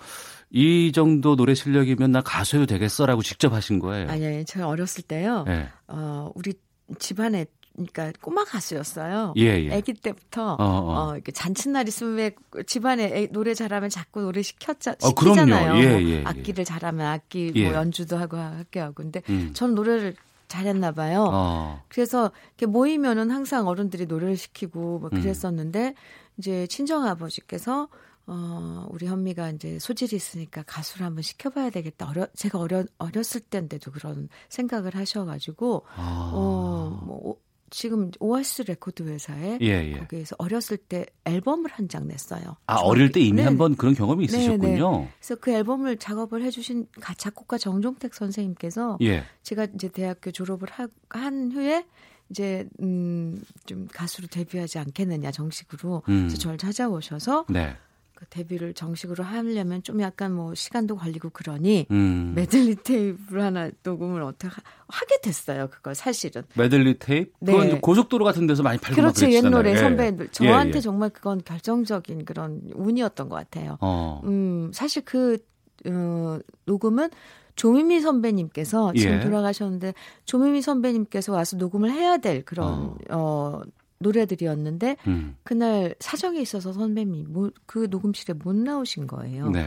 [0.51, 4.09] 이 정도 노래 실력이면 나 가수해도 되겠어라고 직접 하신 거예요?
[4.09, 5.45] 아니, 아니, 제가 어렸을 때요.
[5.47, 5.69] 네.
[5.87, 6.53] 어, 우리
[6.99, 9.33] 집안에 그러니까 꼬마 가수였어요.
[9.37, 9.73] 예, 예.
[9.73, 11.09] 아기 때부터 어, 어.
[11.09, 15.81] 어 이렇게 잔칫날 있으면 왜 집안에 애, 노래 잘하면 자꾸 노래 시켰자 어, 시키잖아요.
[15.81, 17.73] 예, 뭐 예, 예, 악기를 잘하면 악기 뭐 예.
[17.73, 19.51] 연주도 하고 할게 하고 근데 음.
[19.53, 20.15] 전 노래를
[20.49, 21.29] 잘했나 봐요.
[21.31, 21.81] 어.
[21.87, 25.21] 그래서 이렇게 모이면은 항상 어른들이 노래를 시키고 뭐 음.
[25.21, 25.93] 그랬었는데 음.
[26.37, 27.87] 이제 친정 아버지께서
[28.27, 32.07] 어, 우리 현미가 이제 소질이 있으니까 가수를 한번 시켜봐야 되겠다.
[32.07, 36.31] 어려, 제가 어려, 어렸을 때인데도 그런 생각을 하셔가지고, 아.
[36.33, 37.37] 어, 뭐,
[37.73, 39.97] 지금 오아시스 레코드 회사에 예, 예.
[39.97, 42.57] 거기에서 어렸을 때 앨범을 한 장 냈어요.
[42.65, 42.89] 아 저기.
[42.89, 43.43] 어릴 때 이미 네.
[43.43, 44.91] 한번 그런 경험이 있으셨군요.
[44.91, 45.11] 네, 네.
[45.19, 46.87] 그래서 그 앨범을 작업을 해주신
[47.17, 49.23] 작곡가 정종택 선생님께서 예.
[49.43, 51.85] 제가 이제 대학교 졸업을 하, 한 후에
[52.29, 56.27] 이제 음좀 가수로 데뷔하지 않겠느냐 정식으로 음.
[56.27, 57.77] 그래서 저를 찾아오셔서 네.
[58.21, 62.33] 그 데뷔를 정식으로 하려면 좀 약간 뭐 시간도 걸리고 그러니 음.
[62.35, 64.47] 메들리 테이프를 하나 녹음을 어떻게
[64.87, 65.67] 하, 게 됐어요.
[65.71, 66.43] 그걸 사실은.
[66.55, 67.31] 메들리 테이프?
[67.39, 67.51] 네.
[67.51, 69.27] 그건 고속도로 같은 데서 많이 팔고 그렇죠.
[69.31, 69.77] 옛 노래 예.
[69.77, 70.29] 선배들.
[70.29, 70.81] 저한테 예, 예.
[70.81, 73.79] 정말 그건 결정적인 그런 운이었던 것 같아요.
[73.81, 74.21] 어.
[74.25, 75.39] 음, 사실 그
[75.87, 77.09] 어, 녹음은
[77.55, 79.19] 조미미 선배님께서 지금 예.
[79.19, 79.95] 돌아가셨는데
[80.25, 83.61] 조미미 선배님께서 와서 녹음을 해야 될 그런 어, 어
[84.01, 85.35] 노래들이었는데 음.
[85.43, 89.49] 그날 사정이 있어서 선배님이 뭐, 그 녹음실에 못 나오신 거예요.
[89.49, 89.65] 네.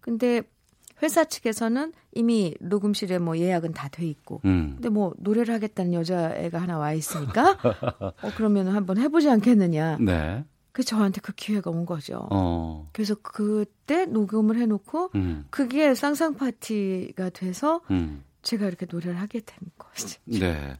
[0.00, 0.42] 근데
[1.02, 4.74] 회사 측에서는 이미 녹음실에 뭐 예약은 다 돼 있고, 음.
[4.74, 7.58] 근데 뭐 노래를 하겠다는 여자애가 하나 와 있으니까,
[7.98, 9.98] 어 그러면 한번 해보지 않겠느냐.
[10.00, 10.44] 네.
[10.72, 12.26] 그 저한테 그 기회가 온 거죠.
[12.30, 12.88] 어.
[12.92, 15.44] 그래서 그때 녹음을 해놓고 음.
[15.50, 18.24] 그게 쌍쌍 파티가 돼서 음.
[18.42, 20.18] 제가 이렇게 노래를 하게 된 거죠.
[20.24, 20.76] 네.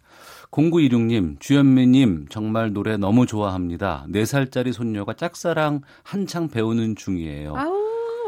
[0.51, 4.05] 0926님, 주현미님, 정말 노래 너무 좋아합니다.
[4.09, 7.55] 4살짜리 손녀가 짝사랑 한창 배우는 중이에요.
[7.57, 7.73] 아우,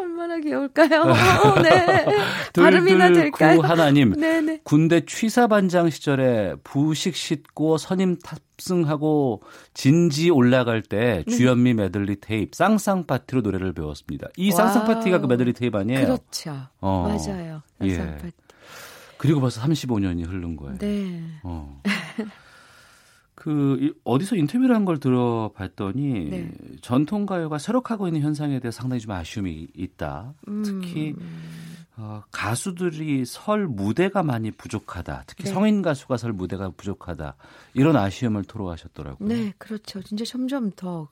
[0.00, 1.04] 얼마나 귀여울까요?
[1.62, 2.06] 네.
[2.54, 3.60] 발음이나 될까요?
[3.60, 4.60] 하나님, 네네.
[4.64, 9.42] 군대 취사반장 시절에 부식 싣고 선임 탑승하고
[9.74, 11.36] 진지 올라갈 때 네.
[11.36, 14.28] 주현미 메들리 테이프 쌍쌍 파티로 노래를 배웠습니다.
[14.36, 16.06] 이 쌍쌍 파티가 그 메들리 테이프 아니에요?
[16.06, 16.56] 그렇죠.
[16.80, 17.02] 어.
[17.08, 17.62] 맞아요.
[17.80, 18.16] 쌍쌍 예.
[18.16, 18.32] 파티.
[19.24, 20.76] 그리고 벌써 35년이 흐른 거예요.
[20.78, 21.22] 네.
[21.42, 21.80] 어.
[23.34, 26.50] 그 어디서 인터뷰를 한 걸 들어봤더니 네.
[26.82, 30.34] 전통 가요가 쇠락하고 있는 현상에 대해 상당히 좀 아쉬움이 있다.
[30.46, 30.62] 음.
[30.62, 31.14] 특히
[31.96, 35.24] 어, 가수들이 설 무대가 많이 부족하다.
[35.26, 35.50] 특히 네.
[35.50, 37.36] 성인 가수가 설 무대가 부족하다.
[37.72, 39.26] 이런 아쉬움을 토로하셨더라고요.
[39.28, 40.02] 네, 그렇죠.
[40.02, 41.08] 진짜 점점 더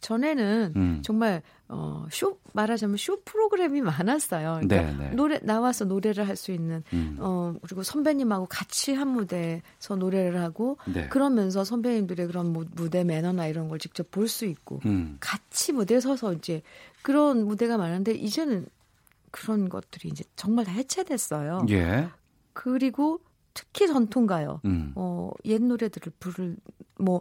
[0.00, 1.02] 전에는 음.
[1.04, 4.60] 정말 어, 쇼 말하자면 쇼 프로그램이 많았어요.
[4.62, 5.14] 그러니까 네, 네.
[5.14, 7.16] 노래 나와서 노래를 할 수 있는 음.
[7.18, 11.08] 어 그리고 선배님하고 같이 한 무대에서 노래를 하고 네.
[11.08, 15.16] 그러면서 선배님들의 그런 무대 매너나 이런 걸 직접 볼 수 있고 음.
[15.20, 16.62] 같이 무대에 서서 이제
[17.02, 18.66] 그런 무대가 많은데 이제는
[19.30, 21.66] 그런 것들이 이제 정말 다 해체됐어요.
[21.70, 22.08] 예.
[22.52, 23.20] 그리고
[23.52, 24.60] 특히 전통가요.
[24.64, 24.92] 음.
[24.94, 26.56] 어, 옛 노래들을 부를
[26.98, 27.20] 뭐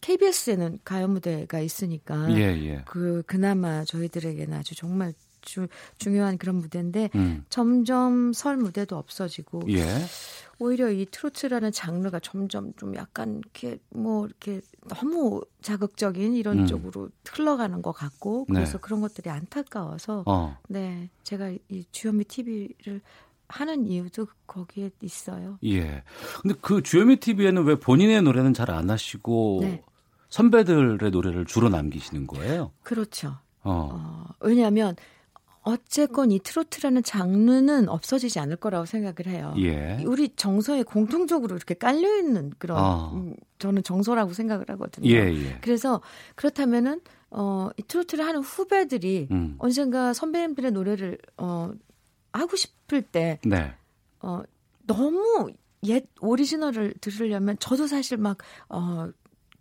[0.00, 2.82] KBS에는 가요 무대가 있으니까 예, 예.
[2.86, 5.68] 그 그나마 저희들에게는 아주 정말 주,
[5.98, 7.44] 중요한 그런 무대인데 음.
[7.48, 9.84] 점점 설 무대도 없어지고 예.
[10.58, 16.66] 오히려 이 트로트라는 장르가 점점 좀 약간 이렇게 뭐 이렇게 너무 자극적인 이런 음.
[16.66, 18.78] 쪽으로 흘러가는 것 같고 그래서 네.
[18.82, 20.58] 그런 것들이 안타까워서 어.
[20.68, 23.00] 네 제가 이 주현미 TV를
[23.48, 25.58] 하는 이유도 거기에 있어요.
[25.64, 26.02] 예.
[26.42, 29.82] 근데 그 주요미 TV에는 왜 본인의 노래는 잘 안 하시고 네.
[30.28, 32.72] 선배들의 노래를 주로 남기시는 거예요?
[32.82, 33.36] 그렇죠.
[33.62, 33.90] 어.
[33.92, 34.96] 어 왜냐하면
[35.62, 39.54] 어쨌건 이 트로트라는 장르는 없어지지 않을 거라고 생각을 해요.
[39.58, 40.02] 예.
[40.06, 43.12] 우리 정서에 공통적으로 이렇게 깔려 있는 그런 어.
[43.14, 45.10] 음, 저는 정서라고 생각을 하거든요.
[45.10, 45.58] 예, 예.
[45.60, 46.00] 그래서
[46.36, 47.00] 그렇다면은
[47.30, 49.56] 어, 이 트로트를 하는 후배들이 음.
[49.58, 51.72] 언젠가 선배님들의 노래를 어,
[52.32, 53.74] 하고 싶을 때 네.
[54.20, 54.42] 어,
[54.86, 55.52] 너무
[55.84, 58.38] 옛 오리지널을 들으려면 저도 사실 막
[58.68, 59.10] 어,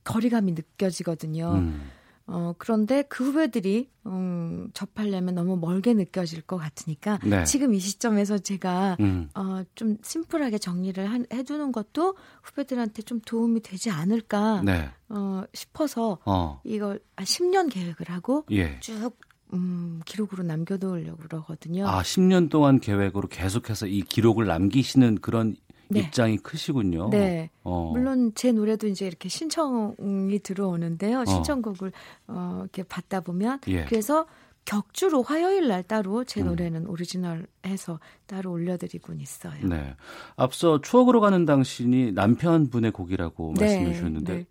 [0.08, 1.52] 거리감이 느껴지거든요.
[1.56, 1.92] 음.
[2.30, 7.46] 어, 그런데 그 후배들이, 음, 접하려면 너무 멀게 느껴질 것 같으니까, 네.
[7.46, 9.30] 지금 이 시점에서 제가, 음.
[9.34, 14.90] 어, 좀 심플하게 정리를 한, 해두는 것도 후배들한테 좀 도움이 되지 않을까, 네.
[15.08, 16.60] 어, 싶어서, 어.
[16.66, 18.78] 이걸 10년 계획을 하고, 예.
[18.82, 19.18] 쭉,
[19.54, 21.88] 음, 기록으로 남겨두려고 그러거든요.
[21.88, 25.56] 아, 10년 동안 계획으로 계속해서 이 기록을 남기시는 그런
[25.90, 26.00] 네.
[26.02, 27.10] 입장이 크시군요.
[27.10, 27.50] 네.
[27.64, 27.92] 어.
[27.92, 31.22] 물론 제 노래도 이제 이렇게 신청이 들어오는데요.
[31.22, 31.26] 어.
[31.26, 31.92] 신청곡을
[32.28, 33.86] 어, 이렇게 받다 보면 예.
[33.86, 34.26] 그래서
[34.66, 36.48] 격주로 화요일 날 따로 제 음.
[36.48, 36.90] 노래는 음.
[36.90, 39.66] 오리지널 해서 따로 올려드리곤 있어요.
[39.66, 39.96] 네.
[40.36, 43.66] 앞서 추억으로 가는 당신이 남편분의 곡이라고 네.
[43.66, 44.46] 말씀해 주셨는데 네.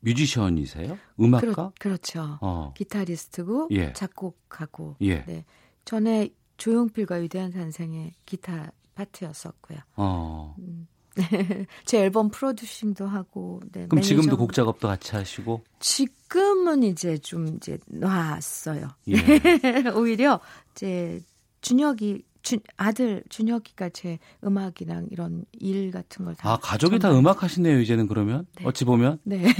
[0.00, 0.96] 뮤지션이세요?
[1.20, 1.72] 음악가?
[1.80, 2.72] 그렇, 죠 어.
[2.76, 3.92] 기타리스트고 예.
[3.92, 4.96] 작곡하고.
[5.00, 5.24] 예.
[5.24, 5.44] 네.
[5.84, 9.78] 전에 조용필과 위대한 산생의 기타 파트였었고요.
[9.96, 10.54] 어.
[10.58, 10.88] 음.
[11.84, 13.60] 제 앨범 프로듀싱도 하고.
[13.72, 15.62] 네, 그럼 지금도 곡 작업도 같이 하시고?
[15.80, 18.88] 지금은 이제 좀 이제 놨어요.
[19.08, 19.14] 예.
[19.94, 20.40] 오히려
[20.72, 21.20] 이제
[21.60, 26.52] 준혁이 준, 아들 준혁이가 제 음악이랑 이런 일 같은 걸 다.
[26.52, 28.64] 아 가족이 다 음악 하시네요 이제는 그러면 네.
[28.64, 29.18] 어찌 보면.
[29.24, 29.42] 네.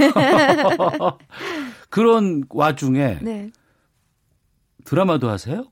[1.90, 3.51] 그런 와중에 네.
[4.85, 5.65] 드라마도 하세요?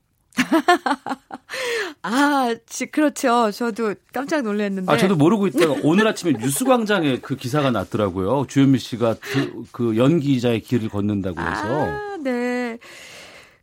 [2.03, 3.51] 아, 지, 그렇죠.
[3.51, 4.91] 저도 깜짝 놀랐는데.
[4.91, 8.45] 아, 저도 모르고 있다가 오늘 아침에 뉴스광장에 그 기사가 났더라고요.
[8.47, 11.85] 주현미 씨가 그, 그 연기자의 길을 걷는다고 해서.
[11.85, 12.77] 아, 네.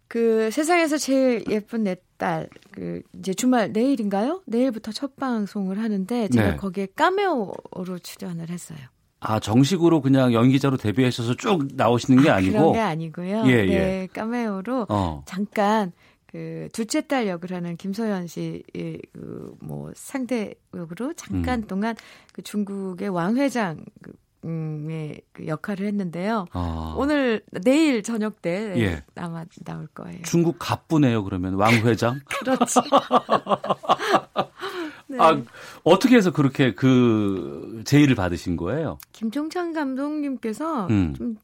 [0.09, 4.43] 그 세상에서 제일 예쁜 내 딸, 그 이제 주말 내일인가요?
[4.47, 6.56] 내일부터 첫 방송을 하는데 제가 네.
[6.56, 8.78] 거기에 까메오로 출연을 했어요.
[9.19, 13.43] 아 정식으로 그냥 연기자로 데뷔하셔서 쭉 나오시는 게 아, 아니고 그런 게 아니고요.
[13.47, 14.09] 예, 네, 예.
[14.12, 15.24] 까메오로 어.
[15.27, 15.93] 잠깐
[16.35, 21.66] 그 둘째 딸 역을 하는 김소연 씨의 그뭐 상대 역으로 잠깐 음.
[21.69, 21.94] 동안
[22.32, 23.85] 그 중국의 왕 회장
[24.40, 26.47] 그의그 역할을 했는데요.
[26.51, 26.97] 아.
[26.98, 29.05] 오늘 내일 저녁 때 예.
[29.15, 30.23] 아마 나올 거예요.
[30.24, 31.23] 중국 갑부네요.
[31.23, 32.19] 그러면 왕 회장.
[32.27, 32.81] 그렇죠.
[35.06, 35.16] 네.
[35.23, 35.40] 아
[35.85, 38.98] 어떻게 해서 그렇게 그 제의를 받으신 거예요?
[39.12, 41.15] 김종찬 감독님께서 음.
[41.15, 41.36] 좀,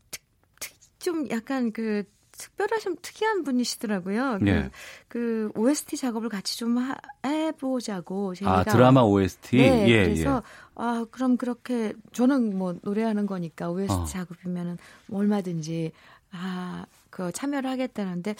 [0.98, 2.02] 좀 약간 그
[2.40, 4.38] 특별하신 특이한 분이시더라고요.
[4.40, 4.70] 그, 예.
[5.08, 9.56] 그 OST 작업을 같이 좀 하, 해보자고 저희가 아 드라마 OST.
[9.58, 10.40] 네, 예, 그래서 예.
[10.76, 14.04] 아 그럼 그렇게 저는 뭐 노래하는 거니까 OST 어.
[14.06, 15.92] 작업이면은 뭐 얼마든지
[16.32, 18.34] 아그 참여를 하겠다는데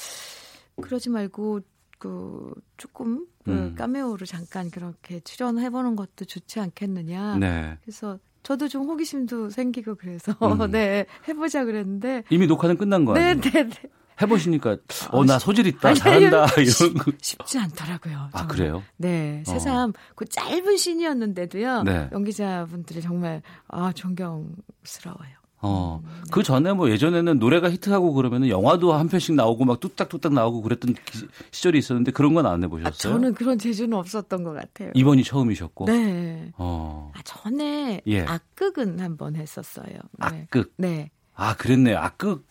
[0.81, 1.61] 그러지 말고
[1.99, 3.75] 그 조금 그 음.
[3.75, 7.37] 까메오로 잠깐 그렇게 출연해보는 것도 좋지 않겠느냐.
[7.37, 7.77] 네.
[7.83, 10.33] 그래서 저도 좀 호기심도 생기고 그래서
[10.67, 10.71] 음.
[10.73, 13.35] 네 해보자 그랬는데 이미 녹화는 끝난 거 아니에요?
[13.35, 13.69] 네네네.
[13.69, 13.91] 네.
[14.23, 14.77] 해보시니까
[15.12, 18.15] 어 나 소질 있다 아니, 잘한다 아니, 이런 거 쉽지 않더라고요.
[18.15, 18.31] 정말.
[18.33, 18.83] 아 그래요?
[18.99, 19.51] 네 어.
[19.51, 19.93] 새삼 어.
[20.15, 22.09] 그 짧은 신이었는데도요 네.
[22.12, 25.40] 연기자분들이 정말 아 존경스러워요.
[25.62, 26.03] 어.
[26.31, 30.95] 그 전에 뭐 예전에는 노래가 히트하고 그러면은 영화도 한 편씩 나오고 막 뚝딱뚝딱 나오고 그랬던
[31.05, 32.89] 기, 시절이 있었는데 그런 건 안 해보셨어요?
[32.89, 34.91] 아, 저는 그런 재주는 없었던 것 같아요.
[34.95, 35.85] 이번이 처음이셨고.
[35.87, 36.51] 네.
[36.57, 37.12] 어.
[37.15, 38.20] 아, 전에 예.
[38.23, 39.87] 악극은 한번 했었어요.
[39.87, 40.47] 네.
[40.51, 40.73] 악극.
[40.78, 41.11] 네.
[41.35, 41.99] 아, 그랬네요.
[41.99, 42.43] 악극이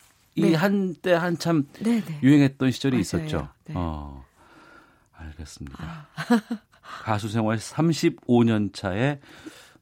[0.42, 0.54] 네.
[0.54, 2.06] 한때 한참 네네.
[2.06, 2.20] 네.
[2.22, 3.02] 유행했던 시절이 맞아요.
[3.02, 3.50] 있었죠.
[3.66, 3.74] 네.
[3.76, 4.24] 어.
[5.14, 5.78] 알겠습니다.
[5.84, 6.08] 아.
[7.04, 9.20] 가수 생활 35년 차에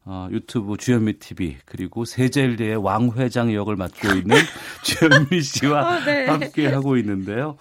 [0.09, 4.37] 어, 유튜브 주현미 TV 그리고 세젤리의 왕 회장 역을 맡고 있는
[4.83, 6.25] 주현미 씨와 아, 네.
[6.25, 7.57] 함께 하고 있는데요.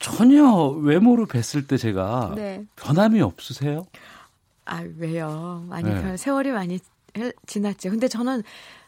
[0.00, 2.64] 전혀 외모를 뵀을 때 제가 네.
[2.74, 3.86] 변함이 없으세요?
[4.64, 5.64] 아 왜요?
[5.68, 6.16] 많이 네.
[6.16, 6.80] 세월이 많이
[7.46, 7.90] 지났죠.
[7.90, 8.42] 근데 저는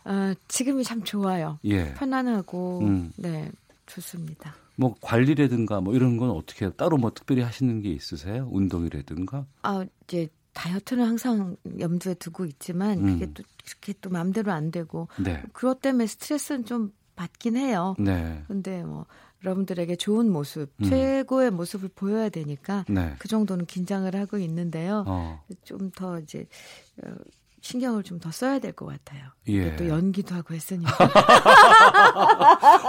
[0.05, 1.61] 어, 지금이 참 좋아요.
[1.65, 1.95] 예.
[1.95, 3.13] 편안하고 음.
[3.17, 3.53] 네
[3.87, 4.57] 좋습니다.
[4.75, 8.49] 뭐 관리라든가 뭐 이런 건 어떻게 따로 뭐 특별히 하시는 게 있으세요?
[8.51, 9.45] 운동이라든가?
[9.63, 10.29] 아 이제
[10.59, 13.35] 다이어트는 항상 염두에 두고 있지만 그게 음.
[13.35, 15.41] 또 그렇게 또 마음대로 안 되고 네.
[15.53, 17.95] 그것 때문에 스트레스는 좀 받긴 해요.
[17.97, 18.43] 네.
[18.49, 19.07] 근데 뭐
[19.45, 20.85] 여러분들에게 좋은 모습, 음.
[20.85, 23.15] 최고의 모습을 보여야 되니까 네.
[23.21, 25.05] 그 정도는 긴장을 하고 있는데요.
[25.07, 25.41] 어.
[25.63, 26.49] 좀더 이제
[27.05, 27.15] 어,
[27.61, 29.23] 신경을 좀 더 써야 될 것 같아요.
[29.49, 29.77] 예.
[29.77, 30.93] 또 연기도 하고 했으니까.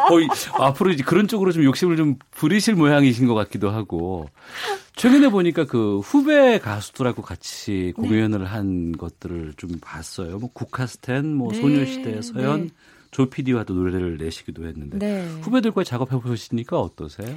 [0.10, 4.30] 어, 앞으로 이제 그런 쪽으로 좀 욕심을 좀 부리실 모양이신 것 같기도 하고.
[4.96, 8.02] 최근에 보니까 그 후배 가수들하고 같이 네.
[8.02, 8.46] 공연을 네.
[8.46, 10.40] 한 것들을 좀 봤어요.
[10.40, 11.62] 뭐 국카스텐, 뭐 네.
[11.62, 12.70] 소녀시대, 서연, 네.
[13.12, 15.28] 조피디와도 노래를 내시기도 했는데 네.
[15.42, 17.34] 후배들과 작업해 보시니까 어떠세요?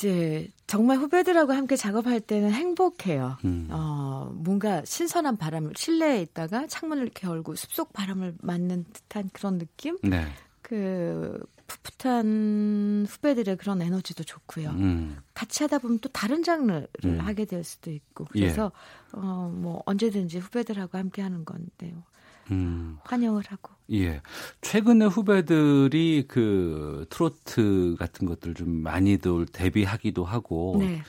[0.00, 3.36] 이제 정말 후배들하고 함께 작업할 때는 행복해요.
[3.44, 3.68] 음.
[3.70, 9.98] 어, 뭔가 신선한 바람을 실내에 있다가 창문을 이렇게 열고 숲속 바람을 맞는 듯한 그런 느낌?
[10.02, 10.24] 네.
[10.62, 14.70] 그 풋풋한 후배들의 그런 에너지도 좋고요.
[14.70, 15.18] 음.
[15.34, 17.20] 같이 하다 보면 또 다른 장르를 음.
[17.20, 18.72] 하게 될 수도 있고 그래서
[19.14, 19.20] 예.
[19.20, 22.04] 어뭐 언제든지 후배들하고 함께 하는 건데요.
[22.50, 22.98] 음.
[23.04, 24.20] 환영을 하고 예.
[24.60, 31.02] 최근에 후배들이 그 트로트 같은 것들 좀 많이들 데뷔하기도 하고 네.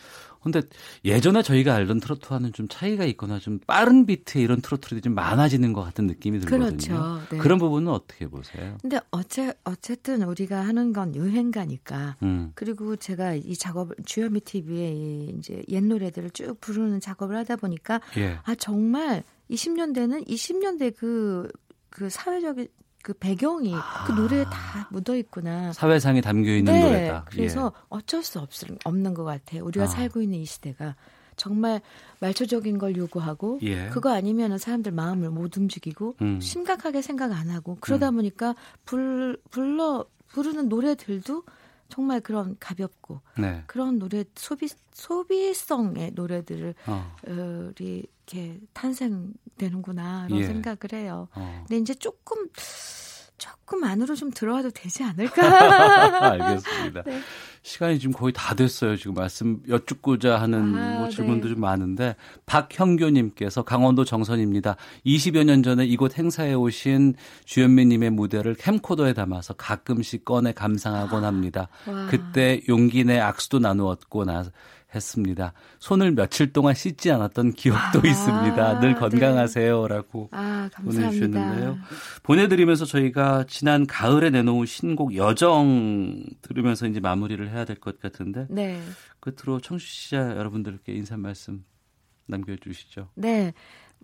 [0.44, 0.62] 근데
[1.06, 5.84] 예전에 저희가 알던 트로트와는 좀 차이가 있거나 좀 빠른 비트의 이런 트로트들이 좀 많아지는 것
[5.84, 6.70] 같은 느낌이 들거든요.
[6.70, 7.22] 그렇죠.
[7.30, 7.38] 네.
[7.38, 8.78] 그런 부분은 어떻게 보세요?
[8.82, 12.18] 근데 어째 어쨌든 우리가 하는 건 유행가니까.
[12.24, 12.52] 음.
[12.56, 18.40] 그리고 제가 이 작업을 주현미 TV에 이제 옛 노래들을 쭉 부르는 작업을 하다 보니까 예.
[18.44, 21.52] 아 정말 20년대는 20년대 그그
[21.90, 22.68] 그 사회적인
[23.04, 24.06] 그 배경이 아.
[24.06, 25.74] 그 노래에 다 묻어 있구나.
[25.74, 27.26] 사회상에 담겨 있는 네, 노래다.
[27.26, 27.82] 그래서 예.
[27.90, 28.50] 어쩔 수 없,
[28.84, 29.66] 없는 것 같아요.
[29.66, 29.88] 우리가 아.
[29.88, 30.96] 살고 있는 이 시대가
[31.36, 31.82] 정말
[32.20, 33.90] 말초적인 걸 요구하고 예.
[33.90, 36.40] 그거 아니면은 사람들 마음을 못 움직이고 음.
[36.40, 38.18] 심각하게 생각 안 하고 그러다 음.
[38.18, 38.56] 보니까
[38.86, 41.44] 불 불러 부르는 노래들도
[41.92, 43.64] 정말 그런 가볍고 네.
[43.68, 47.18] 그런 노래 소비 소비성의 노래들을 어.
[47.28, 50.46] 어, 이렇게 탄생되는구나 이런 예.
[50.46, 51.28] 생각을 해요.
[51.36, 51.64] 어.
[51.68, 52.48] 근데 이제 조금
[53.42, 55.42] 조금 안으로 좀 들어와도 되지 않을까?
[56.34, 57.02] 알겠습니다.
[57.02, 57.22] 네.
[57.64, 58.96] 시간이 지금 거의 다 됐어요.
[58.98, 61.54] 지금 말씀 여쭙고자 하는 아, 뭐 질문도 네.
[61.56, 62.16] 좀 많은데
[62.46, 64.76] 박형교님께서 강원도 정선입니다.
[65.08, 67.16] 20여 년 전에 이곳 행사에 오신
[67.46, 71.68] 주현미님의 무대를 캠코더에 담아서 가끔씩 꺼내 감상하곤 합니다.
[71.88, 72.06] 와.
[72.12, 74.46] 그때 용기 내 악수도 나누었고 나
[74.94, 75.54] 했습니다.
[75.80, 78.80] 손을 며칠 동안 씻지 않았던 기억도 아, 있습니다.
[78.80, 79.00] 늘 네.
[79.00, 81.78] 건강하세요라고 아, 보내주셨는데요.
[82.24, 88.80] 보내드리면서 저희가 지난 가을에 내놓은 신곡 여정 들으면서 이제 마무리를 해야 될 것 같은데 네.
[89.20, 91.64] 끝으로 청취자 여러분들께 인사 말씀
[92.28, 93.10] 남겨주시죠.
[93.16, 93.54] 네.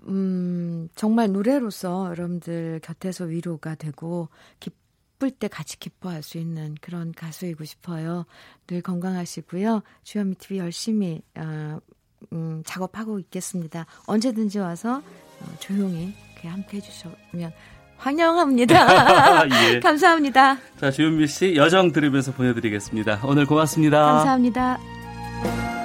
[0.07, 4.69] 음, 정말 노래로서 여러분들 곁에서 위로가 되고 기,
[5.17, 8.25] 기쁠 때 같이 기뻐할 수 있는 그런 가수이고 싶어요.
[8.67, 9.81] 늘 건강하시고요.
[10.03, 11.79] 주현미 TV 열심히 어,
[12.33, 13.85] 음, 작업하고 있겠습니다.
[14.05, 15.01] 언제든지 와서
[15.41, 16.13] 어, 조용히
[16.43, 17.51] 함께 해주시면
[17.97, 19.47] 환영합니다.
[19.73, 19.79] 예.
[19.81, 20.57] 감사합니다.
[20.79, 23.21] 자, 주현미 씨 여정 들으면서 보내드리겠습니다.
[23.23, 23.99] 오늘 고맙습니다.
[23.99, 25.76] 감사합니다.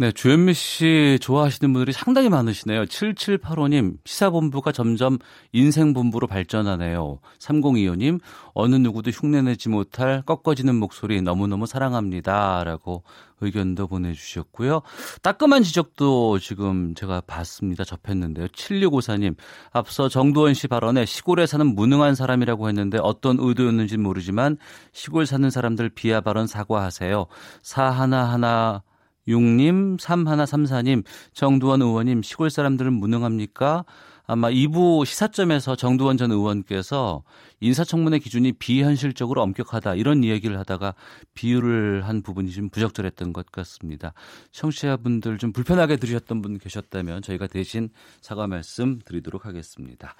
[0.00, 2.84] 네, 주현미 씨 좋아하시는 분들이 상당히 많으시네요.
[2.84, 5.18] 7785님, 시사본부가 점점
[5.52, 7.18] 인생본부로 발전하네요.
[7.38, 8.18] 3025님,
[8.54, 12.64] 어느 누구도 흉내내지 못할 꺾어지는 목소리 너무너무 사랑합니다.
[12.64, 13.02] 라고
[13.42, 14.80] 의견도 보내주셨고요.
[15.20, 17.84] 따끔한 지적도 지금 제가 봤습니다.
[17.84, 18.46] 접했는데요.
[18.46, 19.36] 7654님,
[19.70, 24.56] 앞서 정두원 씨 발언에 시골에 사는 무능한 사람이라고 했는데 어떤 의도였는지 모르지만
[24.92, 27.26] 시골 사는 사람들 비하 발언 사과하세요.
[27.60, 28.82] 사 하나하나
[29.30, 33.84] 6님, 3134님, 정두원 의원님, 시골 사람들은 무능합니까?
[34.32, 37.24] 아마 2부 시사점에서 정두원 전 의원께서
[37.58, 40.94] 인사청문회 기준이 비현실적으로 엄격하다 이런 이야기를 하다가
[41.34, 44.12] 비유를 한 부분이 좀 부적절했던 것 같습니다.
[44.52, 47.88] 청취자분들 좀 불편하게 들으셨던 분 계셨다면 저희가 대신
[48.20, 50.14] 사과 말씀 드리도록 하겠습니다.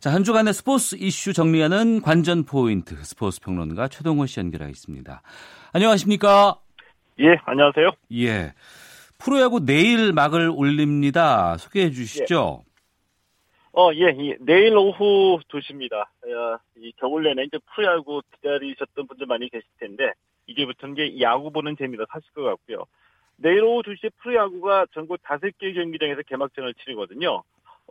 [0.00, 5.22] 자, 한 주간의 스포츠 이슈 정리하는 관전 포인트 스포츠 평론가 최동호 씨 연결하겠습니다.
[5.72, 6.65] 안녕하십니까?
[7.20, 7.90] 예, 안녕하세요.
[8.14, 8.52] 예.
[9.18, 11.56] 프로야구 내일 막을 올립니다.
[11.56, 12.62] 소개해 주시죠.
[12.62, 12.66] 예.
[13.72, 15.94] 어, 예, 예, 내일 오후 2시입니다.
[15.94, 20.12] 어, 이 겨울 내내 이제 프로야구 기다리셨던 분들 많이 계실 텐데,
[20.46, 22.84] 이제부터는 게 야구 보는 재미가 사실 것 같고요.
[23.36, 27.42] 내일 오후 2시에 프로야구가 전국 5개 경기장에서 개막전을 치르거든요.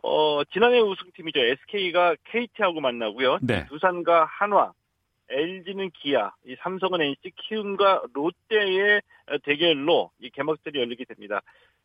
[0.02, 1.40] 어, 지난해 우승팀이죠.
[1.40, 3.38] SK가 KT하고 만나고요.
[3.42, 3.66] 네.
[3.66, 4.72] 두산과 한화,
[5.28, 9.02] LG는 기아, 이 삼성은 NC, 키움과 롯데의
[9.44, 11.40] 대결로 이 개막전이 열리게 됩니다.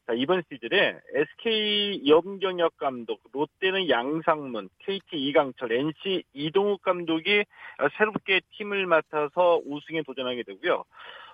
[0.08, 7.44] 자, 이번 시즌에 SK 염경엽 감독, 롯데는 양상문, KT 이강철, NC 이동욱 감독이
[7.98, 10.84] 새롭게 팀을 맡아서 우승에 도전하게 되고요.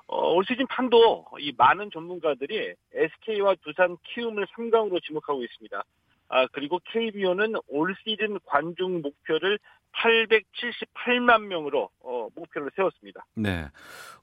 [0.07, 5.83] 어, 올 시즌 판도 이 많은 전문가들이 SK와 두산 키움을 3강으로 지목하고 있습니다.
[6.29, 9.59] 아, 그리고 KBO는 올 시즌 관중 목표를
[9.97, 13.25] 878만 명으로 어, 목표를 세웠습니다.
[13.35, 13.65] 네.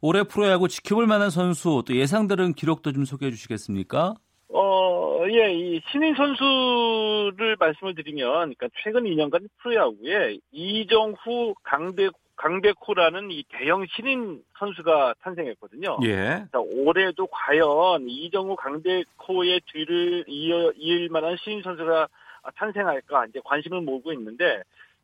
[0.01, 4.15] 올해 프로야구 지켜볼 만한 선수 또 예상되는 기록도 좀 소개해 주시겠습니까?
[4.49, 13.45] 어, 예, 이 신인 선수를 말씀을 드리면, 그러니까 최근 2년간 프로야구에 이정후, 강대, 강백호라는 이
[13.49, 15.99] 대형 신인 선수가 탄생했거든요.
[16.05, 16.45] 예.
[16.53, 22.09] 자, 올해도 과연 이정후, 강백호의 뒤를 이어, 이을 만한 신인 선수가
[22.57, 24.63] 탄생할까 이제 관심을 모으고 있는데, 자,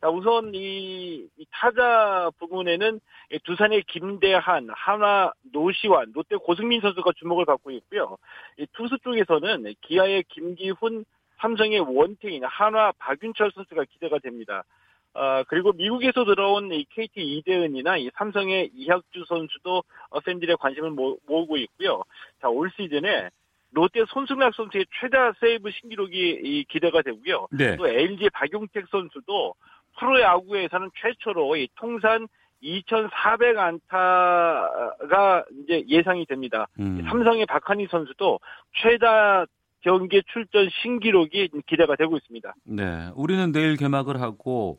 [0.09, 3.01] 우선 이, 이 타자 부분에는
[3.45, 8.17] 두산의 김대한, 하나 노시환, 롯데 고승민 선수가 주목을 받고 있고요.
[8.59, 11.05] 이 투수 쪽에서는 기아의 김기훈,
[11.39, 14.65] 삼성의 원태인, 한화 박윤철 선수가 기대가 됩니다.
[15.13, 21.19] 어, 그리고 미국에서 들어온 이 KT 이대은이나 이 삼성의 이학주 선수도 어, 팬들의 관심을 모,
[21.27, 22.03] 모으고 있고요.
[22.41, 23.31] 자, 올 시즌에
[23.73, 27.49] 롯데 손승락 선수의 최다 세이브 신기록이 이 기대가 되고요.
[27.53, 27.77] 네.
[27.77, 29.55] 또 LG 박용택 선수도
[30.01, 32.27] 프로야구에서는 최초로 이 통산
[32.63, 36.67] 2,400 안타가 이제 예상이 됩니다.
[36.79, 37.03] 음.
[37.09, 38.39] 삼성의 박한희 선수도
[38.83, 39.47] 최다
[39.81, 42.55] 경기 출전 신기록이 기대가 되고 있습니다.
[42.65, 43.11] 네.
[43.15, 44.79] 우리는 내일 개막을 하고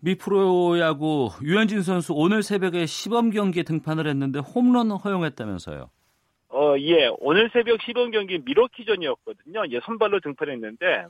[0.00, 5.90] 미 프로야구 유현진 선수 오늘 새벽에 시범 경기에 등판을 했는데 홈런 허용했다면서요.
[6.50, 7.10] 어, 예.
[7.18, 9.64] 오늘 새벽 시범 경기 미러키전이었거든요.
[9.70, 11.06] 예, 선발로 등판했는데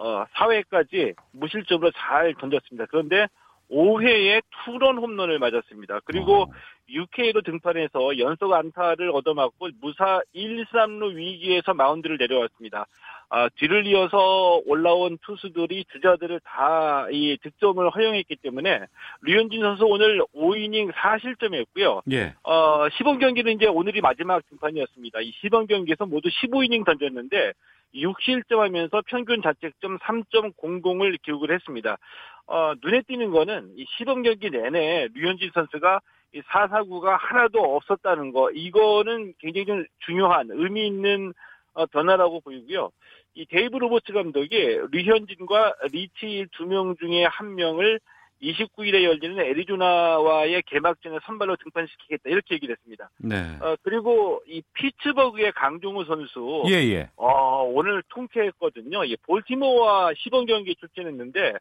[0.00, 2.86] 어, 4회까지 무실점으로 잘 던졌습니다.
[2.90, 3.26] 그런데
[3.70, 6.00] 5회에 투런 홈런을 맞았습니다.
[6.04, 6.46] 그리고 어.
[6.88, 12.86] 6회로 등판해서 연속 안타를 얻어맞고 무사 1, 3루 위기에서 마운드를 내려왔습니다.
[13.28, 18.86] 아, 뒤를 이어서 올라온 투수들이 주자들을 다 이 득점을 허용했기 때문에
[19.22, 22.02] 류현진 선수 오늘 5이닝 4실점했고요.
[22.12, 22.34] 예.
[22.42, 25.20] 어, 시범 경기는 이제 오늘이 마지막 등판이었습니다.
[25.20, 27.52] 이 시범 경기에서 모두 15이닝 던졌는데
[27.94, 31.98] 6실점하면서 평균 자책점 3.00을 기록을 했습니다.
[32.46, 36.00] 어, 눈에 띄는 거는 이 시범 경기 내내 류현진 선수가
[36.32, 41.32] 이 4사구가 하나도 없었다는 거, 이거는 굉장히 좀 중요한 의미 있는
[41.74, 42.90] 어, 변화라고 보이고요.
[43.34, 48.00] 이 데이브 로버츠 감독이 류현진과 리치 두 명 중에 한 명을
[48.42, 53.10] 29일에 열리는 애리조나와의 개막전에 선발로 등판시키겠다 이렇게 얘기를 했습니다.
[53.18, 53.58] 네.
[53.60, 57.10] 어, 그리고 이 피츠버그의 강정호 선수 예, 예.
[57.16, 59.04] 어, 오늘 통쾌했거든요.
[59.04, 61.54] 이 볼티모어와 시범 경기 출전했는데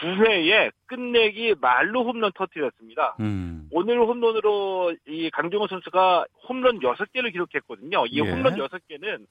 [0.00, 3.16] 9회에 끝내기 말로 홈런 터뜨렸습니다.
[3.20, 3.68] 음.
[3.72, 8.06] 오늘 홈런으로 이 강정호 선수가 홈런 6개를 기록했거든요.
[8.06, 8.30] 이 예.
[8.30, 9.26] 홈런 6개는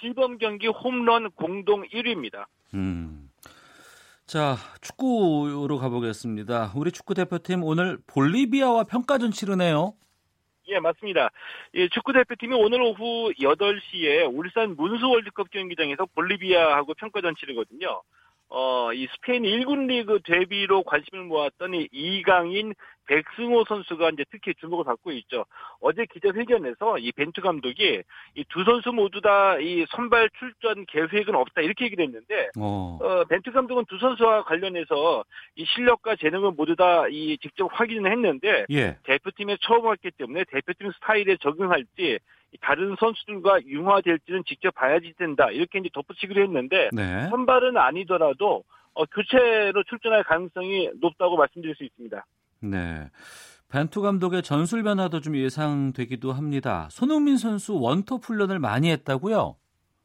[0.00, 2.46] 시범 경기 홈런 공동 1위입니다.
[2.74, 3.23] 음.
[4.26, 6.72] 자, 축구로 가보겠습니다.
[6.74, 9.94] 우리 축구 대표팀 오늘 볼리비아와 평가전 치르네요.
[10.68, 11.30] 예, 맞습니다.
[11.74, 18.00] 예, 축구 대표팀이 오늘 오후 8시에 울산 문수 월드컵 경기장에서 볼리비아하고 평가전 치르거든요.
[18.48, 22.74] 어, 이 스페인 1군 리그 데뷔로 관심을 모았던 이 이강인
[23.06, 25.44] 백승호 선수가 이제 특히 주목을 받고 있죠.
[25.80, 28.02] 어제 기자회견에서 이 벤투 감독이
[28.34, 32.98] 이 두 선수 모두 다 이 선발 출전 계획은 없다 이렇게 얘기를 했는데 어.
[33.00, 35.24] 어, 벤투 감독은 두 선수와 관련해서
[35.56, 38.96] 이 실력과 재능을 모두 다 이 직접 확인을 했는데 예.
[39.04, 42.18] 대표팀에 처음 왔기 때문에 대표팀 스타일에 적응할지
[42.60, 47.28] 다른 선수들과 융화될지는 직접 봐야지 된다 이렇게 이제 덧붙이기로 했는데 네.
[47.30, 48.64] 선발은 아니더라도
[48.94, 52.24] 어, 교체로 출전할 가능성이 높다고 말씀드릴 수 있습니다.
[52.70, 53.10] 네.
[53.70, 56.88] 벤투 감독의 전술 변화도 좀 예상되기도 합니다.
[56.90, 59.56] 손흥민 선수 원톱 훈련을 많이 했다고요?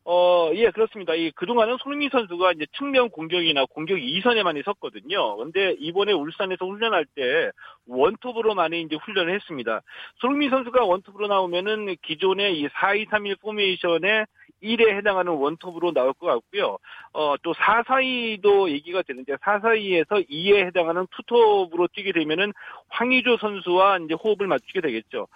[0.05, 1.13] 어, 예, 그렇습니다.
[1.13, 5.37] 이, 그동안은 손흥민 선수가 이제 측면 공격이나 공격 2선에 많이 섰거든요.
[5.37, 7.51] 근데 이번에 울산에서 훈련할 때
[7.85, 9.81] 원톱으로 많이 이제 훈련을 했습니다.
[10.15, 14.25] 손흥민 선수가 원톱으로 나오면은 기존의 이 4-2-3-1 포메이션에
[14.61, 16.77] 1에 해당하는 원톱으로 나올 것 같고요.
[17.13, 22.53] 어, 또 4-4-2도 얘기가 되는데 4-4-2에서 2에 해당하는 투톱으로 뛰게 되면은
[22.89, 25.27] 황의조 선수와 이제 호흡을 맞추게 되겠죠.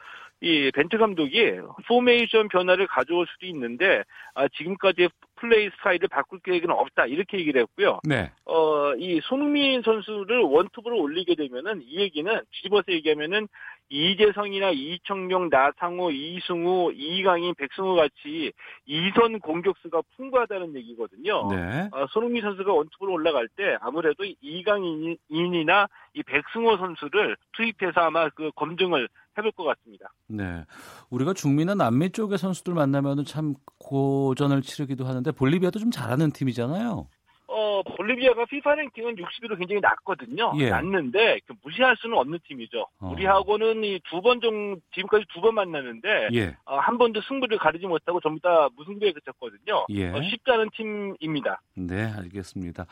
[0.41, 4.03] 이 벤투 감독이 포메이션 변화를 가져올 수도 있는데
[4.35, 5.09] 아, 지금까지의
[5.43, 7.99] 플레이 스타일을 바꿀 계획은 없다 이렇게 얘기를 했고요.
[8.05, 8.31] 네.
[8.45, 13.49] 어, 이 손흥민 선수를 원톱으로 올리게 되면은 이 얘기는 뒤집어서 얘기하면은
[13.89, 18.53] 이재성이나 이청용, 나상호, 이승우, 이강인, 백승호 같이
[18.85, 21.49] 이선 공격수가 풍부하다는 얘기거든요.
[21.51, 21.89] 네.
[21.91, 29.09] 어, 손흥민 선수가 원톱으로 올라갈 때 아무래도 이강인이나 이 백승호 선수를 투입해서 아마 그 검증을
[29.37, 30.11] 해볼 것 같습니다.
[30.27, 30.63] 네.
[31.09, 37.07] 우리가 중미나 남미 쪽의 선수들 만나면은 참 고전을 치르기도 하는데 볼리비아도 좀 잘하는 팀이잖아요.
[37.55, 40.53] 어, 볼리비아가 피파 랭킹은 60위로 굉장히 낮거든요.
[40.57, 40.69] 예.
[40.71, 42.87] 낮는데 그 무시할 수는 없는 팀이죠.
[42.99, 43.09] 어.
[43.11, 46.55] 우리하고는 이 두 번 정도 지금까지 두 번 만났는데 예.
[46.65, 49.85] 어, 한 번도 승부를 가리지 못하고 전부 다 무승부에 그쳤거든요.
[49.89, 50.09] 예.
[50.09, 51.61] 어, 쉽지 않은 팀입니다.
[51.75, 52.87] 네, 알겠습니다.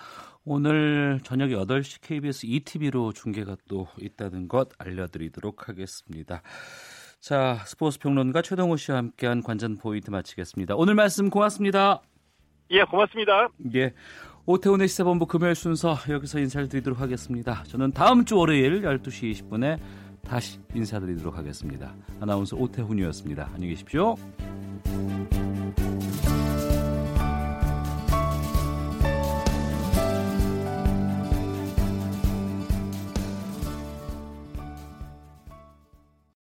[0.45, 6.43] 오늘 저녁 8시 KBS ETV로 중계가 또 있다는 것 알려드리도록 하겠습니다.
[7.19, 10.75] 자, 스포츠 평론가 최동호 씨와 함께한 관전 포인트 마치겠습니다.
[10.75, 12.01] 오늘 말씀 고맙습니다.
[12.71, 13.49] 예, 고맙습니다.
[13.75, 13.93] 예.
[14.45, 17.63] 오태훈의 시사본부 금요일 순서 여기서 인사를 드리도록 하겠습니다.
[17.67, 19.79] 저는 다음 주 월요일 12시 20분에
[20.25, 21.93] 다시 인사드리도록 하겠습니다.
[22.19, 23.49] 아나운서 오태훈이었습니다.
[23.53, 24.15] 안녕히 계십시오.